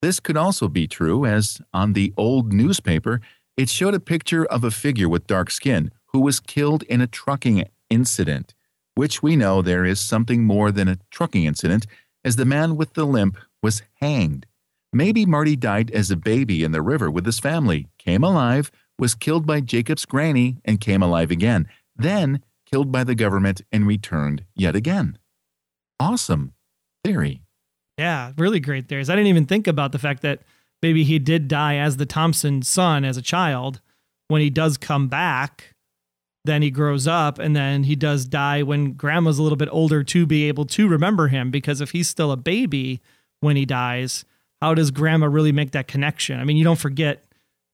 This 0.01 0.21
could 0.21 0.37
also 0.37 0.69
be 0.69 0.87
true, 0.87 1.27
as 1.27 1.61
on 1.73 1.93
the 1.93 2.13
old 2.17 2.53
newspaper, 2.53 3.21
it 3.57 3.69
showed 3.69 3.95
a 3.95 4.01
picture 4.01 4.45
of 4.45 4.63
a 4.63 4.71
figure 4.71 5.09
with 5.09 5.27
dark 5.27 5.51
skin 5.51 5.91
who 6.07 6.21
was 6.21 6.39
killed 6.39 6.85
in 6.85 7.01
a 7.01 7.07
trucking 7.09 7.65
incident, 7.91 8.55
which 8.95 9.23
we 9.23 9.35
know 9.35 9.61
there 9.61 9.85
is 9.85 9.99
something 9.99 10.45
more 10.45 10.71
than 10.71 10.89
a 10.89 10.99
trucking 11.11 11.45
incident, 11.45 11.87
as 12.25 12.37
the 12.37 12.45
man 12.45 12.77
with 12.77 12.95
the 12.95 13.05
limp 13.05 13.37
was 13.63 13.83
hanged. 14.01 14.47
Maybe 14.93 15.27
Marty 15.27 15.57
died 15.57 15.91
as 15.91 16.11
a 16.11 16.17
baby 16.17 16.63
in 16.63 16.73
the 16.73 16.83
river 16.83 17.11
with 17.11 17.27
his 17.27 17.41
family, 17.41 17.89
came 17.99 18.23
alive, 18.23 18.71
was 18.99 19.15
killed 19.15 19.47
by 19.47 19.61
Jacob's 19.61 20.07
granny, 20.07 20.59
and 20.65 20.81
came 20.81 21.03
alive 21.03 21.31
again, 21.31 21.69
then 21.97 22.41
killed 22.67 22.93
by 22.93 23.05
the 23.05 23.15
government 23.15 23.63
and 23.73 23.87
returned 23.87 24.45
yet 24.55 24.77
again. 24.77 25.19
Awesome 26.01 26.53
theory. 27.05 27.43
Yeah, 27.99 28.33
really 28.39 28.61
great 28.61 28.89
theories. 28.89 29.11
I 29.11 29.17
didn't 29.17 29.29
even 29.29 29.47
think 29.47 29.67
about 29.67 29.93
the 29.93 29.99
fact 29.99 30.23
that 30.23 30.43
maybe 30.83 31.05
he 31.05 31.19
did 31.19 31.49
die 31.49 31.77
as 31.77 31.97
the 31.97 32.07
Thompson 32.07 32.63
son 32.63 33.05
as 33.05 33.17
a 33.17 33.23
child. 33.23 33.81
When 34.29 34.41
he 34.41 34.51
does 34.51 34.77
come 34.77 35.09
back, 35.09 35.75
then 36.45 36.63
he 36.63 36.71
grows 36.71 37.07
up 37.07 37.39
and 37.39 37.57
then 37.57 37.85
he 37.85 37.97
does 37.97 38.25
die 38.25 38.63
when 38.63 38.93
grandma's 38.93 39.39
a 39.39 39.43
little 39.43 39.57
bit 39.57 39.69
older 39.73 40.05
to 40.05 40.27
be 40.27 40.45
able 40.49 40.65
to 40.67 40.89
remember 40.89 41.29
him 41.29 41.51
because 41.51 41.81
if 41.81 41.91
he's 41.91 42.09
still 42.09 42.31
a 42.31 42.37
baby 42.37 43.01
when 43.41 43.57
he 43.57 43.65
dies, 43.67 44.25
how 44.63 44.75
does 44.75 44.91
grandma 44.91 45.27
really 45.27 45.53
make 45.53 45.73
that 45.73 45.89
connection? 45.89 46.39
I 46.41 46.45
mean, 46.45 46.57
you 46.57 46.65
don't 46.65 46.79
forget 46.79 47.25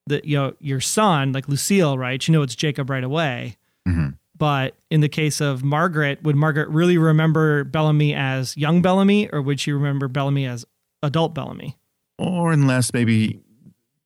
that 0.06 0.24
you 0.24 0.36
know 0.36 0.54
your 0.60 0.80
son, 0.80 1.32
like 1.32 1.48
Lucille, 1.48 1.98
right? 1.98 2.26
You 2.26 2.32
know 2.32 2.42
it's 2.42 2.54
Jacob 2.54 2.88
right 2.90 3.04
away. 3.04 3.56
hmm 3.86 4.10
But 4.36 4.76
in 4.90 5.00
the 5.00 5.08
case 5.08 5.40
of 5.40 5.62
Margaret, 5.62 6.22
would 6.22 6.36
Margaret 6.36 6.68
really 6.68 6.98
remember 6.98 7.64
Bellamy 7.64 8.14
as 8.14 8.56
young 8.56 8.82
Bellamy, 8.82 9.28
or 9.30 9.40
would 9.40 9.60
she 9.60 9.72
remember 9.72 10.08
Bellamy 10.08 10.46
as 10.46 10.64
adult 11.02 11.34
Bellamy? 11.34 11.76
Or 12.18 12.52
unless 12.52 12.92
maybe 12.92 13.40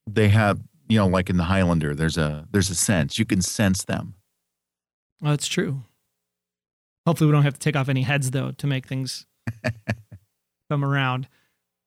they 0.07 0.29
have, 0.29 0.61
you 0.89 0.99
know, 0.99 1.07
like 1.07 1.31
in 1.31 1.37
the 1.37 1.45
Highlander, 1.45 1.95
there's 1.95 2.19
a 2.19 2.47
there's 2.51 2.71
a 2.71 2.75
sense 2.75 3.19
you 3.19 3.25
can 3.25 3.41
sense 3.43 3.85
them. 3.85 4.15
Oh, 5.23 5.31
that's 5.31 5.49
true. 5.49 5.83
Hopefully, 7.07 7.29
we 7.29 7.33
don't 7.33 7.45
have 7.45 7.55
to 7.55 7.61
take 7.61 7.77
off 7.77 7.89
any 7.89 8.03
heads 8.03 8.31
though 8.31 8.51
to 8.53 8.67
make 8.67 8.87
things 8.87 9.27
come 10.71 10.85
around. 10.85 11.29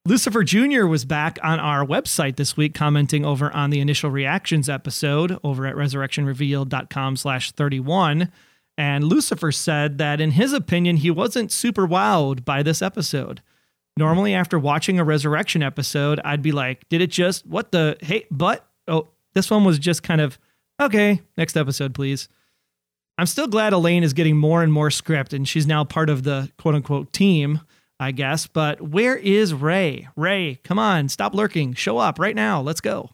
Lucifer 0.04 0.42
Jr. 0.42 0.86
was 0.86 1.04
back 1.04 1.38
on 1.44 1.60
our 1.60 1.86
website 1.86 2.34
this 2.34 2.56
week, 2.56 2.74
commenting 2.74 3.24
over 3.24 3.54
on 3.54 3.70
the 3.70 3.78
initial 3.78 4.10
reactions 4.10 4.68
episode 4.68 5.38
over 5.44 5.64
at 5.64 5.76
resurrectionrevealed.com 5.76 7.16
slash 7.16 7.52
31. 7.52 8.32
And 8.76 9.04
Lucifer 9.04 9.52
said 9.52 9.98
that 9.98 10.20
in 10.20 10.32
his 10.32 10.52
opinion, 10.52 10.96
he 10.96 11.10
wasn't 11.12 11.52
super 11.52 11.86
wowed 11.86 12.44
by 12.44 12.64
this 12.64 12.82
episode. 12.82 13.42
Normally, 13.96 14.34
after 14.34 14.58
watching 14.58 14.98
a 14.98 15.04
resurrection 15.04 15.62
episode, 15.62 16.18
I'd 16.24 16.42
be 16.42 16.50
like, 16.50 16.88
did 16.88 17.00
it 17.00 17.10
just, 17.10 17.46
what 17.46 17.70
the, 17.70 17.96
hey, 18.00 18.26
but, 18.28 18.66
oh, 18.88 19.08
this 19.34 19.50
one 19.52 19.64
was 19.64 19.78
just 19.78 20.02
kind 20.02 20.20
of, 20.20 20.36
okay, 20.80 21.20
next 21.36 21.56
episode, 21.56 21.94
please. 21.94 22.28
I'm 23.18 23.26
still 23.26 23.46
glad 23.46 23.72
Elaine 23.72 24.02
is 24.02 24.14
getting 24.14 24.36
more 24.36 24.64
and 24.64 24.72
more 24.72 24.90
script 24.90 25.32
and 25.32 25.46
she's 25.46 25.66
now 25.66 25.84
part 25.84 26.10
of 26.10 26.24
the 26.24 26.50
quote 26.58 26.74
unquote 26.74 27.12
team, 27.12 27.60
I 28.02 28.10
guess. 28.10 28.46
But 28.46 28.80
where 28.80 29.16
is 29.16 29.54
Ray? 29.54 30.08
Ray, 30.16 30.58
come 30.64 30.78
on, 30.78 31.08
stop 31.08 31.34
lurking. 31.34 31.74
Show 31.74 31.98
up 31.98 32.18
right 32.18 32.34
now. 32.34 32.60
Let's 32.60 32.80
go. 32.80 33.10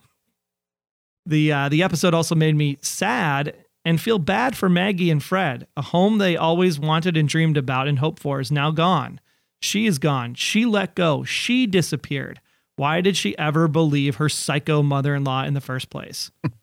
The 1.26 1.52
uh, 1.52 1.68
the 1.68 1.82
episode 1.82 2.14
also 2.14 2.34
made 2.34 2.56
me 2.56 2.78
sad 2.80 3.54
and 3.84 4.00
feel 4.00 4.18
bad 4.18 4.56
for 4.56 4.68
Maggie 4.68 5.10
and 5.10 5.22
Fred. 5.22 5.66
A 5.76 5.82
home 5.82 6.18
they 6.18 6.36
always 6.36 6.78
wanted 6.78 7.16
and 7.16 7.28
dreamed 7.28 7.56
about 7.56 7.86
and 7.86 7.98
hoped 7.98 8.20
for 8.20 8.40
is 8.40 8.50
now 8.50 8.70
gone. 8.70 9.20
She 9.60 9.86
is 9.86 9.98
gone. 9.98 10.34
She 10.34 10.64
let 10.64 10.94
go. 10.94 11.24
She 11.24 11.66
disappeared. 11.66 12.40
Why 12.76 13.00
did 13.00 13.16
she 13.16 13.36
ever 13.36 13.68
believe 13.68 14.16
her 14.16 14.28
psycho 14.28 14.82
mother 14.82 15.14
in 15.14 15.24
law 15.24 15.44
in 15.44 15.54
the 15.54 15.60
first 15.60 15.90
place? 15.90 16.30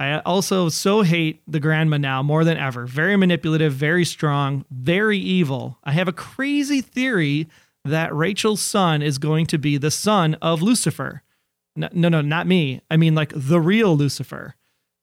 I 0.00 0.20
also 0.20 0.70
so 0.70 1.02
hate 1.02 1.42
the 1.46 1.60
grandma 1.60 1.98
now 1.98 2.22
more 2.22 2.42
than 2.42 2.56
ever. 2.56 2.86
Very 2.86 3.16
manipulative, 3.16 3.74
very 3.74 4.06
strong, 4.06 4.64
very 4.70 5.18
evil. 5.18 5.78
I 5.84 5.92
have 5.92 6.08
a 6.08 6.12
crazy 6.12 6.80
theory 6.80 7.48
that 7.84 8.14
Rachel's 8.14 8.62
son 8.62 9.02
is 9.02 9.18
going 9.18 9.44
to 9.46 9.58
be 9.58 9.76
the 9.76 9.90
son 9.90 10.36
of 10.40 10.62
Lucifer. 10.62 11.22
No, 11.76 11.90
no, 11.92 12.08
no, 12.08 12.22
not 12.22 12.46
me. 12.46 12.80
I 12.90 12.96
mean, 12.96 13.14
like 13.14 13.34
the 13.36 13.60
real 13.60 13.94
Lucifer, 13.94 14.54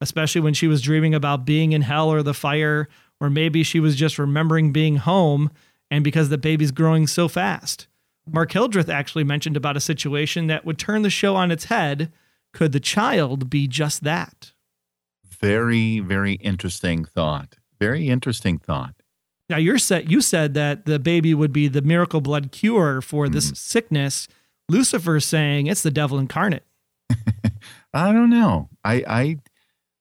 especially 0.01 0.41
when 0.41 0.55
she 0.55 0.67
was 0.67 0.81
dreaming 0.81 1.13
about 1.13 1.45
being 1.45 1.73
in 1.73 1.83
hell 1.83 2.09
or 2.09 2.23
the 2.23 2.33
fire, 2.33 2.89
or 3.19 3.29
maybe 3.29 3.61
she 3.61 3.79
was 3.79 3.95
just 3.95 4.17
remembering 4.17 4.71
being 4.71 4.95
home 4.95 5.51
and 5.91 6.03
because 6.03 6.29
the 6.29 6.39
baby's 6.39 6.71
growing 6.71 7.05
so 7.05 7.27
fast. 7.27 7.85
Mark 8.27 8.51
Hildreth 8.51 8.89
actually 8.89 9.23
mentioned 9.23 9.57
about 9.57 9.77
a 9.77 9.79
situation 9.79 10.47
that 10.47 10.65
would 10.65 10.79
turn 10.79 11.03
the 11.03 11.11
show 11.11 11.35
on 11.35 11.51
its 11.51 11.65
head. 11.65 12.11
Could 12.51 12.71
the 12.71 12.79
child 12.79 13.47
be 13.47 13.67
just 13.67 14.03
that? 14.03 14.53
Very, 15.39 15.99
very 15.99 16.33
interesting 16.33 17.05
thought. 17.05 17.55
Very 17.79 18.09
interesting 18.09 18.57
thought. 18.57 18.95
Now 19.49 19.57
you're 19.57 19.77
set. 19.77 20.09
You 20.09 20.21
said 20.21 20.53
that 20.55 20.85
the 20.85 20.99
baby 20.99 21.33
would 21.33 21.53
be 21.53 21.67
the 21.67 21.81
miracle 21.81 22.21
blood 22.21 22.51
cure 22.51 23.01
for 23.01 23.29
this 23.29 23.45
mm-hmm. 23.45 23.55
sickness. 23.55 24.27
Lucifer's 24.69 25.25
saying 25.25 25.67
it's 25.67 25.83
the 25.83 25.91
devil 25.91 26.19
incarnate. 26.19 26.63
I 27.93 28.11
don't 28.11 28.29
know. 28.29 28.69
I 28.83 29.03
I 29.07 29.37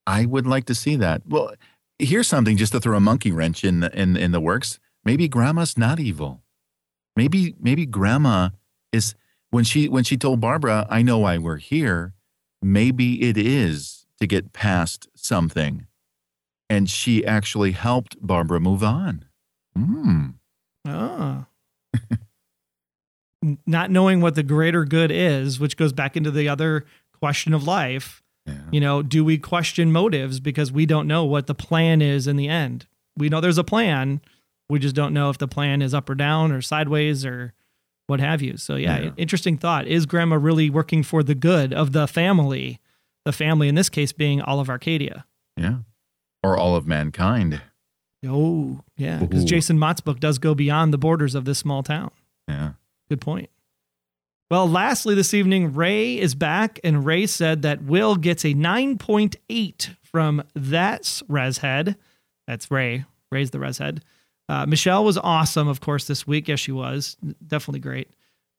I 0.05 0.25
would 0.25 0.45
like 0.45 0.65
to 0.65 0.75
see 0.75 0.95
that. 0.97 1.21
Well, 1.27 1.53
here's 1.99 2.27
something 2.27 2.57
just 2.57 2.73
to 2.73 2.79
throw 2.79 2.97
a 2.97 3.01
monkey 3.01 3.31
wrench 3.31 3.63
in 3.63 3.79
the, 3.79 3.99
in 3.99 4.17
in 4.17 4.31
the 4.31 4.41
works. 4.41 4.79
Maybe 5.05 5.29
grandma's 5.29 5.77
not 5.77 5.99
evil. 5.99 6.41
Maybe 7.15 7.55
maybe 7.59 7.85
grandma 7.85 8.49
is 8.91 9.15
when 9.51 9.63
she 9.63 9.87
when 9.87 10.03
she 10.03 10.17
told 10.17 10.41
Barbara, 10.41 10.85
"I 10.89 11.01
know 11.01 11.19
why 11.19 11.37
we're 11.37 11.57
here." 11.57 12.13
Maybe 12.61 13.21
it 13.21 13.37
is 13.37 14.07
to 14.19 14.27
get 14.27 14.51
past 14.51 15.07
something, 15.27 15.85
and 16.69 16.89
she 16.89 17.25
actually 17.25 17.71
helped 17.73 18.15
Barbara 18.19 18.59
move 18.59 18.83
on. 18.83 19.25
Hmm. 19.75 20.25
Ah. 20.87 21.45
Not 23.65 23.91
knowing 23.91 24.19
what 24.21 24.35
the 24.35 24.43
greater 24.43 24.83
good 24.83 25.11
is, 25.11 25.59
which 25.59 25.77
goes 25.77 25.93
back 25.93 26.17
into 26.17 26.31
the 26.31 26.49
other 26.49 26.85
question 27.19 27.53
of 27.53 27.63
life. 27.65 28.23
Yeah. 28.47 28.55
You 28.71 28.79
know, 28.79 29.03
do 29.03 29.23
we 29.23 29.37
question 29.37 29.91
motives 29.91 30.39
because 30.39 30.71
we 30.71 30.85
don't 30.85 31.07
know 31.07 31.23
what 31.25 31.47
the 31.47 31.53
plan 31.55 32.01
is 32.01 32.25
in 32.27 32.35
the 32.35 32.47
end? 32.47 32.87
We 33.15 33.29
know 33.29 33.39
there's 33.39 33.57
a 33.57 33.63
plan. 33.63 34.21
We 34.69 34.79
just 34.79 34.95
don't 34.95 35.13
know 35.13 35.29
if 35.29 35.37
the 35.37 35.47
plan 35.47 35.81
is 35.81 35.93
up 35.93 36.09
or 36.09 36.15
down 36.15 36.51
or 36.51 36.61
sideways 36.61 37.25
or 37.25 37.53
what 38.07 38.19
have 38.19 38.41
you. 38.41 38.57
So, 38.57 38.75
yeah, 38.75 38.99
Yeah. 38.99 39.09
interesting 39.17 39.57
thought. 39.57 39.85
Is 39.85 40.05
grandma 40.05 40.37
really 40.37 40.69
working 40.69 41.03
for 41.03 41.21
the 41.23 41.35
good 41.35 41.73
of 41.73 41.91
the 41.91 42.07
family? 42.07 42.79
The 43.27 43.33
family, 43.33 43.67
in 43.67 43.75
this 43.75 43.89
case, 43.89 44.13
being 44.13 44.41
all 44.41 44.61
of 44.61 44.69
Arcadia. 44.69 45.25
Yeah. 45.57 45.79
Or 46.41 46.55
all 46.55 46.77
of 46.77 46.87
mankind. 46.87 47.61
Oh, 48.25 48.79
yeah. 48.95 49.19
Because 49.19 49.43
Jason 49.43 49.77
Mott's 49.77 49.99
book 49.99 50.21
does 50.21 50.37
go 50.37 50.55
beyond 50.55 50.93
the 50.93 50.97
borders 50.97 51.35
of 51.35 51.43
this 51.43 51.59
small 51.59 51.83
town. 51.83 52.11
Yeah. 52.47 52.71
Good 53.09 53.19
point. 53.19 53.49
Well, 54.49 54.65
lastly, 54.69 55.13
this 55.13 55.33
evening, 55.33 55.73
Ray 55.73 56.17
is 56.17 56.35
back, 56.35 56.79
and 56.85 57.05
Ray 57.05 57.25
said 57.25 57.63
that 57.63 57.83
Will 57.83 58.15
gets 58.15 58.45
a 58.45 58.53
9.8 58.53 59.95
from 60.05 60.41
That's 60.55 61.21
Reshead. 61.23 61.97
That's 62.47 62.71
Ray. 62.71 63.03
Ray's 63.29 63.51
the 63.51 63.57
Reshead. 63.57 64.03
Uh, 64.47 64.65
Michelle 64.67 65.03
was 65.03 65.17
awesome, 65.17 65.67
of 65.67 65.81
course, 65.81 66.07
this 66.07 66.25
week. 66.25 66.47
Yes, 66.47 66.61
she 66.61 66.71
was. 66.71 67.17
Definitely 67.45 67.81
great. 67.81 68.09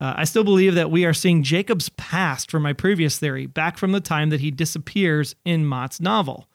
Uh, 0.00 0.14
I 0.16 0.24
still 0.24 0.44
believe 0.44 0.74
that 0.74 0.90
we 0.90 1.04
are 1.04 1.14
seeing 1.14 1.42
Jacob's 1.42 1.88
past 1.90 2.50
from 2.50 2.62
my 2.62 2.72
previous 2.72 3.18
theory, 3.18 3.46
back 3.46 3.78
from 3.78 3.92
the 3.92 4.00
time 4.00 4.30
that 4.30 4.40
he 4.40 4.50
disappears 4.50 5.34
in 5.44 5.66
Mott's 5.66 6.00
novel. 6.00 6.48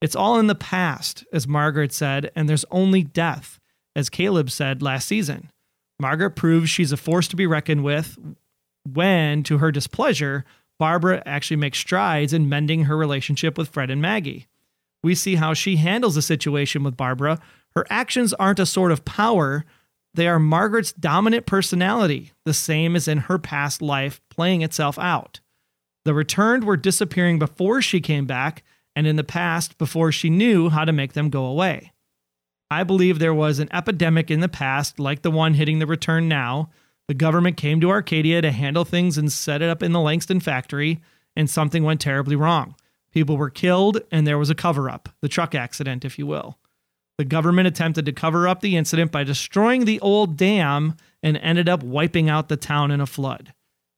It's 0.00 0.16
all 0.16 0.38
in 0.38 0.46
the 0.46 0.54
past, 0.54 1.24
as 1.32 1.46
Margaret 1.46 1.92
said, 1.92 2.30
and 2.34 2.48
there's 2.48 2.64
only 2.70 3.02
death, 3.02 3.60
as 3.94 4.10
Caleb 4.10 4.50
said 4.50 4.82
last 4.82 5.06
season. 5.06 5.50
Margaret 6.00 6.32
proves 6.32 6.70
she's 6.70 6.92
a 6.92 6.96
force 6.96 7.28
to 7.28 7.36
be 7.36 7.46
reckoned 7.46 7.84
with 7.84 8.16
when, 8.94 9.42
to 9.44 9.58
her 9.58 9.70
displeasure, 9.72 10.44
Barbara 10.78 11.22
actually 11.26 11.56
makes 11.56 11.78
strides 11.78 12.32
in 12.32 12.48
mending 12.48 12.84
her 12.84 12.96
relationship 12.96 13.58
with 13.58 13.68
Fred 13.68 13.90
and 13.90 14.00
Maggie. 14.00 14.46
We 15.02 15.14
see 15.14 15.36
how 15.36 15.54
she 15.54 15.76
handles 15.76 16.14
the 16.14 16.22
situation 16.22 16.82
with 16.82 16.96
Barbara. 16.96 17.40
Her 17.74 17.86
actions 17.90 18.32
aren't 18.34 18.60
a 18.60 18.66
sort 18.66 18.92
of 18.92 19.04
power, 19.04 19.64
they 20.18 20.28
are 20.28 20.38
Margaret's 20.38 20.92
dominant 20.92 21.46
personality, 21.46 22.32
the 22.44 22.52
same 22.52 22.96
as 22.96 23.06
in 23.06 23.18
her 23.18 23.38
past 23.38 23.80
life 23.80 24.20
playing 24.30 24.62
itself 24.62 24.98
out. 24.98 25.40
The 26.04 26.12
returned 26.12 26.64
were 26.64 26.76
disappearing 26.76 27.38
before 27.38 27.80
she 27.80 28.00
came 28.00 28.26
back, 28.26 28.64
and 28.96 29.06
in 29.06 29.16
the 29.16 29.24
past 29.24 29.78
before 29.78 30.10
she 30.10 30.28
knew 30.28 30.70
how 30.70 30.84
to 30.84 30.92
make 30.92 31.12
them 31.12 31.30
go 31.30 31.44
away. 31.44 31.92
I 32.70 32.82
believe 32.82 33.18
there 33.18 33.34
was 33.34 33.60
an 33.60 33.68
epidemic 33.72 34.30
in 34.30 34.40
the 34.40 34.48
past, 34.48 34.98
like 34.98 35.22
the 35.22 35.30
one 35.30 35.54
hitting 35.54 35.78
the 35.78 35.86
return 35.86 36.28
now. 36.28 36.70
The 37.06 37.14
government 37.14 37.56
came 37.56 37.80
to 37.80 37.90
Arcadia 37.90 38.42
to 38.42 38.50
handle 38.50 38.84
things 38.84 39.16
and 39.16 39.32
set 39.32 39.62
it 39.62 39.70
up 39.70 39.82
in 39.82 39.92
the 39.92 40.00
Langston 40.00 40.40
factory, 40.40 41.00
and 41.36 41.48
something 41.48 41.84
went 41.84 42.00
terribly 42.00 42.36
wrong. 42.36 42.74
People 43.12 43.36
were 43.36 43.50
killed, 43.50 44.00
and 44.10 44.26
there 44.26 44.36
was 44.36 44.50
a 44.50 44.54
cover 44.54 44.90
up, 44.90 45.08
the 45.22 45.28
truck 45.28 45.54
accident, 45.54 46.04
if 46.04 46.18
you 46.18 46.26
will. 46.26 46.58
The 47.18 47.24
government 47.24 47.66
attempted 47.66 48.06
to 48.06 48.12
cover 48.12 48.46
up 48.46 48.60
the 48.60 48.76
incident 48.76 49.10
by 49.10 49.24
destroying 49.24 49.84
the 49.84 49.98
old 50.00 50.36
dam 50.36 50.94
and 51.20 51.36
ended 51.36 51.68
up 51.68 51.82
wiping 51.82 52.30
out 52.30 52.48
the 52.48 52.56
town 52.56 52.92
in 52.92 53.00
a 53.00 53.06
flood. 53.06 53.52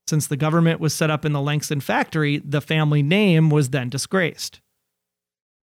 Since 0.08 0.26
the 0.26 0.38
government 0.38 0.80
was 0.80 0.94
set 0.94 1.10
up 1.10 1.26
in 1.26 1.32
the 1.32 1.40
Langston 1.40 1.80
factory, 1.80 2.38
the 2.38 2.62
family 2.62 3.02
name 3.02 3.50
was 3.50 3.70
then 3.70 3.90
disgraced. 3.90 4.60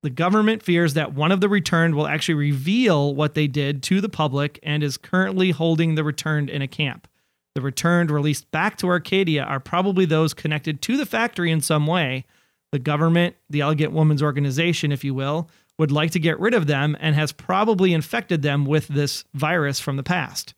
The 0.03 0.11
government 0.11 0.63
fears 0.63 0.95
that 0.95 1.15
one 1.15 1.33
of 1.33 1.41
the 1.41 1.49
returned 1.49 1.95
will 1.95 2.09
actually 2.09 2.35
reveal 2.35 3.15
what 3.15 3.35
they 3.35 3.47
did 3.47 3.83
to 3.85 4.03
the 4.03 4.09
public 4.11 4.59
and 4.63 4.83
is 4.83 4.99
currently 4.99 5.53
holding 5.53 5.95
the 5.95 6.05
returned 6.05 6.51
in 6.51 6.61
a 6.61 6.69
camp. 6.69 7.09
The 7.55 7.63
returned 7.63 8.11
released 8.11 8.51
back 8.51 8.77
to 8.79 8.89
Arcadia 8.89 9.45
are 9.45 9.61
probably 9.61 10.05
those 10.05 10.35
connected 10.35 10.83
to 10.83 10.97
the 10.97 11.07
factory 11.07 11.51
in 11.53 11.61
some 11.61 11.87
way. 11.87 12.27
The 12.73 12.81
government, 12.81 13.37
the 13.49 13.61
Elegant 13.61 13.93
Woman's 13.93 14.23
Organization, 14.23 14.91
if 14.93 15.05
you 15.05 15.15
will, 15.15 15.49
would 15.79 15.91
like 15.91 16.13
to 16.13 16.21
get 16.21 16.39
rid 16.39 16.55
of 16.55 16.67
them 16.67 16.97
and 17.01 17.15
has 17.15 17.33
probably 17.33 17.93
infected 17.93 18.43
them 18.43 18.65
with 18.65 18.89
this 18.89 19.25
virus 19.35 19.81
from 19.81 19.97
the 19.97 20.03
past. 20.03 20.55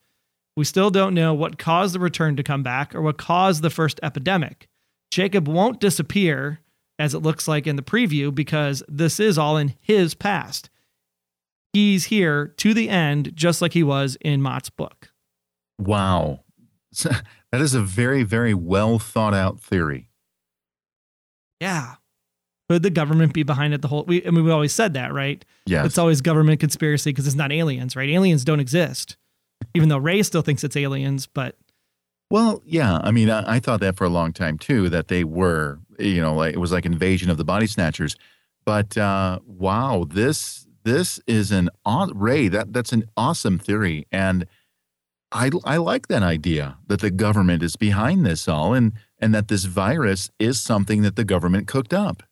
We 0.57 0.64
still 0.64 0.91
don't 0.91 1.14
know 1.14 1.35
what 1.35 1.59
caused 1.59 1.95
the 1.95 2.01
return 2.01 2.37
to 2.37 2.43
come 2.43 2.62
back 2.62 2.95
or 2.95 3.03
what 3.03 3.19
caused 3.19 3.62
the 3.62 3.71
first 3.71 4.01
epidemic. 4.03 4.69
Jacob 5.11 5.49
won't 5.49 5.81
disappear, 5.81 6.61
as 6.99 7.14
it 7.14 7.21
looks 7.21 7.47
like 7.47 7.67
in 7.67 7.77
the 7.77 7.83
preview, 7.83 8.35
because 8.35 8.83
this 8.89 9.21
is 9.21 9.39
all 9.39 9.57
in 9.57 9.75
his 9.81 10.14
past. 10.14 10.71
He's 11.73 12.07
here 12.07 12.49
to 12.57 12.73
the 12.73 12.89
end, 12.89 13.33
just 13.35 13.61
like 13.61 13.75
he 13.75 13.83
was 13.83 14.17
in 14.23 14.41
Mott's 14.41 14.71
book. 14.71 15.12
Wow. 15.79 16.41
that 17.03 17.61
is 17.61 17.75
a 17.75 17.83
very, 17.83 18.23
very 18.23 18.55
well 18.55 18.99
thought 18.99 19.35
out 19.35 19.61
theory. 19.61 20.09
Yeah. 21.61 21.97
Could 22.69 22.83
the 22.83 22.91
government 22.91 23.33
be 23.33 23.43
behind 23.43 23.75
it 23.75 23.83
the 23.83 23.89
whole 23.89 24.05
we 24.05 24.27
I 24.27 24.31
mean 24.31 24.45
we 24.45 24.51
always 24.51 24.73
said 24.73 24.95
that, 24.95 25.12
right? 25.12 25.45
Yeah. 25.67 25.85
It's 25.85 25.99
always 25.99 26.21
government 26.21 26.61
conspiracy 26.61 27.11
because 27.11 27.27
it's 27.27 27.37
not 27.37 27.53
aliens, 27.53 27.97
right? 27.97 28.09
Aliens 28.09 28.45
don't 28.45 28.61
exist. 28.61 29.17
Even 29.75 29.89
though 29.89 29.99
Ray 29.99 30.23
still 30.23 30.43
thinks 30.43 30.64
it's 30.64 30.77
aliens, 30.77 31.27
but 31.27 31.57
Well, 32.31 32.62
yeah. 32.64 32.99
I 33.03 33.11
mean, 33.11 33.31
I, 33.31 33.57
I 33.57 33.61
thought 33.61 33.81
that 33.81 33.97
for 33.97 34.05
a 34.05 34.11
long 34.11 34.33
time 34.33 34.59
too, 34.59 34.89
that 34.91 35.09
they 35.09 35.25
were, 35.25 35.79
you 35.99 36.21
know, 36.21 36.35
like 36.35 36.55
it 36.55 36.59
was 36.59 36.73
like 36.73 36.85
invasion 36.85 37.31
of 37.31 37.37
the 37.37 37.45
body 37.45 37.67
snatchers. 37.67 38.17
But 38.64 38.99
uh, 38.99 39.39
wow, 39.47 40.05
this 40.09 40.67
this 40.83 41.21
is 41.27 41.53
an 41.53 41.71
Ray. 42.14 42.49
That 42.49 42.73
that's 42.73 42.93
an 42.93 43.05
awesome 43.17 43.59
theory, 43.59 44.07
and 44.11 44.47
I 45.31 45.51
I 45.64 45.77
like 45.77 46.09
that 46.09 46.23
idea 46.23 46.79
that 46.87 47.01
the 47.01 47.11
government 47.11 47.62
is 47.62 47.77
behind 47.77 48.27
this 48.27 48.49
all, 48.49 48.75
and 48.75 48.93
and 49.21 49.35
that 49.35 49.49
this 49.49 49.64
virus 49.64 50.31
is 50.39 50.61
something 50.61 51.03
that 51.03 51.17
the 51.17 51.25
government 51.25 51.69
cooked 51.69 51.95
up. 51.95 52.23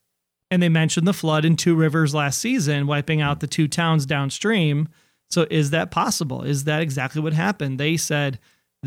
And 0.55 0.62
they 0.62 0.68
mentioned 0.68 1.07
the 1.07 1.12
flood 1.12 1.44
in 1.44 1.57
Two 1.57 1.74
Rivers 1.74 2.14
last 2.14 2.40
season, 2.40 2.86
wiping 2.86 3.20
out 3.20 3.40
the 3.40 3.48
two 3.48 3.66
towns 3.66 4.07
downstream. 4.07 4.88
So 5.30 5.48
is 5.50 5.70
that 5.70 5.90
possible? 5.90 6.42
Is 6.42 6.62
that 6.64 6.80
exactly 6.80 7.20
what 7.20 7.32
happened? 7.32 7.80
They 7.80 7.96
said 7.96 8.38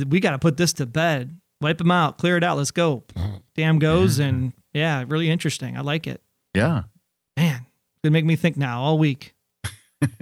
we 0.07 0.21
got 0.21 0.31
to 0.31 0.39
put 0.39 0.55
this 0.55 0.71
to 0.73 0.85
bed, 0.85 1.37
wipe 1.59 1.79
them 1.79 1.91
out, 1.91 2.17
clear 2.17 2.37
it 2.37 2.43
out, 2.43 2.55
let's 2.55 2.71
go. 2.71 3.03
Damn 3.55 3.79
goes, 3.79 4.17
and 4.17 4.53
yeah, 4.73 5.03
really 5.07 5.29
interesting. 5.29 5.75
I 5.75 5.81
like 5.81 6.07
it. 6.07 6.21
Yeah, 6.53 6.83
Man, 7.35 7.65
it 8.03 8.11
make 8.11 8.25
me 8.25 8.35
think 8.35 8.55
now 8.55 8.81
all 8.81 8.97
week. 8.97 9.35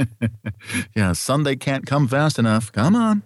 yeah. 0.96 1.14
Sunday 1.14 1.56
can't 1.56 1.86
come 1.86 2.08
fast 2.08 2.39
enough. 2.39 2.72
Come 2.72 2.96
on. 2.96 3.24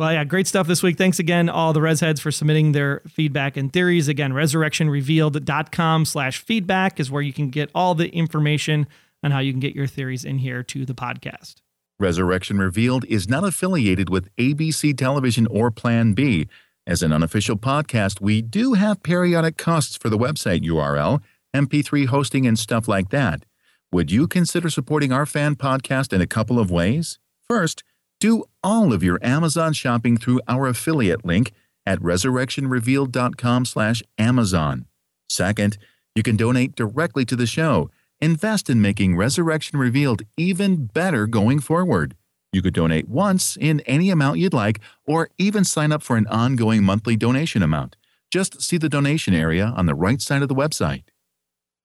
Well, 0.00 0.14
yeah, 0.14 0.24
great 0.24 0.46
stuff 0.46 0.66
this 0.66 0.82
week. 0.82 0.96
Thanks 0.96 1.18
again, 1.18 1.50
all 1.50 1.74
the 1.74 1.82
Res 1.82 2.00
Heads, 2.00 2.20
for 2.20 2.30
submitting 2.30 2.72
their 2.72 3.02
feedback 3.06 3.58
and 3.58 3.70
theories. 3.70 4.08
Again, 4.08 4.32
resurrectionrevealed.com 4.32 6.06
slash 6.06 6.42
feedback 6.42 6.98
is 6.98 7.10
where 7.10 7.20
you 7.20 7.34
can 7.34 7.50
get 7.50 7.70
all 7.74 7.94
the 7.94 8.08
information 8.08 8.86
on 9.22 9.30
how 9.30 9.40
you 9.40 9.52
can 9.52 9.60
get 9.60 9.74
your 9.74 9.86
theories 9.86 10.24
in 10.24 10.38
here 10.38 10.62
to 10.62 10.86
the 10.86 10.94
podcast. 10.94 11.56
Resurrection 11.98 12.58
Revealed 12.58 13.04
is 13.10 13.28
not 13.28 13.44
affiliated 13.44 14.08
with 14.08 14.34
ABC 14.36 14.96
Television 14.96 15.46
or 15.48 15.70
Plan 15.70 16.14
B. 16.14 16.48
As 16.86 17.02
an 17.02 17.12
unofficial 17.12 17.56
podcast, 17.56 18.22
we 18.22 18.40
do 18.40 18.72
have 18.72 19.02
periodic 19.02 19.58
costs 19.58 19.98
for 19.98 20.08
the 20.08 20.16
website 20.16 20.64
URL, 20.64 21.20
MP3 21.54 22.06
hosting, 22.06 22.46
and 22.46 22.58
stuff 22.58 22.88
like 22.88 23.10
that. 23.10 23.44
Would 23.92 24.10
you 24.10 24.26
consider 24.26 24.70
supporting 24.70 25.12
our 25.12 25.26
fan 25.26 25.56
podcast 25.56 26.14
in 26.14 26.22
a 26.22 26.26
couple 26.26 26.58
of 26.58 26.70
ways? 26.70 27.18
First, 27.46 27.82
do 28.20 28.44
all 28.62 28.92
of 28.92 29.02
your 29.02 29.18
Amazon 29.22 29.72
shopping 29.72 30.16
through 30.16 30.40
our 30.46 30.66
affiliate 30.66 31.24
link 31.24 31.52
at 31.84 31.98
resurrectionrevealed.com/amazon. 32.00 34.86
Second, 35.28 35.78
you 36.14 36.22
can 36.22 36.36
donate 36.36 36.74
directly 36.74 37.24
to 37.24 37.34
the 37.34 37.46
show. 37.46 37.90
Invest 38.20 38.68
in 38.68 38.82
making 38.82 39.16
Resurrection 39.16 39.78
Revealed 39.78 40.22
even 40.36 40.86
better 40.86 41.26
going 41.26 41.60
forward. 41.60 42.14
You 42.52 42.62
could 42.62 42.74
donate 42.74 43.08
once 43.08 43.56
in 43.56 43.80
any 43.80 44.10
amount 44.10 44.38
you'd 44.38 44.52
like, 44.52 44.80
or 45.06 45.30
even 45.38 45.64
sign 45.64 45.92
up 45.92 46.02
for 46.02 46.16
an 46.16 46.26
ongoing 46.26 46.82
monthly 46.82 47.16
donation 47.16 47.62
amount. 47.62 47.96
Just 48.30 48.60
see 48.60 48.76
the 48.76 48.88
donation 48.88 49.34
area 49.34 49.72
on 49.76 49.86
the 49.86 49.94
right 49.94 50.20
side 50.20 50.42
of 50.42 50.48
the 50.48 50.54
website. 50.54 51.04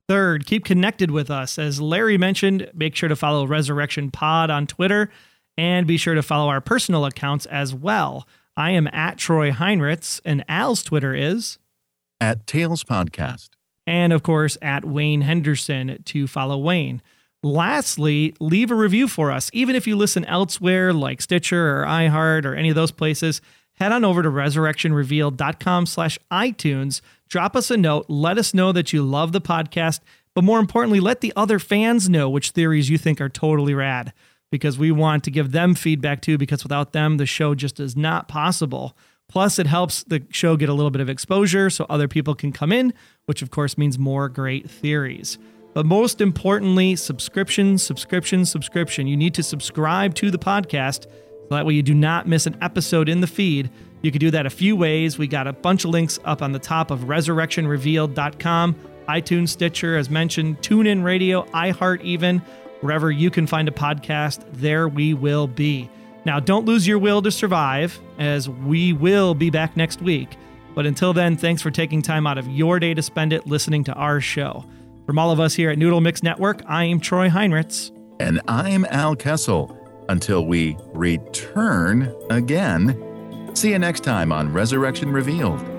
Third, 0.07 0.45
keep 0.45 0.65
connected 0.65 1.09
with 1.09 1.31
us. 1.31 1.57
As 1.57 1.81
Larry 1.81 2.17
mentioned, 2.17 2.69
make 2.73 2.95
sure 2.95 3.09
to 3.09 3.15
follow 3.15 3.47
Resurrection 3.47 4.11
Pod 4.11 4.49
on 4.49 4.67
Twitter 4.67 5.09
and 5.58 5.88
be 5.88 5.97
sure 5.97 6.16
to 6.16 6.24
follow 6.24 6.49
our 6.49 6.62
personal 6.62 7.06
accounts 7.06 7.45
as 7.47 7.74
well. 7.74 8.28
I 8.58 8.72
am 8.72 8.88
at 8.88 9.18
Troy 9.18 9.51
Heinrichs, 9.51 10.22
and 10.26 10.43
Al's 10.47 10.82
Twitter 10.84 11.14
is, 11.14 11.58
At 12.22 12.47
Tales 12.47 12.84
Podcast. 12.84 13.49
and 13.88 14.12
of 14.14 14.24
course, 14.24 14.58
at 14.62 14.86
Wayne 14.86 15.22
Henderson 15.22 16.01
to 16.06 16.28
follow 16.28 16.58
Wayne. 16.58 17.01
Lastly, 17.43 18.34
leave 18.39 18.72
a 18.72 18.76
review 18.76 19.08
for 19.08 19.32
us. 19.32 19.49
Even 19.53 19.76
if 19.76 19.86
you 19.86 19.95
listen 19.95 20.26
elsewhere 20.26 20.91
like 20.93 21.22
Stitcher 21.22 21.82
or 21.82 21.86
iHeart 21.86 22.43
or 22.45 22.56
any 22.56 22.70
of 22.70 22.76
those 22.76 22.91
places, 22.91 23.39
head 23.74 23.91
on 23.91 24.03
over 24.03 24.24
to 24.24 24.30
resurrectionrevealed.com 24.30 25.86
slash 25.86 26.18
iTunes. 26.32 27.01
Drop 27.30 27.56
us 27.56 27.70
a 27.70 27.78
note. 27.78 28.06
Let 28.10 28.38
us 28.38 28.53
know 28.53 28.72
that 28.72 28.93
you 28.93 29.03
love 29.03 29.32
the 29.32 29.41
podcast. 29.41 29.99
But 30.34 30.43
more 30.43 30.60
importantly, 30.60 30.99
let 30.99 31.22
the 31.22 31.34
other 31.36 31.60
fans 31.60 32.10
know 32.10 32.30
which 32.30 32.51
theories 32.51 32.89
you 32.89 32.97
think 32.97 33.22
are 33.22 33.30
totally 33.30 33.74
rad 33.74 34.12
because 34.52 34.78
we 34.78 34.91
want 34.91 35.24
to 35.24 35.32
give 35.32 35.52
them 35.52 35.76
feedback 35.76 36.22
too, 36.22 36.38
because 36.38 36.64
without 36.64 36.93
them, 36.93 37.18
the 37.18 37.26
show 37.26 37.56
just 37.56 37.80
is 37.80 37.96
not 37.96 38.28
possible. 38.28 38.96
Plus, 39.28 39.58
it 39.58 39.68
helps 39.68 40.04
the 40.04 40.24
show 40.30 40.56
get 40.56 40.70
a 40.70 40.74
little 40.74 40.91
bit 40.91 41.02
of 41.02 41.10
exposure 41.10 41.70
so 41.70 41.86
other 41.89 42.08
people 42.08 42.36
can 42.36 42.52
come 42.52 42.72
in, 42.72 42.93
which 43.26 43.41
of 43.41 43.50
course 43.50 43.78
means 43.78 43.98
more 43.98 44.30
great 44.30 44.70
theories. 44.70 45.38
But 45.74 45.86
most 45.86 46.22
importantly, 46.22 46.96
subscription, 46.96 47.78
subscription, 47.78 48.46
subscription. 48.46 49.08
You 49.08 49.18
need 49.18 49.34
to 49.34 49.43
subscribe 49.43 50.16
to 50.16 50.32
the 50.32 50.38
podcast 50.38 51.04
so 51.04 51.56
that 51.56 51.66
way 51.66 51.74
you 51.74 51.84
do 51.84 51.93
not 51.93 52.28
miss 52.28 52.48
an 52.48 52.58
episode 52.62 53.10
in 53.10 53.22
the 53.22 53.28
feed. 53.28 53.70
You 54.02 54.12
can 54.12 54.20
do 54.20 54.32
that 54.32 54.46
a 54.46 54.50
few 54.50 54.76
ways. 54.76 55.18
We 55.18 55.28
got 55.28 55.48
a 55.48 55.54
bunch 55.54 55.84
of 55.84 55.89
links 55.89 56.18
up 56.24 56.41
on 56.41 56.54
the 56.54 56.60
top 56.60 56.91
of 56.91 57.02
resurrectionrevealed.com, 57.02 58.76
iTunes, 59.10 59.50
Stitcher, 59.50 59.98
as 59.98 60.10
mentioned, 60.10 60.60
TuneIn 60.60 61.04
Radio, 61.04 61.43
iHeart, 61.48 62.02
even. 62.02 62.41
Wherever 62.86 63.09
you 63.09 63.31
can 63.31 63.47
find 63.47 63.67
a 63.67 63.71
podcast, 63.71 64.45
there 64.53 64.88
we 64.88 65.15
will 65.15 65.47
be. 65.47 65.89
Now, 66.23 66.39
don't 66.39 66.65
lose 66.65 66.86
your 66.86 66.99
will 66.99 67.19
to 67.23 67.31
survive, 67.31 67.99
as 68.19 68.47
we 68.47 68.93
will 68.93 69.33
be 69.33 69.49
back 69.49 69.75
next 69.75 70.03
week. 70.03 70.38
But 70.75 70.86
until 70.86 71.11
then, 71.11 71.36
thanks 71.36 71.63
for 71.63 71.71
taking 71.71 72.03
time 72.03 72.27
out 72.27 72.38
of 72.38 72.47
your 72.47 72.79
day 72.79 72.93
to 72.93 73.01
spend 73.01 73.33
it 73.33 73.47
listening 73.47 73.83
to 73.86 73.93
our 73.93 74.21
show. 74.21 74.65
From 75.07 75.17
all 75.17 75.31
of 75.31 75.39
us 75.39 75.55
here 75.55 75.71
at 75.71 75.79
Noodle 75.79 75.99
Mix 75.99 76.21
Network, 76.21 76.61
I 76.67 76.83
am 76.83 76.99
Troy 76.99 77.27
Heinrichs. 77.27 77.89
And 78.19 78.39
I'm 78.47 78.86
Al 78.91 79.15
Kessel. 79.15 79.75
Until 80.07 80.45
we 80.45 80.77
return 80.93 82.13
again, 82.29 83.49
see 83.55 83.71
you 83.71 83.79
next 83.79 84.03
time 84.03 84.31
on 84.31 84.53
Resurrection 84.53 85.11
Revealed. 85.11 85.74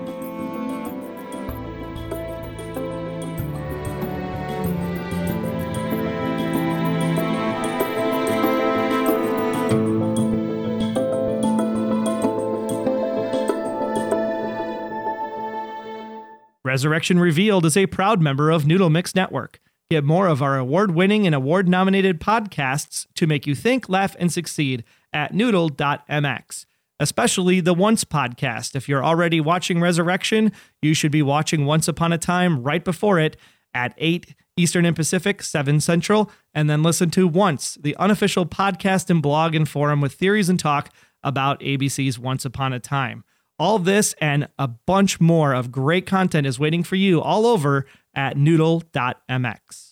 Resurrection 16.77 17.17
Revealed 17.17 17.65
is 17.65 17.75
a 17.75 17.87
proud 17.87 18.21
member 18.21 18.51
of 18.51 18.67
Noodle 18.67 18.91
Mix 18.91 19.15
Network. 19.15 19.59
Get 19.89 20.03
more 20.03 20.27
of 20.27 20.43
our 20.43 20.59
award 20.59 20.91
winning 20.91 21.25
and 21.25 21.33
award 21.33 21.67
nominated 21.67 22.21
podcasts 22.21 23.07
to 23.15 23.25
make 23.25 23.47
you 23.47 23.55
think, 23.55 23.89
laugh, 23.89 24.15
and 24.19 24.31
succeed 24.31 24.83
at 25.11 25.33
noodle.mx, 25.33 26.65
especially 26.99 27.59
the 27.61 27.73
Once 27.73 28.03
podcast. 28.03 28.75
If 28.75 28.87
you're 28.87 29.03
already 29.03 29.41
watching 29.41 29.81
Resurrection, 29.81 30.51
you 30.79 30.93
should 30.93 31.11
be 31.11 31.23
watching 31.23 31.65
Once 31.65 31.87
Upon 31.87 32.13
a 32.13 32.19
Time 32.19 32.61
right 32.61 32.85
before 32.85 33.17
it 33.17 33.37
at 33.73 33.95
8 33.97 34.35
Eastern 34.55 34.85
and 34.85 34.95
Pacific, 34.95 35.41
7 35.41 35.79
Central, 35.79 36.29
and 36.53 36.69
then 36.69 36.83
listen 36.83 37.09
to 37.09 37.27
Once, 37.27 37.73
the 37.81 37.95
unofficial 37.95 38.45
podcast 38.45 39.09
and 39.09 39.23
blog 39.23 39.55
and 39.55 39.67
forum 39.67 39.99
with 39.99 40.13
theories 40.13 40.47
and 40.47 40.59
talk 40.59 40.93
about 41.23 41.59
ABC's 41.61 42.19
Once 42.19 42.45
Upon 42.45 42.71
a 42.71 42.79
Time. 42.79 43.23
All 43.59 43.79
this 43.79 44.13
and 44.21 44.47
a 44.59 44.67
bunch 44.67 45.19
more 45.19 45.53
of 45.53 45.71
great 45.71 46.05
content 46.05 46.45
is 46.45 46.59
waiting 46.59 46.83
for 46.83 46.95
you 46.95 47.21
all 47.21 47.45
over 47.47 47.85
at 48.13 48.37
noodle.mx. 48.37 49.86